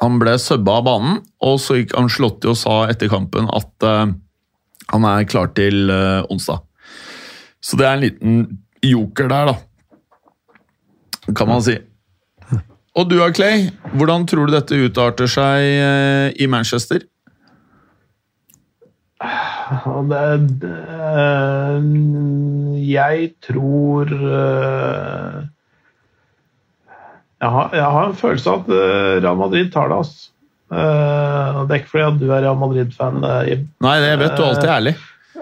Han 0.00 0.16
ble 0.20 0.36
subba 0.40 0.78
av 0.80 0.86
banen, 0.88 1.20
og 1.44 1.58
så 1.60 1.78
gikk 1.80 1.96
Ancelotti 1.98 2.48
og 2.50 2.58
sa 2.60 2.82
etter 2.92 3.10
kampen 3.12 3.50
at 3.52 3.88
eh, 3.88 4.12
han 4.90 5.06
er 5.06 5.28
klar 5.30 5.52
til 5.54 5.90
onsdag. 6.32 6.64
Så 7.62 7.76
det 7.78 7.86
er 7.86 7.92
en 7.94 8.02
liten 8.02 8.38
joker 8.82 9.28
der, 9.30 9.52
da. 9.52 9.69
Kan 11.36 11.50
man 11.50 11.62
si. 11.64 11.76
Og 12.98 13.06
du 13.06 13.16
da, 13.20 13.30
Clay. 13.34 13.68
Hvordan 13.94 14.26
tror 14.28 14.48
du 14.48 14.56
dette 14.56 14.78
utarter 14.88 15.30
seg 15.30 15.62
eh, 15.62 16.26
i 16.42 16.48
Manchester? 16.50 17.04
Det, 19.20 20.20
det, 20.62 20.70
jeg 22.88 23.28
tror 23.44 24.08
øh, 24.08 25.42
jeg, 27.36 27.50
har, 27.54 27.68
jeg 27.76 27.84
har 27.84 28.08
en 28.08 28.16
følelse 28.16 28.50
av 28.50 28.64
at 28.64 28.72
Real 29.22 29.36
Madrid 29.38 29.70
tar 29.72 29.92
det. 29.92 30.00
Altså. 30.00 30.30
Det 30.70 31.74
er 31.74 31.82
ikke 31.82 31.92
fordi 31.92 32.06
at 32.08 32.18
du 32.20 32.26
er 32.30 32.42
Real 32.46 32.58
Madrid-fan. 32.58 33.20
Nei, 33.20 33.96
det 34.02 34.10
vet 34.24 34.36
du 34.38 34.44
alltid 34.46 34.66
er 34.68 34.76
ærlig. 34.78 34.96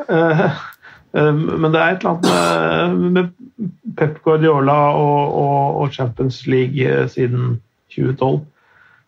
Eh, 1.15 1.25
eh, 1.29 1.33
Men 1.35 1.73
det 1.73 1.81
er 1.81 1.95
et 1.95 2.05
eller 2.05 2.15
annet 2.17 2.29
med, 2.29 3.09
med 3.17 3.97
Pep 3.97 4.21
Guardiola 4.25 4.77
og, 4.99 5.35
og, 5.41 5.83
og 5.83 5.97
Champions 5.97 6.47
League 6.47 6.85
eh, 6.85 7.09
siden 7.11 7.59
2012, 7.95 8.41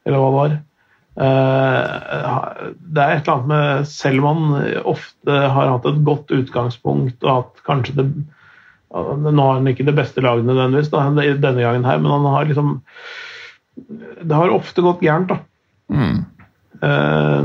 eller 0.06 0.18
hva 0.18 0.28
det 0.30 0.40
var. 0.40 0.58
Eh, 1.20 2.66
Det 2.80 3.02
er 3.02 3.16
et 3.16 3.26
eller 3.26 3.34
annet 3.34 3.48
med 3.50 3.88
Selv 3.90 4.24
om 4.24 4.52
han 4.54 4.84
ofte 4.88 5.38
har 5.56 5.72
hatt 5.74 5.88
et 5.90 6.04
godt 6.06 6.30
utgangspunkt 6.32 7.26
og 7.26 7.32
at 7.34 7.64
kanskje 7.66 7.96
det 7.98 8.06
Nå 8.90 9.42
har 9.44 9.58
han 9.58 9.68
ikke 9.70 9.86
det 9.86 9.94
beste 9.94 10.22
laget 10.24 10.48
nødvendigvis 10.48 10.90
denne 10.90 11.62
gangen 11.62 11.84
her, 11.86 11.98
men 12.02 12.10
han 12.10 12.24
har 12.26 12.48
liksom 12.48 12.80
Det 14.26 14.34
har 14.34 14.50
ofte 14.50 14.82
gått 14.82 15.04
gærent, 15.04 15.30
da. 15.30 15.36
Mm. 15.94 16.24
Eh, 16.82 17.44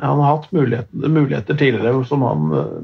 han 0.00 0.22
har 0.22 0.30
hatt 0.30 0.52
muligheter, 0.52 1.08
muligheter 1.08 1.58
tidligere 1.58 2.04
som, 2.08 2.22
han, 2.22 2.46
eh, 2.56 2.80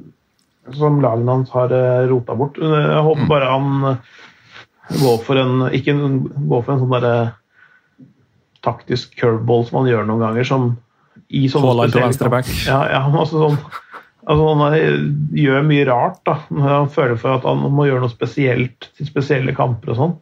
som 0.77 1.01
lagene 1.03 1.39
hans 1.39 1.51
har 1.55 1.73
uh, 1.75 2.07
rota 2.11 2.37
bort. 2.39 2.59
Jeg 2.61 3.05
håper 3.09 3.29
bare 3.31 3.51
han 3.51 3.87
eh, 3.91 4.19
går 5.01 5.21
for 5.27 5.41
en 5.41 5.67
ikke 5.75 5.95
en- 5.97 6.21
går 6.49 6.63
for 6.63 6.75
en 6.75 6.83
sånn 6.85 6.95
derre 6.95 7.15
taktisk 8.63 9.17
curveball 9.19 9.65
som 9.67 9.81
han 9.81 9.91
gjør 9.91 10.07
noen 10.07 10.23
ganger, 10.23 10.47
som 10.47 10.69
i 11.33 11.49
back. 12.31 12.51
Ja, 12.69 12.85
ja 12.93 13.03
altså 13.09 13.49
sånn 13.49 13.59
Altså, 14.23 14.53
han 14.55 14.75
gjør 15.35 15.65
mye 15.67 15.87
rart. 15.89 16.21
da. 16.23 16.37
Han 16.47 16.91
føler 16.95 17.17
for 17.19 17.35
at 17.35 17.47
han 17.49 17.65
må 17.75 17.89
gjøre 17.89 18.05
noe 18.05 18.13
spesielt 18.13 18.87
til 18.95 19.09
spesielle 19.09 19.55
kamper 19.57 19.91
og 19.91 19.99
sånn. 19.99 20.13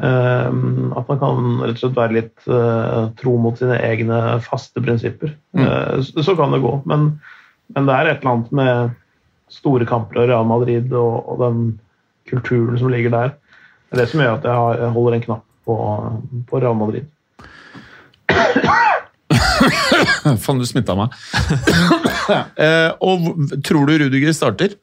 Ehm, 0.00 0.92
at 0.96 1.08
man 1.10 1.20
kan 1.20 1.50
rett 1.60 1.76
og 1.76 1.82
slett 1.82 1.98
være 1.98 2.16
litt 2.16 2.46
uh, 2.48 3.10
tro 3.20 3.36
mot 3.36 3.58
sine 3.60 3.76
egne 3.84 4.40
faste 4.46 4.80
prinsipper. 4.80 5.34
Eh, 5.58 6.00
så, 6.00 6.24
så 6.24 6.36
kan 6.38 6.54
det 6.54 6.62
gå. 6.64 6.72
Men, 6.88 7.10
men 7.76 7.88
det 7.88 7.98
er 7.98 8.12
et 8.14 8.22
eller 8.22 8.32
annet 8.32 8.56
med 8.62 8.96
store 9.52 9.86
kamper 9.88 10.22
og 10.22 10.28
Real 10.30 10.48
Madrid 10.48 10.92
og, 10.92 11.28
og 11.28 11.40
den 11.42 11.62
kulturen 12.30 12.78
som 12.80 12.92
ligger 12.92 13.12
der. 13.14 13.34
Det 13.90 13.98
er 13.98 14.04
det 14.04 14.10
som 14.12 14.22
gjør 14.24 14.38
at 14.38 14.46
jeg, 14.48 14.56
har, 14.56 14.78
jeg 14.80 14.94
holder 14.96 15.18
en 15.18 15.26
knapp 15.26 15.44
på, 15.68 15.74
på 16.48 16.62
Real 16.62 16.78
Madrid. 16.78 17.10
Faen, 20.42 20.60
du 20.60 20.66
smitta 20.68 20.96
meg. 20.98 21.12
eh, 22.56 22.90
og 23.02 23.28
tror 23.64 23.88
du 23.88 23.98
Rudiger 24.04 24.34
starter? 24.36 24.78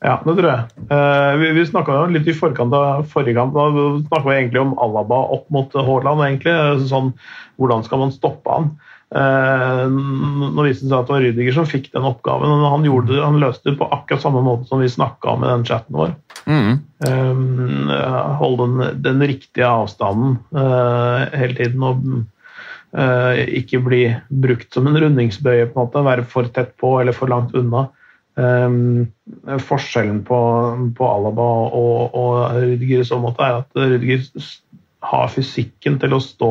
Ja, 0.00 0.18
det 0.22 0.34
tror 0.38 0.48
jeg. 0.48 0.84
Eh, 0.92 1.32
vi 1.40 1.52
vi 1.58 1.64
snakka 1.68 2.02
litt 2.12 2.28
i 2.30 2.34
forkant 2.36 2.74
av 2.76 3.06
forrige 3.12 3.36
kamp. 3.38 3.56
Da 3.56 3.66
snakka 4.06 4.24
vi 4.28 4.36
egentlig 4.36 4.62
om 4.62 4.76
Alaba 4.82 5.22
opp 5.36 5.48
mot 5.54 5.72
Haaland. 5.76 6.22
egentlig. 6.26 6.54
Sånn, 6.90 7.12
hvordan 7.60 7.84
skal 7.86 8.04
man 8.04 8.14
stoppe 8.14 8.52
han? 8.52 8.70
Eh, 9.14 9.82
nå 9.86 10.64
viste 10.66 10.82
det 10.86 10.90
seg 10.90 10.98
at 10.98 11.06
det 11.06 11.14
var 11.14 11.22
Rydiger 11.22 11.54
som 11.54 11.68
fikk 11.68 11.90
den 11.94 12.06
oppgaven. 12.08 12.50
og 12.50 12.70
Han, 12.72 12.86
det, 13.06 13.18
han 13.22 13.40
løste 13.42 13.70
det 13.70 13.78
på 13.80 13.90
akkurat 13.94 14.24
samme 14.24 14.42
måte 14.44 14.66
som 14.70 14.82
vi 14.82 14.90
snakka 14.90 15.36
om 15.36 15.44
i 15.44 15.50
den 15.52 15.66
chatten 15.68 15.98
vår. 15.98 16.14
Mm. 16.46 16.72
Eh, 17.06 18.24
holde 18.40 18.66
den, 18.66 19.02
den 19.04 19.28
riktige 19.30 19.68
avstanden 19.68 20.38
eh, 20.54 21.36
hele 21.36 21.60
tiden. 21.60 21.86
og 21.86 22.32
ikke 22.96 23.80
bli 23.84 23.98
brukt 24.40 24.72
som 24.72 24.86
en 24.88 24.96
rundingsbøye, 24.96 25.66
på 25.68 25.76
en 25.76 25.82
måte, 25.82 26.04
være 26.06 26.22
for 26.30 26.48
tett 26.48 26.70
på 26.80 26.94
eller 26.96 27.12
for 27.12 27.28
langt 27.28 27.52
unna. 27.58 27.82
Um, 28.36 29.08
forskjellen 29.64 30.22
på, 30.24 30.38
på 30.96 31.08
Alaba 31.08 31.44
og, 31.76 32.16
og 32.16 32.56
Rydger 32.62 33.02
i 33.02 33.08
så 33.08 33.18
måte 33.20 33.44
er 33.44 33.58
at 33.62 33.80
Rydger 33.80 34.24
har 35.10 35.30
fysikken 35.32 35.96
til 36.00 36.16
å 36.16 36.22
stå 36.22 36.50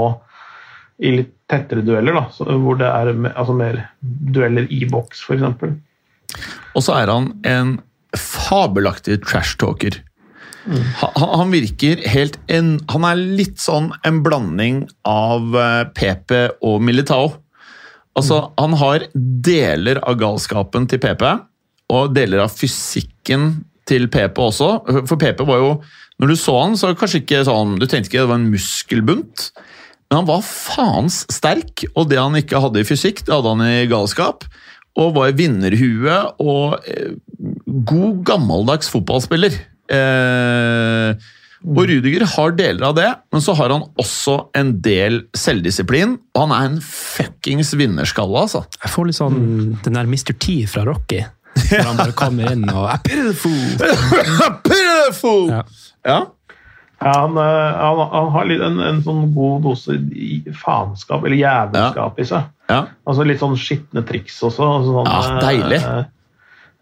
i 1.03 1.11
litt 1.17 1.31
tettere 1.51 1.83
dueller, 1.85 2.15
da, 2.15 2.25
så, 2.33 2.47
hvor 2.61 2.77
det 2.79 2.87
er 2.87 3.11
altså 3.35 3.55
mer 3.57 3.81
dueller 4.01 4.65
i 4.73 4.85
boks, 4.89 5.25
f.eks. 5.27 5.75
Og 6.75 6.83
så 6.83 6.95
er 6.97 7.11
han 7.11 7.29
en 7.47 7.77
fabelaktig 8.17 9.19
trash-talker. 9.25 9.99
Han, 10.65 11.27
han 11.39 11.51
virker 11.53 11.99
helt 12.09 12.39
en, 12.49 12.79
Han 12.89 13.03
er 13.05 13.19
litt 13.37 13.59
sånn 13.61 13.91
en 14.07 14.23
blanding 14.25 14.79
av 15.05 15.53
eh, 15.53 15.83
PP 15.93 16.31
og 16.65 16.79
Militao. 16.81 17.35
Altså, 18.17 18.39
Han 18.57 18.73
har 18.79 19.05
deler 19.13 19.99
av 20.01 20.17
galskapen 20.17 20.87
til 20.89 21.01
PP, 21.03 21.21
og 21.93 22.15
deler 22.15 22.41
av 22.47 22.55
fysikken 22.55 23.51
til 23.85 24.07
PP 24.09 24.41
også. 24.41 24.71
For 25.05 25.21
PP 25.21 25.45
var 25.45 25.61
jo 25.61 25.71
Når 26.17 26.31
du 26.31 26.35
så 26.39 26.55
han, 26.63 26.77
så 26.79 26.87
var 26.87 26.95
det 26.95 26.99
kanskje 27.01 27.19
ikke 27.21 27.45
sånn 27.45 27.73
Du 27.77 27.85
tenkte 27.85 28.09
ikke 28.09 28.23
det 28.23 28.29
var 28.31 28.39
en 28.39 28.51
muskelbunt. 28.53 29.49
Men 30.15 30.21
han 30.23 30.29
var 30.29 30.43
faens 30.47 31.25
sterk, 31.27 31.81
og 31.91 32.05
det 32.07 32.15
han 32.15 32.37
ikke 32.39 32.61
hadde 32.63 32.79
i 32.79 32.85
fysikk, 32.87 33.17
det 33.27 33.33
hadde 33.33 33.51
han 33.51 33.63
i 33.67 33.87
galskap. 33.91 34.45
Og 34.95 35.09
var 35.17 35.27
i 35.27 35.35
vinnerhue 35.35 36.19
og 36.39 36.85
eh, 36.87 37.17
god 37.83 38.21
gammeldags 38.23 38.87
fotballspiller. 38.93 39.57
Eh, 39.91 41.25
og 41.67 41.81
Rudiger 41.91 42.23
har 42.31 42.55
deler 42.55 42.87
av 42.87 42.95
det, 42.95 43.09
men 43.35 43.43
så 43.43 43.57
har 43.59 43.73
han 43.75 43.83
også 43.99 44.37
en 44.55 44.71
del 44.85 45.25
selvdisiplin. 45.35 46.15
Og 46.31 46.45
han 46.45 46.55
er 46.55 46.69
en 46.69 46.79
fuckings 46.79 47.73
vinnerskalle, 47.75 48.45
altså. 48.47 48.63
Jeg 48.79 48.93
får 48.95 49.11
litt 49.11 49.19
sånn 49.19 49.41
den 49.83 49.99
der 49.99 50.07
Mr. 50.07 50.31
T 50.31 50.61
fra 50.71 50.85
Rocky. 50.87 51.25
Når 51.59 51.89
han 51.89 51.99
bare 51.99 52.15
kommer 52.15 52.55
inn 52.55 52.63
og 52.71 52.87
er 52.93 53.03
the! 53.03 54.55
Pitiful! 54.63 55.51
Ja. 55.51 55.65
Ja. 56.07 56.21
Ja, 57.01 57.11
han, 57.25 57.35
eh, 57.37 57.75
han, 57.81 57.99
han 58.13 58.29
har 58.31 58.45
litt 58.49 58.61
en, 58.63 58.79
en 58.79 59.01
sånn 59.03 59.33
god 59.35 59.63
dose 59.67 59.97
faenskap, 60.61 61.25
eller 61.27 61.35
jævelskap, 61.41 62.19
i 62.19 62.27
seg. 62.29 62.47
ja. 62.71 62.79
Altså 63.05 63.25
litt 63.27 63.41
sånn 63.43 63.57
skitne 63.59 64.03
triks 64.07 64.37
også. 64.47 64.63
altså 64.77 64.93
Sånn, 64.95 65.09
Ja, 65.11 65.39
deilig. 65.43 65.81
eh, 65.83 66.05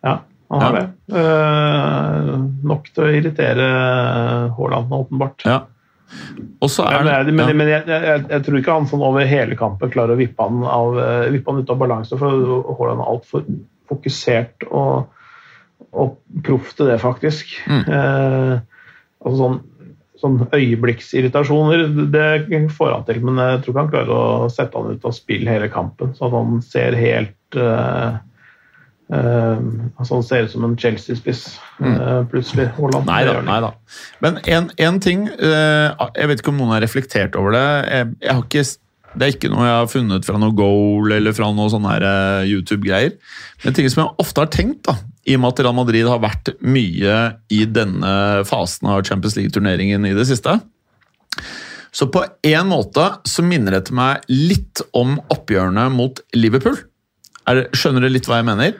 ja, 0.05 0.15
han 0.53 0.61
har 0.61 0.73
Ja. 0.77 0.79
det. 0.79 1.19
Eh, 1.23 2.31
nok 2.69 2.89
til 2.93 3.03
å 3.03 3.13
irritere 3.17 3.67
Haaland, 4.57 4.91
åpenbart. 4.91 5.45
ja. 5.49 5.61
Er 6.61 7.03
Men, 7.25 7.35
men, 7.35 7.57
men 7.57 7.67
jeg, 7.71 7.87
jeg, 7.89 8.25
jeg 8.29 8.43
tror 8.45 8.57
ikke 8.59 8.73
han 8.77 8.85
sånn 8.85 9.01
over 9.01 9.25
hele 9.25 9.55
kampen 9.57 9.89
klarer 9.89 10.13
å 10.13 10.19
vippe 10.19 10.45
han, 10.45 10.59
av, 10.69 10.99
eh, 11.01 11.29
vippe 11.33 11.49
han 11.49 11.63
ut 11.63 11.71
av 11.73 11.79
balanse, 11.81 12.17
for 12.21 12.29
Haaland 12.77 13.01
er 13.01 13.09
altfor 13.15 13.47
fokusert 13.89 14.67
og, 14.69 15.07
og 15.91 16.13
proff 16.45 16.69
til 16.77 16.91
det, 16.91 16.99
faktisk. 17.01 17.55
Mm. 17.65 17.81
Eh, 17.89 18.53
altså 19.25 19.37
sånn, 19.41 19.57
sånn 20.23 20.41
øyeblikksirritasjoner, 20.55 21.87
det 22.13 22.59
får 22.73 22.93
han 22.95 23.07
til, 23.07 23.23
men 23.27 23.41
jeg 23.41 23.63
tror 23.63 23.73
ikke 23.73 23.81
han 23.83 23.93
klarer 23.93 24.13
å 24.15 24.51
sette 24.51 24.79
han 24.79 24.93
ut 24.95 25.07
av 25.07 25.15
spill 25.15 25.49
hele 25.49 25.71
kampen, 25.71 26.13
så 26.17 26.29
at 26.29 26.37
han 26.37 26.61
ser 26.65 26.97
helt 26.97 27.57
uh, 27.59 28.15
uh, 29.13 29.59
altså 29.99 30.19
Han 30.19 30.25
ser 30.27 30.47
ut 30.47 30.53
som 30.55 30.67
en 30.67 30.77
Chelsea-spiss 30.79 31.43
uh, 31.83 32.23
plutselig. 32.31 32.69
Haaland. 32.77 33.09
Nei 33.09 33.21
da. 33.27 33.35
Nei 33.45 33.59
da. 33.65 33.73
Men 34.23 34.39
en, 34.43 34.71
en 34.81 35.01
ting 35.03 35.27
Jeg 35.27 36.29
vet 36.31 36.41
ikke 36.41 36.53
om 36.53 36.61
noen 36.61 36.75
har 36.77 36.85
reflektert 36.85 37.37
over 37.39 37.55
det. 37.57 37.67
Jeg, 37.91 38.13
jeg 38.23 38.37
har 38.37 38.47
ikke, 38.47 38.65
det 39.13 39.25
er 39.25 39.35
ikke 39.35 39.51
noe 39.51 39.65
jeg 39.67 39.79
har 39.79 39.89
funnet 39.91 40.27
fra 40.27 40.39
noe 40.41 40.55
goal 40.57 41.13
eller 41.15 41.35
fra 41.35 41.49
noe 41.53 41.71
sånne 41.71 41.97
eh, 41.99 42.51
YouTube-greier. 42.51 43.17
Men 43.63 43.75
ting 43.77 43.89
som 43.91 44.03
jeg 44.03 44.23
ofte 44.23 44.43
har 44.43 44.51
tenkt, 44.53 44.87
da, 44.87 44.97
i 45.29 45.37
og 45.37 45.43
med 45.43 45.53
at 45.53 45.61
Real 45.63 45.77
Madrid 45.77 46.09
har 46.09 46.23
vært 46.23 46.53
mye 46.65 47.19
i 47.53 47.61
denne 47.69 48.15
fasen 48.49 48.89
av 48.91 49.03
Champions 49.07 49.37
League-turneringen 49.39 50.09
i 50.09 50.15
det 50.17 50.25
siste. 50.29 50.57
Så 51.93 52.09
på 52.09 52.23
en 52.25 52.69
måte 52.71 53.05
så 53.29 53.45
minner 53.45 53.77
dette 53.77 53.93
meg 53.95 54.25
litt 54.31 54.81
om 54.97 55.19
oppgjørene 55.33 55.85
mot 55.93 56.19
Liverpool. 56.35 56.79
Er, 57.49 57.67
skjønner 57.75 58.05
dere 58.05 58.15
litt 58.15 58.29
hva 58.29 58.41
jeg 58.41 58.49
mener? 58.49 58.79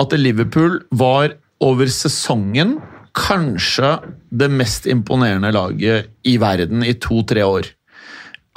At 0.00 0.12
Liverpool 0.18 0.82
var 0.92 1.38
over 1.62 1.88
sesongen 1.92 2.76
kanskje 3.16 3.96
det 4.32 4.48
mest 4.52 4.86
imponerende 4.90 5.52
laget 5.54 6.12
i 6.28 6.38
verden 6.40 6.84
i 6.84 6.94
to-tre 7.00 7.44
år. 7.44 7.68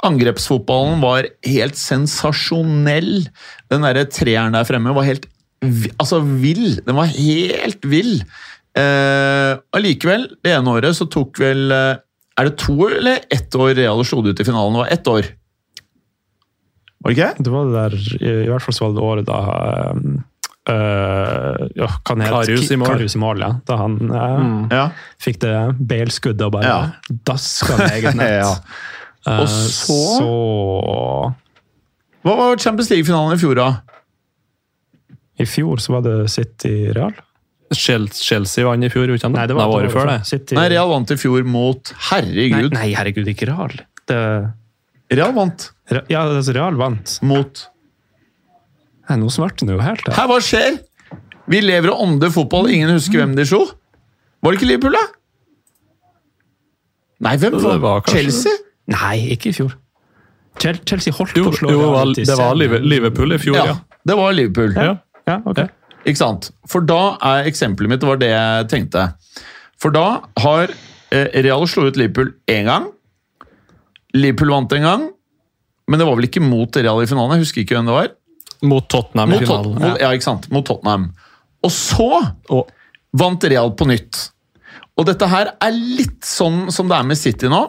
Angrepsfotballen 0.06 1.00
var 1.02 1.26
helt 1.46 1.76
sensasjonell. 1.80 3.26
Den 3.72 3.86
der 3.86 4.04
treeren 4.12 4.54
der 4.56 4.66
fremme 4.68 4.94
var 4.96 5.06
helt 5.08 5.26
altså 5.98 6.20
vill. 6.22 6.76
Den 6.86 6.96
var 6.98 7.08
helt 7.10 7.84
vill. 7.88 8.20
Eh, 8.76 9.56
Allikevel, 9.74 10.28
det 10.44 10.52
ene 10.52 10.74
året 10.76 10.94
så 10.98 11.06
tok 11.08 11.38
vel 11.40 11.70
eh, 11.72 11.94
Er 12.36 12.50
det 12.50 12.58
to 12.60 12.74
eller 12.92 13.22
ett 13.32 13.54
år 13.56 13.72
Real 13.78 14.02
slo 14.04 14.20
det 14.22 14.34
ut 14.36 14.42
i 14.44 14.44
finalen? 14.44 14.74
Det 14.76 14.82
var 14.84 14.92
ett 14.92 15.08
år. 15.08 15.30
Var 17.00 17.12
det 17.12 17.16
ikke? 17.16 17.30
Det 17.46 17.52
var 17.54 17.64
det 17.70 17.76
der, 17.80 17.96
i, 18.20 18.32
i 18.44 18.48
hvert 18.50 18.64
fall 18.66 18.76
så 18.76 18.88
var 18.90 18.96
det 18.96 19.06
året 19.10 19.28
da 19.32 19.42
um, 19.96 20.16
Uh, 20.66 21.68
ja, 21.78 21.86
kan 22.02 22.18
het? 22.24 22.32
Karius 22.32 22.72
i 22.74 22.76
mål. 22.80 22.88
Karius 22.88 23.14
i 23.14 23.18
mål, 23.22 23.38
ja. 23.38 23.52
Da 23.68 23.76
han 23.78 23.92
øh, 24.10 24.46
Ja. 24.74 24.86
fikk 25.22 25.36
det 25.44 25.52
Bale-skuddet 25.78 26.42
og 26.42 26.56
bare 26.56 26.66
Ja. 26.66 27.12
daska 27.28 27.76
med 27.78 27.92
eget 27.94 28.16
nett. 28.18 28.32
Ja. 28.40 28.48
Eh, 29.26 29.40
Og 29.42 29.48
så- 29.48 30.18
så 30.20 31.34
Hva 32.24 32.36
var 32.36 32.56
Champions 32.58 32.90
League-finalen 32.90 33.34
i 33.34 33.40
fjor, 33.40 33.54
da? 33.56 33.68
I 35.38 35.44
fjor 35.44 35.76
så 35.82 35.92
var 35.96 36.02
det 36.02 36.30
City 36.30 36.92
Real. 36.92 37.12
Chel- 37.74 38.08
Chelsea 38.14 38.64
vant 38.64 38.84
i 38.84 38.88
fjor, 38.88 39.08
ikke 39.10 39.20
sant? 39.20 39.34
Nei, 39.34 39.46
det 39.46 39.56
var 39.56 39.66
året 39.68 39.90
før, 39.92 40.06
det. 40.06 40.26
City. 40.26 40.54
Nei, 40.54 40.68
Real 40.68 40.88
vant 40.88 41.10
i 41.10 41.16
fjor 41.18 41.42
mot 41.44 41.92
Herregud. 42.10 42.72
nei, 42.72 42.92
herregud, 42.94 43.26
ikke 43.26 43.48
Real. 43.50 43.74
Det, 44.06 44.20
Real 45.10 45.32
vant 45.32 45.70
ja, 46.08 46.22
altså 46.24 46.54
Real 46.54 46.74
vant. 46.78 47.18
mot 47.22 47.66
Nei, 49.08 49.16
nå 49.18 49.26
svarte 49.30 49.66
det 49.66 49.74
jo 49.76 49.78
helt. 49.80 50.06
her. 50.08 50.26
Hva 50.26 50.38
skjer? 50.42 50.78
Vi 51.48 51.60
lever 51.60 51.90
og 51.92 52.00
ånder 52.06 52.30
fotball, 52.34 52.66
ingen 52.70 52.88
husker 52.90 53.20
hvem 53.22 53.36
de 53.36 53.44
slo. 53.46 53.66
Var 54.42 54.52
det 54.52 54.58
ikke 54.60 54.66
Liverpool, 54.70 54.92
da? 54.92 55.04
Nei, 57.20 57.36
hvem 57.36 57.52
Det 57.52 57.62
var, 57.62 57.78
var 57.78 58.00
kanskje- 58.02 58.22
Chelsea? 58.22 58.52
Nei, 58.92 59.16
ikke 59.34 59.50
i 59.50 59.56
fjor. 59.56 59.74
Chelsea 60.62 61.12
holdt 61.12 61.36
Jo, 61.36 61.48
på 61.48 61.52
å 61.52 61.56
slå 61.58 61.72
jo 61.74 61.80
Real 61.82 62.12
vel, 62.14 62.14
det 62.24 62.36
var 62.38 62.54
Liverpool 62.56 63.34
i 63.36 63.38
fjor, 63.42 63.56
Ja, 63.58 63.64
ja. 63.72 64.00
det 64.08 64.16
var 64.16 64.32
Liverpool. 64.36 64.72
Ja. 64.78 64.94
Ja, 65.26 65.40
ok. 65.44 65.58
Ja. 65.58 65.66
Ikke 66.06 66.20
sant? 66.20 66.50
For 66.70 66.84
da 66.86 67.16
er 67.26 67.48
eksempelet 67.50 67.90
mitt 67.90 68.00
det 68.04 68.08
var 68.08 68.20
det 68.22 68.28
jeg 68.30 68.68
tenkte. 68.70 69.08
For 69.82 69.90
da 69.92 70.04
har 70.40 70.70
eh, 71.10 71.26
Real 71.44 71.66
slått 71.68 71.92
ut 71.92 71.98
Liverpool 72.00 72.30
én 72.48 72.68
gang. 72.70 72.86
Liverpool 74.16 74.54
vant 74.54 74.72
en 74.78 74.86
gang, 74.86 75.08
men 75.90 76.00
det 76.00 76.06
var 76.08 76.16
vel 76.18 76.28
ikke 76.30 76.40
mot 76.44 76.78
Real 76.78 77.02
i 77.02 77.08
finalen? 77.10 77.36
Jeg 77.36 77.44
husker 77.44 77.62
ikke 77.64 77.76
hvem 77.76 77.90
det 77.90 77.96
var. 77.98 78.08
Mot 78.66 78.86
Tottenham 78.88 79.34
Mot, 79.34 79.42
i 79.42 79.44
Tot 79.44 79.50
finalen. 79.50 79.82
mot, 79.82 80.00
ja, 80.00 80.12
ikke 80.16 80.24
sant? 80.30 80.46
mot 80.54 80.64
Tottenham. 80.66 81.10
Og 81.66 81.72
så 81.74 82.06
Og 82.54 82.70
vant 83.16 83.44
Real 83.50 83.74
på 83.76 83.86
nytt. 83.90 84.22
Og 84.96 85.04
dette 85.10 85.26
her 85.28 85.50
er 85.60 85.74
litt 85.76 86.24
sånn 86.24 86.70
som 86.72 86.88
det 86.88 86.96
er 86.96 87.04
med 87.10 87.18
City 87.20 87.50
nå. 87.52 87.60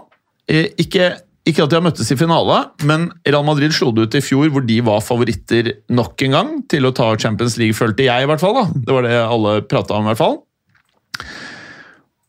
Eh, 0.47 0.69
Ikke, 0.79 1.11
ikke 1.47 1.63
at 1.65 1.71
de 1.71 1.77
har 1.79 1.85
møttes 1.85 2.11
i 2.11 2.17
finale, 2.19 2.61
men 2.87 3.09
Real 3.27 3.45
Madrid 3.47 3.75
slo 3.75 3.91
det 3.95 4.07
ut 4.07 4.17
i 4.19 4.23
fjor 4.23 4.49
hvor 4.53 4.65
de 4.67 4.79
var 4.85 5.03
favoritter 5.05 5.73
nok 5.89 6.23
en 6.27 6.35
gang 6.37 6.49
til 6.71 6.87
å 6.87 6.93
ta 6.95 7.13
Champions 7.19 7.57
League, 7.59 7.75
følte 7.77 8.07
jeg 8.07 8.23
i 8.23 8.29
hvert 8.29 8.43
fall. 8.43 8.57
da. 8.61 8.65
Det 8.75 8.97
var 8.97 9.07
det 9.07 9.15
alle 9.21 9.61
prata 9.67 9.95
om, 9.97 10.07
i 10.07 10.11
hvert 10.13 10.23
fall. 10.23 10.37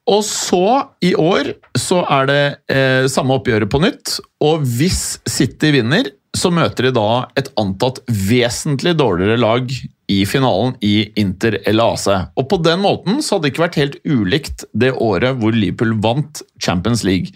Og 0.09 0.23
så, 0.25 0.63
i 1.05 1.11
år, 1.21 1.51
så 1.77 2.01
er 2.09 2.29
det 2.31 2.43
eh, 2.73 3.05
samme 3.13 3.37
oppgjøret 3.37 3.69
på 3.69 3.81
nytt. 3.83 4.15
Og 4.41 4.63
hvis 4.65 5.19
City 5.29 5.75
vinner, 5.75 6.09
så 6.37 6.49
møter 6.55 6.89
de 6.89 6.95
da 6.97 7.27
et 7.37 7.51
antatt 7.61 8.01
vesentlig 8.09 8.95
dårligere 8.97 9.37
lag 9.41 9.69
i 10.09 10.23
finalen 10.29 10.75
i 10.85 11.11
Inter 11.21 11.59
eller 11.69 11.93
AC. 11.93 12.07
Og 12.41 12.47
på 12.49 12.61
den 12.65 12.81
måten 12.81 13.21
så 13.25 13.37
hadde 13.37 13.49
det 13.49 13.53
ikke 13.53 13.65
vært 13.67 13.81
helt 13.83 13.99
ulikt 14.09 14.65
det 14.73 14.95
året 14.97 15.37
hvor 15.41 15.53
Liverpool 15.57 15.93
vant 16.05 16.41
Champions 16.63 17.05
League. 17.05 17.35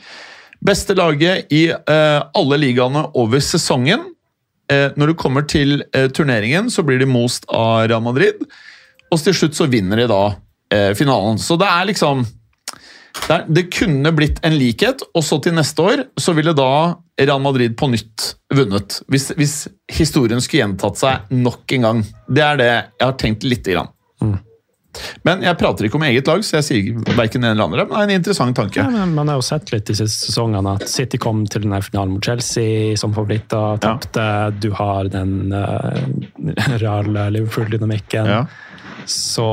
Beste 0.63 0.95
laget 0.95 1.51
i 1.51 1.67
eh, 1.73 2.21
alle 2.39 2.59
ligaene 2.61 3.09
over 3.19 3.43
sesongen. 3.43 4.05
Eh, 4.71 4.93
når 4.97 5.13
det 5.13 5.19
kommer 5.19 5.47
til 5.49 5.83
eh, 5.91 6.07
turneringen, 6.15 6.71
så 6.71 6.85
blir 6.87 7.03
de 7.03 7.09
most 7.11 7.49
av 7.51 7.89
Real 7.91 8.05
Madrid. 8.05 8.45
Og 9.11 9.19
til 9.21 9.35
slutt 9.37 9.59
så 9.59 9.69
vinner 9.71 10.05
de 10.05 10.09
da 10.11 10.25
finalen. 10.97 11.37
Så 11.37 11.59
det 11.61 11.67
er 11.69 11.85
liksom 11.85 12.23
det, 12.25 13.35
er, 13.35 13.43
det 13.45 13.67
kunne 13.75 14.09
blitt 14.17 14.39
en 14.41 14.55
likhet, 14.57 15.03
og 15.13 15.21
så 15.21 15.37
til 15.45 15.53
neste 15.53 15.85
år 15.85 16.03
så 16.17 16.33
ville 16.33 16.55
da 16.57 16.95
Real 17.21 17.43
Madrid 17.45 17.75
på 17.77 17.91
nytt 17.93 18.31
vunnet. 18.57 19.03
Hvis, 19.13 19.29
hvis 19.37 19.57
historien 19.93 20.41
skulle 20.41 20.63
gjentatt 20.63 20.97
seg 21.03 21.35
nok 21.35 21.77
en 21.77 21.85
gang. 21.85 22.01
Det 22.25 22.47
er 22.47 22.63
det 22.63 22.71
jeg 22.71 23.05
har 23.05 23.19
tenkt 23.21 23.45
lite 23.45 23.75
grann. 23.77 23.93
Men 25.27 25.45
jeg 25.45 25.57
prater 25.61 25.87
ikke 25.87 25.99
om 25.99 26.05
eget 26.07 26.29
lag, 26.29 26.43
så 26.45 26.59
jeg 26.59 26.67
sier 26.67 27.15
verken 27.17 27.45
det 27.45 27.53
eller 27.55 27.69
andre. 27.69 27.87
Men 27.87 27.95
det 27.95 28.03
er 28.03 28.11
en 28.11 28.21
interessant 28.21 28.57
tanke. 28.59 28.83
Ja, 28.83 29.07
man 29.09 29.31
har 29.31 29.41
jo 29.41 29.47
sett 29.47 29.73
litt 29.73 29.87
disse 29.89 30.09
sesongene 30.13 30.77
at 30.77 30.85
City 30.91 31.21
kom 31.23 31.45
til 31.51 31.65
denne 31.65 31.81
finalen 31.85 32.17
mot 32.17 32.25
Chelsea 32.25 32.97
som 33.01 33.15
favoritter, 33.17 33.81
tapte. 33.83 34.27
Du 34.61 34.71
har 34.77 35.09
den 35.13 35.53
uh, 35.57 36.77
reale 36.83 37.31
Liverpool-dynamikken. 37.39 38.31
Ja. 38.37 38.45
Så, 39.09 39.49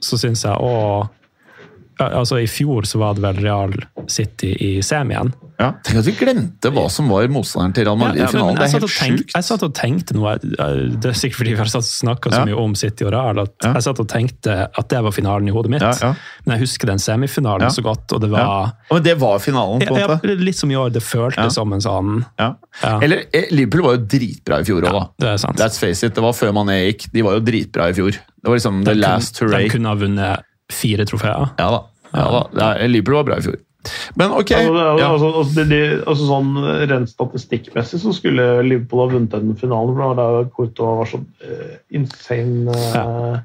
så 0.00 0.18
syns 0.20 0.46
jeg 0.46 0.56
òg 0.56 1.12
altså 1.96 2.42
I 2.42 2.48
fjor 2.48 2.84
så 2.84 2.98
var 3.00 3.16
det 3.16 3.22
vel 3.24 3.38
Real 3.40 3.72
City 4.12 4.52
i 4.60 4.72
semien. 4.84 5.32
Ja. 5.58 5.70
Tenk 5.82 5.98
at 6.02 6.04
vi 6.04 6.12
glemte 6.12 6.68
hva 6.74 6.82
som 6.92 7.08
var 7.08 7.24
motstanderen 7.32 7.72
til 7.74 7.86
Real 7.86 7.96
Madrid 7.96 8.20
Ja, 8.20 8.26
i 8.28 8.32
finalen. 8.34 8.56
Det 8.58 8.64
er 8.66 8.72
helt 8.76 8.92
sjukt. 8.92 9.30
Jeg 9.34 9.44
satt 9.46 9.62
og 9.64 9.72
tenkte 9.74 10.12
noe 10.14 10.34
Det 10.42 11.08
er 11.08 11.16
sikkert 11.16 11.38
fordi 11.38 11.54
vi 11.54 11.56
har 11.56 11.70
snakka 11.70 12.30
så 12.30 12.40
Ja. 12.40 12.44
mye 12.44 12.58
om 12.60 12.74
City 12.74 13.04
og 13.06 13.12
Real 13.12 13.40
at 13.40 13.54
Ja. 13.64 13.72
jeg 13.72 13.82
satt 13.86 14.00
og 14.00 14.08
tenkte 14.08 14.68
at 14.76 14.88
det 14.88 15.02
var 15.02 15.10
finalen 15.12 15.48
i 15.48 15.50
hodet 15.52 15.70
mitt. 15.70 15.80
Ja, 15.80 15.94
ja. 16.02 16.14
Men 16.44 16.58
jeg 16.58 16.66
husker 16.68 16.86
den 16.86 16.98
semifinalen 16.98 17.62
Ja. 17.62 17.68
så 17.72 17.82
godt, 17.82 18.12
og 18.12 18.20
det 18.20 18.30
var 18.30 18.38
Ja. 18.40 18.70
Men 18.92 19.02
det 19.02 19.16
var 19.18 19.38
finalen, 19.38 19.80
på 19.80 19.94
en 19.96 20.00
ja, 20.00 20.08
måte. 20.08 20.36
Litt 20.38 20.56
som 20.56 20.70
i 20.70 20.74
år. 20.74 20.92
Det 20.92 21.02
føltes 21.02 21.36
Ja. 21.36 21.48
som 21.48 21.72
en 21.72 21.80
sånn 21.80 22.26
Ja. 22.38 22.54
Ja. 22.82 23.00
Eller 23.00 23.24
eh, 23.32 23.44
Liverpool 23.50 23.82
var 23.82 23.96
jo 23.96 24.04
dritbra 24.04 24.60
i 24.60 24.62
fjor 24.64 24.82
òg, 24.82 24.92
da. 24.92 25.08
Det 25.18 25.28
er 25.28 25.36
sant. 25.38 25.56
Let's 25.56 25.78
face 25.78 26.02
it, 26.04 26.14
det 26.14 26.22
var 26.22 26.32
før 26.32 26.52
Mané 26.52 26.92
gikk. 26.92 27.10
De 27.12 27.22
var 27.22 27.32
jo 27.32 27.40
dritbra 27.40 27.88
i 27.88 27.92
fjor. 27.92 28.12
Det 28.12 28.44
var 28.44 28.54
liksom 28.56 28.84
the 28.84 28.92
De 28.94 29.00
kun- 29.00 29.10
last 29.10 29.38
hurray. 29.38 29.62
De 29.64 29.70
kunne 29.70 29.86
ha 29.88 29.94
vunnet 29.94 30.42
fire 30.70 31.04
trofeer. 31.06 31.50
Ja 31.58 31.70
da. 31.70 31.80
Ja, 32.14 32.44
da. 32.54 32.74
Er- 32.74 32.88
Liverpool 32.88 33.14
var 33.14 33.24
bra 33.24 33.36
i 33.36 33.40
fjor. 33.40 33.56
Men 34.16 34.34
ok. 34.36 34.52
Altså, 34.56 34.84
Ja. 34.98 35.08
altså, 35.12 35.30
altså, 35.40 35.64
de, 35.70 35.80
altså 36.06 36.28
sånn 36.28 36.52
Rent 36.90 37.10
statistikkmessig 37.12 38.00
så 38.02 38.14
skulle 38.16 38.46
Liverpool 38.66 39.04
ha 39.04 39.14
vunnet 39.14 39.34
den 39.34 39.56
finalen. 39.58 39.96
for 39.96 40.18
da 40.18 40.28
Courtois 40.56 40.98
var 41.00 41.10
så 41.10 41.20
uh, 41.22 41.76
insane, 41.90 42.76
uh, 42.96 43.38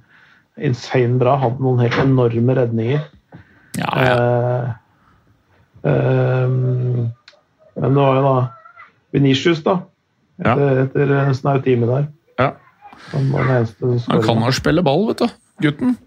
insane 0.58 1.20
bra. 1.22 1.38
Hadde 1.42 1.64
noen 1.64 1.84
helt 1.84 2.00
enorme 2.04 2.58
redninger. 2.60 3.04
Ja, 3.80 3.92
ja. 4.04 4.16
Uh, 5.82 5.92
eh, 5.92 6.48
men 7.82 7.96
det 7.96 8.02
var 8.04 8.18
jo 8.18 8.26
da 8.26 8.36
Venitius, 9.16 9.64
da. 9.64 9.80
Etter, 10.42 10.84
etter 10.86 11.14
en 11.22 11.36
snau 11.38 11.62
time 11.64 11.88
der. 11.90 12.10
Ja. 12.40 12.52
Han 13.12 13.32
Han 13.34 14.22
kan 14.24 14.44
jo 14.46 14.52
spille 14.56 14.84
ball, 14.84 15.08
vet 15.10 15.24
du. 15.24 15.28
Gutten. 15.62 15.98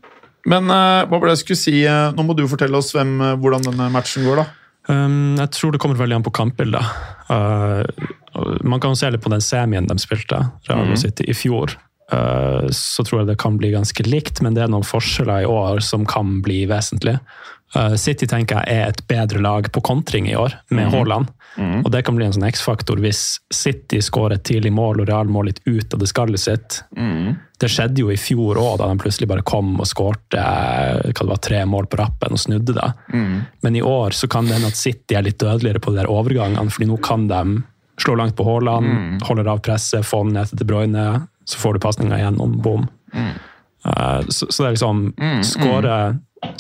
Men 0.51 0.69
uh, 0.69 1.05
hva 1.09 1.17
var 1.19 1.29
det 1.29 1.39
jeg 1.39 1.45
skulle 1.45 1.63
si? 1.63 1.79
eh, 1.89 2.11
nå 2.13 2.27
må 2.27 2.37
du 2.37 2.45
fortelle 2.51 2.77
oss 2.77 2.93
hvem, 2.95 3.17
eh, 3.25 3.37
hvordan 3.41 3.65
denne 3.65 3.89
matchen 3.93 4.27
går, 4.29 4.43
da. 4.43 4.47
Um, 4.85 5.39
jeg 5.41 5.49
tror 5.57 5.73
det 5.73 5.81
kommer 5.81 5.97
veldig 5.97 6.19
an 6.19 6.27
på 6.27 6.35
kampbildet. 6.37 6.85
Man 7.33 8.83
kan 8.83 8.93
jo 8.93 8.99
se 9.01 9.09
litt 9.09 9.23
på 9.25 9.33
den 9.33 9.41
semien 9.41 9.89
de 9.89 9.97
spilte, 10.03 10.43
Real 10.69 10.91
mm. 10.91 10.99
City, 11.01 11.25
i 11.33 11.37
fjor. 11.37 11.73
Så 12.69 13.07
tror 13.07 13.23
jeg 13.23 13.31
det 13.31 13.39
kan 13.41 13.57
bli 13.57 13.71
ganske 13.73 14.05
likt, 14.05 14.43
men 14.45 14.53
det 14.53 14.67
er 14.67 14.69
noen 14.75 14.85
forskjeller 14.85 15.47
i 15.47 15.49
år 15.49 15.81
som 15.87 16.05
kan 16.05 16.43
bli 16.45 16.67
vesentlig. 16.69 17.15
Uh, 17.75 17.95
City 17.99 18.29
tenker 18.31 18.63
jeg 18.63 18.83
er 18.85 18.93
et 18.93 19.01
bedre 19.11 19.41
lag 19.43 19.67
på 19.75 19.83
kontring 19.83 20.29
i 20.31 20.37
år, 20.39 20.55
med 20.71 20.93
Haaland. 20.95 21.33
Og 21.85 21.91
det 21.95 22.01
kan 22.07 22.17
bli 22.17 22.25
en 22.27 22.33
sånn 22.35 22.47
X-faktor 22.49 22.99
hvis 23.03 23.39
City 23.55 24.01
skårer 24.03 24.37
et 24.37 24.45
tidlig 24.47 24.73
mål 24.75 25.05
og 25.05 25.09
Real 25.11 25.29
må 25.31 25.45
litt 25.47 25.61
ut 25.67 25.95
av 25.95 26.01
det 26.03 26.09
skallet 26.11 26.43
sitt. 26.43 26.81
Det 27.63 27.69
skjedde 27.71 28.03
jo 28.03 28.11
i 28.11 28.19
fjor 28.19 28.59
òg, 28.59 28.81
da 28.81 28.89
de 28.91 28.99
plutselig 28.99 29.29
bare 29.31 29.45
kom 29.47 29.77
og 29.79 29.87
skårte 29.87 30.43
var, 31.15 31.39
tre 31.43 31.61
mål 31.71 31.87
på 31.87 32.01
rappen 32.01 32.35
og 32.35 32.43
snudde 32.43 32.75
det. 32.75 32.89
Men 33.63 33.79
i 33.79 33.85
år 33.87 34.19
så 34.19 34.27
kan 34.31 34.49
det 34.49 34.59
hende 34.59 34.73
at 34.75 34.81
City 34.81 35.15
er 35.15 35.23
litt 35.29 35.39
dødeligere 35.39 35.83
på 35.85 35.95
de 35.95 36.03
der 36.03 36.11
overgangene, 36.11 36.75
fordi 36.75 36.91
nå 36.91 36.99
kan 37.07 37.29
de 37.31 37.63
slå 38.03 38.19
langt 38.19 38.35
på 38.37 38.47
Haaland, 38.49 39.23
holder 39.23 39.53
av 39.55 39.63
presset, 39.63 40.03
få 40.07 40.25
den 40.27 40.35
ned 40.35 40.51
til 40.51 40.59
De 40.59 40.67
Bruyne, 40.67 41.07
så 41.47 41.63
får 41.63 41.77
du 41.77 41.85
pasninga 41.87 42.19
gjennom, 42.19 42.59
bom. 42.65 42.89
Eh, 43.15 44.21
så, 44.29 44.49
så 44.51 44.65
det 44.65 44.69
er 44.69 44.75
liksom 44.75 45.05
skåre, 45.47 45.99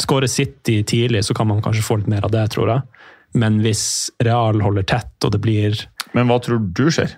skåre 0.01 0.28
City 0.30 0.82
tidlig, 0.87 1.24
så 1.24 1.35
kan 1.37 1.49
man 1.49 1.62
kanskje 1.64 1.85
få 1.87 1.99
litt 2.01 2.11
mer 2.11 2.26
av 2.26 2.32
det, 2.35 2.45
tror 2.55 2.72
jeg. 2.72 3.05
Men 3.41 3.59
hvis 3.64 3.85
Real 4.22 4.61
holder 4.62 4.87
tett, 4.87 5.14
og 5.26 5.35
det 5.35 5.43
blir 5.43 5.78
Men 6.14 6.28
hva 6.30 6.39
tror 6.43 6.61
du 6.62 6.87
skjer? 6.95 7.16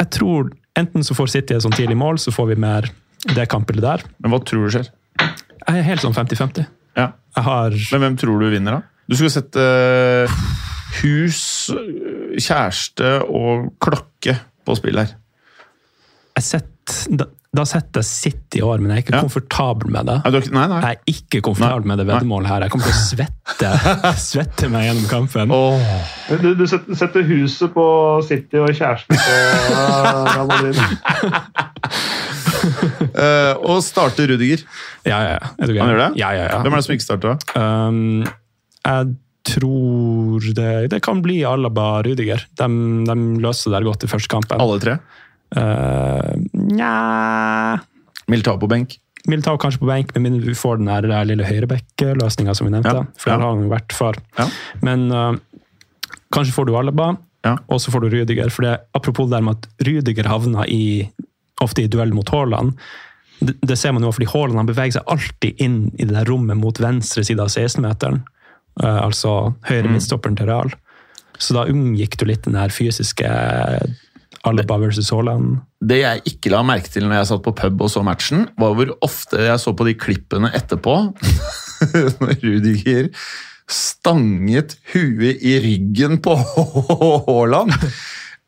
Jeg 0.00 0.10
tror 0.16 0.52
enten 0.78 1.04
så 1.06 1.14
får 1.16 1.30
City 1.34 1.54
et 1.56 1.64
sånn 1.64 1.76
tidlig 1.76 1.96
mål, 2.00 2.18
så 2.18 2.32
får 2.34 2.54
vi 2.54 2.60
mer 2.64 2.88
det 3.34 3.46
kampbildet 3.52 3.84
der. 3.84 4.06
Men 4.24 4.32
hva 4.34 4.40
tror 4.44 4.66
du 4.66 4.72
skjer? 4.74 4.88
Jeg 5.20 5.80
er 5.80 5.86
helt 5.86 6.02
sånn 6.04 6.16
50-50. 6.16 6.66
Ja. 6.98 7.12
Har 7.36 7.76
Men 7.92 8.02
hvem 8.04 8.18
tror 8.20 8.40
du 8.42 8.48
vinner, 8.52 8.78
da? 8.78 8.94
Du 9.08 9.16
skulle 9.16 9.32
sette 9.34 9.60
eh, 9.60 10.38
hus, 11.02 11.40
kjæreste 12.40 13.18
og 13.26 13.70
klokke 13.82 14.38
på 14.64 14.76
spill 14.78 15.00
her. 15.02 15.12
jeg 16.38 16.46
sett, 16.46 16.94
da, 17.54 17.64
setter 17.68 18.02
jeg 18.02 18.08
City 18.08 18.58
i 18.58 18.62
år, 18.66 18.80
men 18.82 18.90
jeg 18.90 18.96
er 18.98 19.04
ikke 19.04 19.14
Ja. 19.14 19.20
komfortabel 19.24 19.90
med 19.94 20.06
det. 20.10 20.16
Nei, 20.24 20.30
du 20.34 20.50
nei, 20.56 20.64
nei. 20.72 20.80
Jeg 20.82 20.98
er 20.98 21.12
ikke 21.14 21.40
komfortabel 21.46 21.86
med 21.86 21.98
det 22.02 22.06
veddemålet 22.08 22.50
her. 22.50 22.64
Jeg 22.66 22.74
kommer 22.74 22.88
til 22.90 22.96
å 22.96 23.04
svette, 23.06 23.70
svette 24.28 24.70
meg 24.72 24.88
gjennom 24.88 25.06
kampen. 25.10 25.54
Oh. 25.54 25.78
Du, 26.42 26.48
du 26.58 26.64
setter, 26.66 27.22
huset 27.28 27.72
på 27.74 27.86
City 28.26 28.58
og 28.62 28.70
kjæresten 28.74 29.14
på 29.14 29.32
eh, 29.38 30.34
Real 30.34 30.46
Madrid. 30.50 30.78
uh, 33.14 33.54
og 33.70 33.82
starte 33.86 34.26
Rudiger. 34.30 34.64
Ja, 35.06 35.18
ja, 35.20 35.34
ja. 35.36 35.52
Er 35.58 35.66
du 35.70 35.78
Han 35.78 35.92
gjør 35.92 36.02
det? 36.06 36.10
Ja, 36.20 36.32
ja, 36.36 36.48
ja. 36.50 36.62
Hvem 36.64 36.72
er 36.74 36.82
det 36.82 36.88
som 36.88 36.96
ikke 36.96 37.06
starter? 37.08 37.36
da? 37.36 37.60
Um, 37.60 38.24
jeg 38.84 39.14
tror 39.44 40.40
det, 40.56 40.70
det 40.92 41.02
kan 41.04 41.20
bli 41.24 41.42
Alaba 41.44 41.98
Rudiger. 42.04 42.46
De, 42.56 42.68
de 43.08 43.16
løser 43.44 43.74
det 43.74 43.84
godt 43.86 44.06
i 44.06 44.10
første 44.10 44.32
kampen. 44.32 44.60
Alle 44.60 44.80
tre? 44.82 44.96
Uh, 45.56 46.34
Nja 46.52 47.78
Militao 48.30 48.58
på 48.58 48.68
benk. 48.70 48.96
Militao 49.28 49.56
kanskje 49.60 49.80
på 49.80 49.88
benk, 49.88 50.10
med 50.14 50.22
mindre 50.26 50.48
vi 50.50 50.54
får 50.58 50.80
den 50.80 50.88
der 50.90 51.06
der 51.08 51.24
lille 51.28 51.44
høyrebekk-løsninga 51.48 52.54
som 52.56 52.66
vi 52.68 52.72
nevnte. 52.74 52.92
Ja, 52.92 53.04
For 53.20 53.30
ja. 53.32 53.38
har 53.40 53.54
han 53.54 53.62
jo 53.66 53.70
vært 53.72 53.94
for. 53.96 54.18
Ja. 54.38 54.46
Men 54.84 55.06
uh, 55.12 55.36
kanskje 56.34 56.56
får 56.56 56.68
du 56.68 56.74
Alaba, 56.76 57.14
Ja. 57.44 57.56
og 57.68 57.80
så 57.80 57.92
får 57.92 58.00
du 58.06 58.10
Rüdiger. 58.16 58.50
For 58.52 58.64
det, 58.64 58.74
apropos 58.96 59.28
det 59.28 59.36
der 59.38 59.42
med 59.44 59.56
at 59.60 59.68
Rüdiger 59.86 60.28
havner 60.28 60.68
i, 60.68 61.08
ofte 61.60 61.84
i 61.84 61.88
duell 61.92 62.12
mot 62.16 62.28
Haaland. 62.32 62.72
Det, 63.44 63.54
det 63.60 63.76
ser 63.78 63.92
man 63.92 64.02
jo 64.06 64.12
fordi 64.12 64.28
Haaland 64.32 64.68
beveger 64.68 64.96
seg 64.98 65.08
alltid 65.12 65.60
inn 65.60 65.78
i 65.98 66.04
det 66.08 66.14
der 66.16 66.28
rommet 66.28 66.56
mot 66.60 66.80
venstre 66.80 67.24
side 67.24 67.40
av 67.44 67.52
16-meteren. 67.52 68.22
Uh, 68.82 69.04
altså 69.06 69.54
høyre 69.68 69.86
Mm. 69.88 69.92
midtstopperen 69.98 70.36
til 70.40 70.48
Real. 70.48 70.72
Så 71.38 71.54
da 71.56 71.64
unngikk 71.68 72.16
du 72.20 72.24
litt 72.28 72.44
den 72.46 72.54
der 72.56 72.68
fysiske 72.72 73.28
Alaba 74.44 74.76
versus 74.82 75.10
Haaland. 75.12 75.62
Det 75.84 76.00
jeg 76.02 76.24
ikke 76.28 76.52
la 76.52 76.62
merke 76.66 76.90
til 76.92 77.06
når 77.06 77.22
jeg 77.22 77.30
satt 77.32 77.44
på 77.46 77.54
pub 77.56 77.86
og 77.86 77.92
så 77.92 78.04
matchen, 78.06 78.46
var 78.60 78.76
hvor 78.76 78.92
ofte 79.04 79.40
jeg 79.46 79.62
så 79.62 79.72
på 79.76 79.86
de 79.88 79.96
klippene 79.98 80.52
etterpå 80.56 80.98
når 82.20 82.36
Rudiger 82.42 83.08
stanget 83.70 84.76
huet 84.92 85.40
i 85.40 85.56
ryggen 85.64 86.20
på 86.24 86.36
Haaland. 87.28 87.72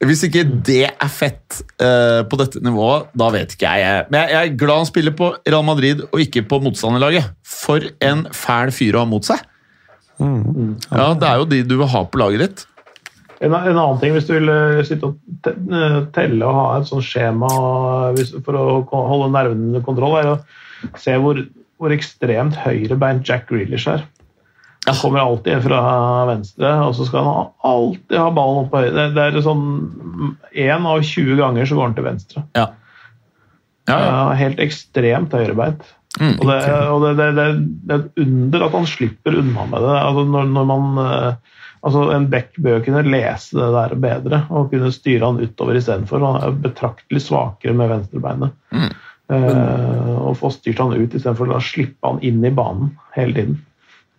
Hvis 0.05 0.26
ikke 0.26 0.42
det 0.44 0.90
er 0.90 1.09
fett 1.09 1.62
uh, 1.80 2.20
på 2.28 2.36
dette 2.36 2.61
nivået, 2.61 3.09
da 3.16 3.30
vet 3.32 3.55
ikke 3.57 3.70
jeg. 3.80 4.05
Men 4.11 4.20
jeg, 4.20 4.34
jeg 4.34 4.51
er 4.51 4.59
glad 4.61 4.82
han 4.82 4.88
spiller 4.90 5.14
på 5.16 5.30
Real 5.40 5.64
Madrid 5.64 6.03
og 6.11 6.20
ikke 6.20 6.44
på 6.51 6.61
motstanderlaget. 6.66 7.30
For 7.49 7.80
en 8.05 8.26
fæl 8.36 8.74
fyr 8.76 8.99
å 8.99 9.07
ha 9.07 9.09
mot 9.09 9.24
seg. 9.24 9.40
Ja, 10.20 11.12
Det 11.16 11.28
er 11.28 11.40
jo 11.40 11.49
de 11.49 11.62
du 11.64 11.78
vil 11.80 11.88
ha 11.92 12.05
på 12.05 12.20
laget 12.20 12.44
ditt. 12.44 12.66
En, 13.45 13.53
en 13.53 13.76
annen 13.76 14.01
ting, 14.01 14.14
hvis 14.16 14.28
du 14.28 14.34
vil 14.37 14.49
eh, 14.53 14.82
sitte 14.87 15.11
og 15.11 15.51
eh, 15.51 15.99
telle 16.16 16.47
og 16.47 16.57
ha 16.57 16.66
et 16.78 16.89
sånt 16.89 17.05
skjema 17.05 17.51
for 18.47 18.57
å 18.57 18.66
holde 18.89 19.32
nervene 19.34 19.70
under 19.70 19.84
kontroll, 19.84 20.16
er 20.20 20.30
å 20.32 20.97
se 21.01 21.16
hvor, 21.20 21.43
hvor 21.76 21.93
ekstremt 21.93 22.57
høyrebeint 22.64 23.28
Jack 23.28 23.51
Grealish 23.51 23.91
er. 23.93 24.07
Han 24.87 24.95
kommer 25.01 25.20
alltid 25.20 25.64
fra 25.64 25.80
venstre, 26.28 26.72
og 26.87 26.95
så 26.95 27.09
skal 27.09 27.26
han 27.26 27.53
alltid 27.66 28.18
ha 28.22 28.30
ballen 28.30 28.62
opp 28.62 28.68
på 28.70 28.84
høyre. 28.84 29.09
Det, 29.16 29.24
er 29.24 29.43
sånn 29.43 29.64
Én 30.55 30.87
av 30.87 31.03
20 31.03 31.41
ganger 31.41 31.66
så 31.66 31.78
går 31.78 31.89
han 31.89 31.97
til 31.97 32.07
venstre. 32.07 32.45
Ja. 32.57 32.68
Ja, 33.87 33.97
ja. 33.99 34.07
Ja, 34.07 34.20
helt 34.39 34.62
ekstremt 34.62 35.34
høyrebeint. 35.34 35.84
Mm. 36.16 36.39
Og, 36.39 36.47
det, 36.49 36.61
og 36.91 37.03
det, 37.05 37.11
det, 37.18 37.26
det, 37.37 37.93
er 37.93 38.01
et 38.01 38.22
under 38.24 38.64
at 38.66 38.74
han 38.78 38.89
slipper 38.89 39.37
unna 39.43 39.66
med 39.68 39.84
det. 39.84 39.97
Altså 40.01 40.24
når, 40.30 40.49
når 40.55 40.68
man, 40.70 40.87
eh, 41.03 41.59
altså 41.87 42.09
En 42.14 42.28
Beck 42.32 42.57
bør 42.62 42.82
kunne 42.84 43.05
lese 43.07 43.57
det 43.59 43.68
der 43.76 43.95
bedre 44.03 44.43
og 44.51 44.70
kunne 44.72 44.93
styre 44.95 45.28
han 45.28 45.39
utover 45.43 45.78
istedenfor. 45.78 46.24
Han 46.24 46.41
er 46.43 46.59
betraktelig 46.66 47.22
svakere 47.28 47.76
med 47.78 47.93
venstrebeinet. 47.93 48.57
Mm. 48.74 48.91
Eh, 49.37 50.11
og 50.22 50.37
få 50.39 50.53
styrt 50.55 50.82
han 50.82 50.95
ut 50.95 51.14
istedenfor 51.14 51.55
å 51.55 51.62
slippe 51.62 52.11
han 52.11 52.22
inn 52.26 52.45
i 52.47 52.55
banen 52.55 52.93
hele 53.16 53.39
tiden. 53.39 53.57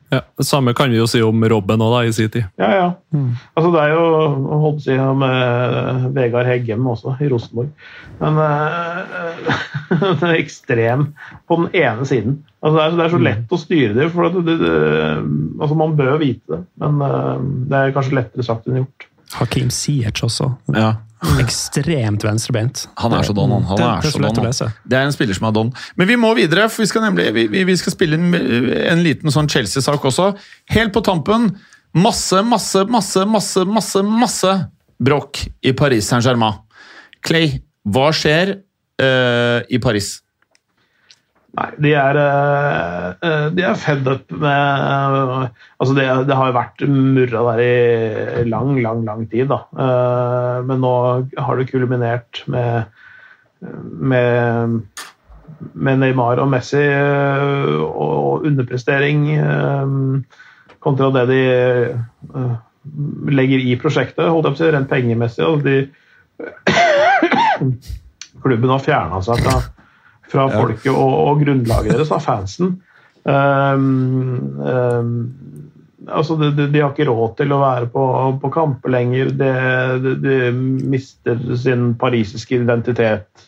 Ja, 0.10 0.22
det 0.40 0.46
samme 0.48 0.72
kan 0.74 0.92
vi 0.92 1.00
jo 1.02 1.06
si 1.10 1.20
om 1.24 1.42
Robben 1.52 1.82
òg, 1.84 1.98
i 2.08 2.14
sin 2.16 2.30
tid. 2.32 2.46
Ja, 2.56 2.68
ja. 2.72 2.86
Altså, 3.60 3.72
det 3.74 3.82
er 3.82 3.90
jo 3.92 4.04
holdt 4.64 4.86
si 4.86 4.96
med 4.96 6.06
Vegard 6.16 6.48
Heggem 6.48 6.88
også, 6.88 7.18
i 7.20 7.28
Rosenborg. 7.32 7.74
Men 8.22 8.40
eh, 8.46 9.50
det 10.22 10.30
er 10.30 10.38
ekstrem 10.38 11.10
på 11.48 11.60
den 11.60 11.76
ene 11.76 12.08
siden. 12.08 12.40
Altså, 12.64 12.74
det, 12.78 12.84
er, 12.86 12.96
det 12.98 13.04
er 13.06 13.12
så 13.14 13.20
lett 13.22 13.52
å 13.54 13.58
styre 13.62 13.94
det, 13.94 14.08
for 14.14 14.26
at 14.30 14.38
det, 14.48 14.56
det, 14.62 14.72
altså, 15.62 15.76
man 15.78 15.92
bør 16.00 16.16
vite 16.22 16.56
det. 16.56 16.62
Men 16.82 17.02
eh, 17.06 17.44
det 17.70 17.82
er 17.84 17.94
kanskje 17.96 18.18
lettere 18.18 18.46
sagt 18.48 18.66
enn 18.72 18.80
gjort. 18.82 19.06
Hakim 19.38 19.70
Siech 19.74 20.24
også. 20.26 20.54
ja. 20.76 20.96
Ekstremt 21.42 22.22
venstrebeint. 22.22 22.84
Han 23.02 23.14
er 23.18 23.24
så 23.26 23.34
don, 23.34 23.50
han. 23.50 23.64
han 23.66 23.78
Det- 23.80 23.86
er 24.06 24.12
så 24.12 24.20
don. 24.22 24.70
Det 24.86 24.98
er 25.00 25.06
en 25.08 25.12
spiller 25.16 25.34
som 25.34 25.48
er 25.48 25.52
don. 25.56 25.72
Men 25.98 26.08
vi 26.08 26.16
må 26.16 26.30
videre, 26.38 26.68
for 26.70 26.84
vi 26.84 26.88
skal 26.92 27.02
nemlig 27.08 27.34
vi, 27.34 27.48
vi- 27.48 27.64
vi 27.66 27.76
skal 27.76 27.92
spille 27.96 28.14
en, 28.20 28.36
en 28.36 29.02
liten 29.02 29.32
sånn 29.34 29.50
Chelsea-sak 29.50 30.06
også. 30.06 30.36
Helt 30.70 30.94
på 30.94 31.02
tampen. 31.02 31.58
Masse, 31.98 32.44
masse, 32.46 32.86
masse, 32.86 33.26
masse, 33.26 33.66
masse, 33.66 34.04
masse 34.06 34.54
bråk 35.02 35.42
i 35.66 35.74
Paris 35.74 36.06
Saint-Germain. 36.06 36.54
Clay, 37.26 37.62
hva 37.84 38.12
skjer 38.14 38.54
uh, 39.02 39.66
i 39.74 39.80
Paris? 39.82 40.22
Nei, 41.56 41.70
de 41.82 41.92
er, 41.96 42.18
eh, 42.22 43.08
eh, 43.24 43.46
de 43.56 43.64
er 43.66 43.78
fed 43.80 44.08
up 44.12 44.32
med 44.36 44.52
Altså, 45.80 45.94
det, 45.96 46.06
det 46.28 46.36
har 46.38 46.48
jo 46.50 46.58
vært 46.58 46.84
murra 46.92 47.44
der 47.54 47.62
i 47.64 48.44
lang, 48.50 48.82
lang, 48.84 49.06
lang 49.08 49.30
tid, 49.32 49.48
da. 49.50 49.60
Eh, 49.74 50.58
Men 50.68 50.80
nå 50.84 50.94
har 51.38 51.58
det 51.58 51.70
kulminert 51.72 52.44
med, 52.52 52.84
med, 53.62 54.82
med 55.74 56.00
Neymar 56.04 56.40
og 56.44 56.50
Messi 56.52 56.84
eh, 56.84 57.80
og 57.88 58.46
underprestering 58.46 59.20
eh, 59.38 59.86
kontra 60.84 61.10
det 61.16 61.26
de 61.32 61.42
eh, 61.48 62.56
legger 63.34 63.60
i 63.66 63.80
prosjektet, 63.80 64.30
holdt 64.30 64.46
jeg 64.46 64.54
på 64.54 64.58
å 64.60 64.62
si, 64.62 64.74
rent 64.76 64.92
pengemessig. 64.92 65.44
Altså 65.48 65.66
de, 65.66 65.76
klubben 68.44 68.72
har 68.72 68.84
fjerna 68.84 69.22
seg 69.26 69.42
fra, 69.44 69.58
fra 70.32 70.48
folket 70.52 70.92
og, 70.92 71.14
og 71.30 71.42
grunnlaget 71.44 71.96
deres, 71.96 72.12
av 72.12 72.24
fansen. 72.26 72.78
Um, 73.28 74.60
um, 74.64 75.12
altså 76.08 76.38
de, 76.40 76.52
de, 76.56 76.68
de 76.72 76.82
har 76.84 76.94
ikke 76.94 77.10
råd 77.10 77.36
til 77.42 77.52
å 77.52 77.62
være 77.64 77.90
på, 77.92 78.06
på 78.42 78.52
kamper 78.56 78.94
lenger. 78.94 79.34
De, 79.40 79.52
de, 80.04 80.16
de 80.24 80.38
mister 80.96 81.42
sin 81.60 81.92
parisiske 82.00 82.60
identitet. 82.60 83.48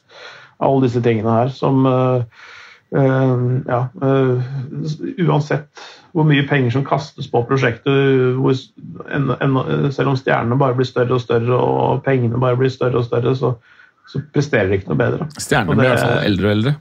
Alle 0.60 0.88
disse 0.88 1.04
tingene 1.04 1.38
her 1.42 1.54
som 1.56 1.86
uh, 1.88 2.26
uh, 2.96 3.48
Ja. 3.70 3.86
Uh, 4.02 4.44
uansett 5.24 5.88
hvor 6.16 6.26
mye 6.26 6.46
penger 6.50 6.74
som 6.74 6.86
kastes 6.86 7.28
på 7.30 7.44
prosjektet, 7.46 8.34
hvor, 8.40 8.56
en, 9.14 9.30
en, 9.30 9.60
selv 9.94 10.10
om 10.10 10.16
stjernene 10.18 10.58
bare 10.58 10.74
blir 10.78 10.88
større 10.90 11.20
og 11.20 11.22
større 11.22 11.60
og 11.60 12.02
pengene 12.06 12.42
bare 12.42 12.58
blir 12.58 12.72
større 12.74 13.04
og 13.04 13.06
større, 13.06 13.36
så, 13.38 13.54
så 14.10 14.22
presterer 14.34 14.72
de 14.72 14.80
ikke 14.80 14.92
noe 14.92 15.00
bedre. 15.00 15.28
Stjernene 15.38 15.78
blir 15.78 15.90
i 15.90 15.94
hvert 15.94 16.06
fall 16.06 16.30
eldre 16.30 16.48
og 16.48 16.56
eldre. 16.58 16.76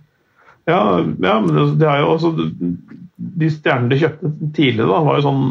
Ja, 0.68 0.82
ja 1.24 1.34
men 1.40 1.56
det, 1.80 1.88
har 1.88 1.96
er 1.96 2.02
jo 2.02 2.10
også 2.12 2.30
De 2.36 3.48
stjernene 3.48 3.88
de 3.88 4.00
kjøpte 4.02 4.30
tidligere, 4.56 4.88
da, 4.90 5.00
var 5.06 5.18
jo 5.18 5.24
sånn 5.24 5.44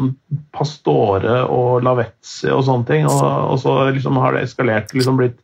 Pastore 0.54 1.40
og 1.50 1.84
Lavetzi 1.86 2.50
og 2.54 2.64
sånne 2.66 2.88
ting. 2.90 3.06
Og, 3.10 3.22
og 3.24 3.60
så 3.62 3.76
liksom 3.92 4.18
har 4.22 4.34
det 4.34 4.46
eskalert 4.46 4.90
til 4.90 5.02
liksom 5.02 5.20
blitt 5.20 5.38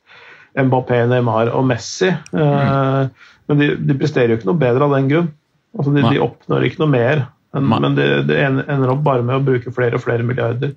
Mbappé, 0.55 1.01
Neymar 1.11 1.51
og 1.55 1.67
Messi. 1.67 2.13
Eh, 2.15 3.31
men 3.51 3.61
de, 3.61 3.73
de 3.77 3.97
presterer 3.99 4.33
jo 4.33 4.39
ikke 4.39 4.53
noe 4.53 4.61
bedre 4.61 4.87
av 4.87 4.95
den 4.95 5.09
grunn. 5.11 5.31
Altså, 5.75 5.95
de, 5.95 6.05
de 6.07 6.23
oppnår 6.23 6.69
ikke 6.69 6.85
noe 6.85 6.93
mer. 6.93 7.25
Men, 7.55 7.71
men 7.71 7.97
det, 7.99 8.07
det 8.31 8.39
ender 8.47 8.93
opp 8.95 9.03
bare 9.07 9.27
med 9.27 9.39
å 9.39 9.45
bruke 9.45 9.75
flere 9.75 9.99
og 9.99 10.05
flere 10.07 10.27
milliarder. 10.27 10.75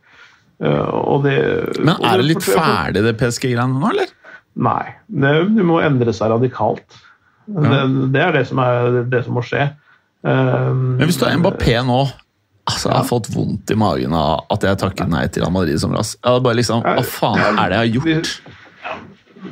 Eh, 0.58 0.90
og 0.90 1.26
det, 1.26 1.38
Men 1.78 2.02
er 2.02 2.22
det 2.22 2.32
litt 2.32 2.46
ferdig, 2.46 3.06
det 3.06 3.14
PSG-greiene 3.20 3.78
nå, 3.78 3.94
eller? 3.94 4.14
Nei, 4.58 4.86
det, 5.08 5.34
det 5.54 5.66
må 5.66 5.82
endre 5.86 6.14
seg 6.16 6.32
radikalt. 6.34 6.86
Det, 7.48 7.82
det 8.12 8.22
er 8.22 8.34
det 8.36 8.46
som, 8.50 8.60
er, 8.60 9.04
det 9.08 9.22
som 9.26 9.38
må 9.38 9.44
skje. 9.46 9.70
Um, 10.26 10.98
Men 10.98 11.08
hvis 11.08 11.20
du 11.22 11.28
er 11.28 11.38
Mbappé 11.40 11.78
nå 11.86 12.00
altså, 12.68 12.90
Jeg 12.90 12.98
har 12.98 13.06
fått 13.08 13.30
vondt 13.32 13.70
i 13.72 13.78
magen 13.80 14.16
av 14.18 14.48
at 14.52 14.66
jeg 14.66 14.80
takket 14.82 15.12
nei 15.12 15.28
til 15.30 15.46
Real 15.46 15.54
Madrid 15.56 15.80
som 15.80 15.94
rass. 15.96 16.16
Bare 16.26 16.58
liksom, 16.58 16.82
Hva 16.84 17.04
faen 17.06 17.44
er 17.54 17.70
det 17.72 17.78
jeg 17.78 17.84
har 17.84 17.92
gjort? 17.94 18.32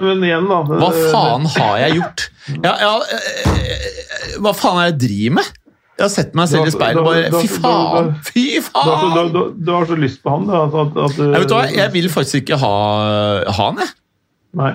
Men 0.01 0.23
igjen, 0.25 0.47
da. 0.49 0.63
Hva 0.65 0.89
faen 1.13 1.45
har 1.55 1.77
jeg 1.85 1.99
gjort? 1.99 2.25
Ja, 2.65 2.73
ja, 2.81 2.95
eh, 3.15 4.41
hva 4.43 4.51
faen 4.57 4.81
er 4.81 4.89
det 4.89 4.95
jeg 4.95 4.99
driver 5.05 5.37
med? 5.37 5.53
Jeg 5.95 6.03
har 6.03 6.11
sett 6.11 6.33
meg 6.35 6.49
selv 6.51 6.67
i 6.67 6.71
speilet 6.73 6.99
og 6.99 7.05
bare 7.07 7.29
Fy 7.31 7.51
faen! 7.53 8.09
Fy 8.27 8.41
Du 8.57 8.65
faen! 8.67 9.13
du, 9.15 9.21
du, 9.31 9.39
du 9.63 9.69
har 9.71 9.85
så 9.87 9.95
lyst 9.99 10.19
på 10.25 10.33
han, 10.33 10.49
da. 10.49 10.65
At, 10.65 10.75
at, 10.81 10.97
at, 11.05 11.21
Jeg, 11.21 11.37
vet 11.37 11.53
du 11.53 11.55
hva, 11.55 11.61
jeg 11.71 11.93
vil 11.93 12.09
faktisk 12.11 12.41
ikke 12.41 12.59
ha, 12.59 12.73
ha 13.47 13.69
han, 13.69 13.79
jeg. 13.85 13.93
Nei. 14.59 14.73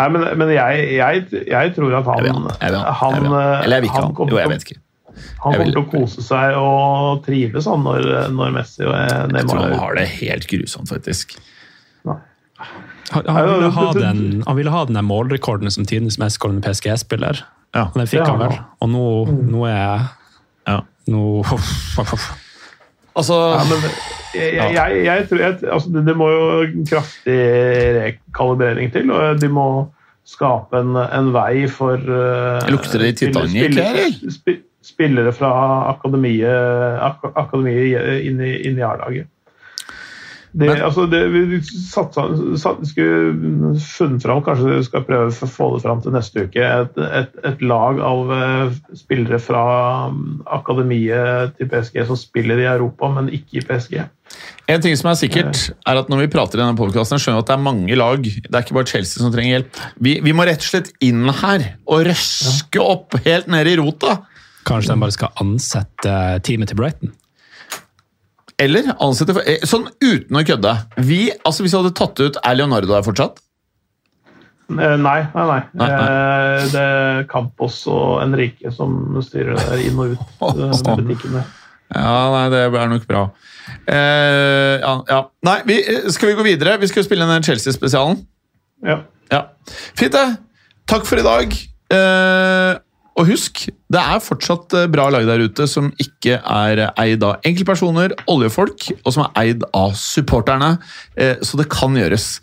Nei, 0.00 0.06
men, 0.14 0.26
men 0.40 0.52
jeg, 0.54 0.84
jeg, 0.96 1.24
jeg 1.50 1.72
tror 1.76 1.98
at 2.00 2.08
han 2.08 2.24
Jeg 2.24 2.36
han. 2.36 2.46
Jeg 2.56 2.78
han, 3.00 3.18
han. 3.20 3.34
Eller 3.64 3.76
jeg 3.76 3.84
vil 3.84 3.90
ikke 3.90 4.04
han 4.06 4.32
Jo, 4.32 4.38
jeg 4.40 4.52
vet 4.54 4.66
ikke. 4.68 4.80
Han 5.44 5.56
kommer 5.56 5.70
til 5.72 5.80
å 5.80 5.86
kose 5.90 6.24
seg 6.24 6.56
og 6.56 7.22
trives 7.26 7.66
han 7.68 7.82
når, 7.84 8.06
når 8.32 8.52
Messi 8.54 8.84
og 8.86 8.94
Jeg 8.94 9.48
tror 9.48 9.60
han 9.60 9.74
er 9.74 9.82
har 9.82 9.96
det 9.98 10.06
helt 10.16 10.46
grusomt, 10.48 10.92
faktisk. 10.92 11.36
Han, 13.10 13.26
han, 13.26 13.48
ville 13.48 13.70
ha 13.74 13.86
den, 13.96 14.20
han 14.46 14.56
ville 14.56 14.70
ha 14.70 14.84
den 14.86 14.94
der 14.94 15.02
målrekorden 15.02 15.72
som 15.74 15.86
tidenes 15.88 16.18
mestskårende 16.22 16.62
PSG-spiller. 16.62 17.42
Ja. 17.74 17.88
Den 17.96 18.06
fikk 18.06 18.22
han 18.22 18.38
vel. 18.38 18.54
Og 18.84 18.92
nå, 18.92 19.06
nå 19.50 19.64
er 19.66 19.76
jeg 19.76 20.08
Ja. 20.70 20.76
nå, 21.10 21.22
Altså 23.16 23.36
Ja, 23.56 23.62
men 23.66 23.86
jeg, 24.34 24.52
jeg, 24.54 24.74
jeg, 24.76 25.04
jeg 25.06 25.24
tror 25.30 25.72
altså 25.74 25.88
det, 25.94 26.04
det 26.06 26.16
må 26.16 26.28
jo 26.30 26.50
kraftig 26.90 27.38
rekalibrering 28.04 28.92
til, 28.94 29.10
og 29.10 29.40
de 29.42 29.48
må 29.50 29.66
skape 30.30 30.78
en, 30.78 30.94
en 31.02 31.32
vei 31.34 31.64
for 31.72 31.98
uh, 31.98 32.60
Lukter 32.70 33.02
det 33.02 33.08
i 33.14 33.16
Titanic 33.24 33.50
spillere- 33.56 33.88
her, 33.88 34.04
eller? 34.06 34.60
spillere 34.86 35.32
fra 35.36 35.50
akademiet, 35.90 36.46
ak 37.04 37.26
akademiet 37.36 38.22
inn 38.30 38.38
i, 38.40 38.54
inn 38.70 38.78
i 38.78 38.84
A-laget. 38.86 39.26
Det, 40.52 40.66
Men- 40.66 40.82
altså 40.82 41.04
det, 41.06 41.20
vi 41.30 41.60
satsa, 41.62 42.24
satt, 42.58 42.80
skulle 42.88 43.74
funnet 43.78 44.22
fram, 44.24 44.40
kanskje 44.42 44.72
vi 44.72 44.86
skal 44.86 45.04
prøve 45.06 45.30
å 45.30 45.48
få 45.50 45.68
det 45.76 45.82
fram 45.84 46.00
til 46.02 46.14
neste 46.16 46.46
uke, 46.48 46.64
et, 46.64 46.98
et, 47.20 47.36
et 47.46 47.62
lag 47.62 48.00
av 48.02 48.32
eh, 48.34 48.72
spillere 48.98 49.38
fra 49.42 49.62
um, 50.10 50.40
akademiet 50.50 51.54
til 51.58 51.70
PSG 51.70 52.00
som 52.08 52.18
spiller 52.18 52.58
i 52.58 52.66
Europa, 52.66 53.12
men 53.14 53.30
ikke 53.30 53.60
i 53.60 53.64
PSG. 53.68 54.00
En 54.70 54.82
ting 54.82 54.98
som 54.98 55.12
er 55.12 55.18
sikkert, 55.18 55.62
er 55.86 56.02
at 56.02 56.10
når 56.10 56.24
vi 56.24 56.32
prater 56.34 56.58
i 56.58 56.62
denne 56.64 56.78
podcasten, 56.78 57.22
skjønner 57.22 57.40
vi 57.40 57.44
at 57.44 57.52
det 57.52 57.56
er 57.56 57.64
mange 57.64 57.98
lag. 57.98 58.26
Det 58.26 58.50
er 58.50 58.66
ikke 58.66 58.78
bare 58.78 58.90
Chelsea 58.90 59.22
som 59.22 59.32
trenger 59.34 59.56
hjelp. 59.56 59.80
Vi, 60.02 60.16
vi 60.22 60.34
må 60.34 60.46
rett 60.46 60.62
og 60.62 60.70
slett 60.70 60.92
inn 61.02 61.24
her 61.42 61.64
og 61.86 62.04
røske 62.10 62.82
opp 62.82 63.18
helt 63.26 63.50
nede 63.50 63.74
i 63.74 63.78
rota. 63.80 64.20
Kanskje 64.66 64.94
de 64.94 65.02
bare 65.02 65.16
skal 65.16 65.34
ansette 65.42 66.14
teamet 66.46 66.70
til 66.70 66.78
Brighton? 66.78 67.14
Eller 68.60 68.90
ansette 69.00 69.32
for, 69.36 69.42
eh, 69.48 69.62
Sånn 69.68 69.86
uten 70.04 70.36
å 70.36 70.42
kødde. 70.46 70.74
Vi, 71.08 71.22
altså 71.44 71.64
Hvis 71.64 71.72
vi 71.74 71.78
hadde 71.80 71.94
tatt 71.96 72.20
ut 72.20 72.36
Er 72.44 72.58
Leonardo 72.58 72.90
der 72.92 73.06
fortsatt? 73.06 73.40
Eh, 74.70 74.96
Nei, 75.00 75.20
nei, 75.34 75.46
nei. 75.48 75.60
Nei, 75.74 75.88
nei. 75.88 76.10
Eh, 76.10 76.66
Det 76.70 76.82
er 76.84 77.24
Campos 77.30 77.80
og 77.90 78.20
Enrique 78.22 78.70
som 78.74 79.16
styrer 79.26 79.56
der 79.58 79.80
inn 79.82 79.98
og 79.98 80.12
ut 80.14 80.44
eh, 80.52 80.94
butikken 81.00 81.40
der. 81.40 81.48
Ja, 81.90 82.12
nei, 82.30 82.44
det 82.52 82.60
er 82.68 82.86
nok 82.92 83.06
bra. 83.08 83.24
Eh, 83.90 84.76
ja, 84.78 84.92
ja. 85.10 85.16
Nei, 85.42 85.56
vi, 85.66 85.80
skal 86.14 86.30
vi 86.30 86.36
gå 86.38 86.44
videre? 86.46 86.76
Vi 86.78 86.86
skal 86.86 87.02
jo 87.02 87.08
spille 87.08 87.26
den 87.26 87.42
Chelsea-spesialen. 87.42 88.20
Ja. 88.86 89.00
Ja. 89.32 89.40
Fint, 89.98 90.14
det. 90.14 90.38
Takk 90.90 91.02
for 91.08 91.18
i 91.18 91.26
dag. 91.26 91.56
Eh, 91.90 92.78
og 93.20 93.28
husk, 93.28 93.66
det 93.92 94.00
er 94.00 94.22
fortsatt 94.24 94.72
eh, 94.78 94.86
bra 94.88 95.10
lag 95.12 95.26
der 95.28 95.42
ute 95.44 95.66
som 95.68 95.90
ikke 96.00 96.38
er 96.40 96.80
eid 96.88 97.20
av 97.26 97.36
enkeltpersoner, 97.44 98.14
oljefolk, 98.32 98.86
og 99.04 99.12
som 99.12 99.26
er 99.26 99.32
eid 99.42 99.60
av 99.76 99.92
supporterne. 99.98 100.78
Eh, 101.20 101.36
så 101.44 101.56
det 101.60 101.68
kan 101.72 101.92
gjøres. 101.98 102.40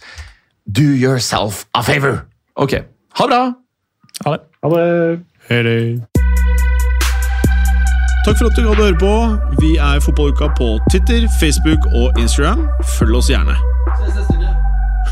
Do 0.70 0.84
yourself 0.84 1.66
a 1.74 1.82
favor. 1.82 2.28
Ok, 2.62 2.74
ha 3.18 3.26
det 3.26 3.30
bra! 3.34 3.42
Ha 4.26 4.32
det. 4.36 4.42
Ha 4.64 4.70
det. 4.70 5.20
Takk 8.28 8.38
for 8.38 8.46
at 8.50 8.56
du 8.58 8.62
gadd 8.66 8.80
å 8.82 8.84
høre 8.84 9.00
på. 9.00 9.14
Vi 9.64 9.72
er 9.80 10.00
Fotballuka 10.04 10.48
på 10.58 10.80
Twitter, 10.92 11.28
Facebook 11.40 11.80
og 11.96 12.12
Instagram. 12.20 12.68
Følg 12.98 13.16
oss 13.22 13.30
gjerne. 13.32 13.56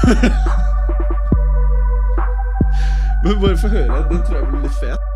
Men 3.25 3.41
bare 3.41 3.57
få 3.57 3.67
høre. 3.67 4.07
Den 4.11 4.19
tror 4.25 4.35
jeg 4.41 4.47
blir 4.51 4.61
litt 4.67 4.77
fet. 4.83 5.14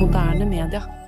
Moderne 0.00 0.46
media. 0.46 0.99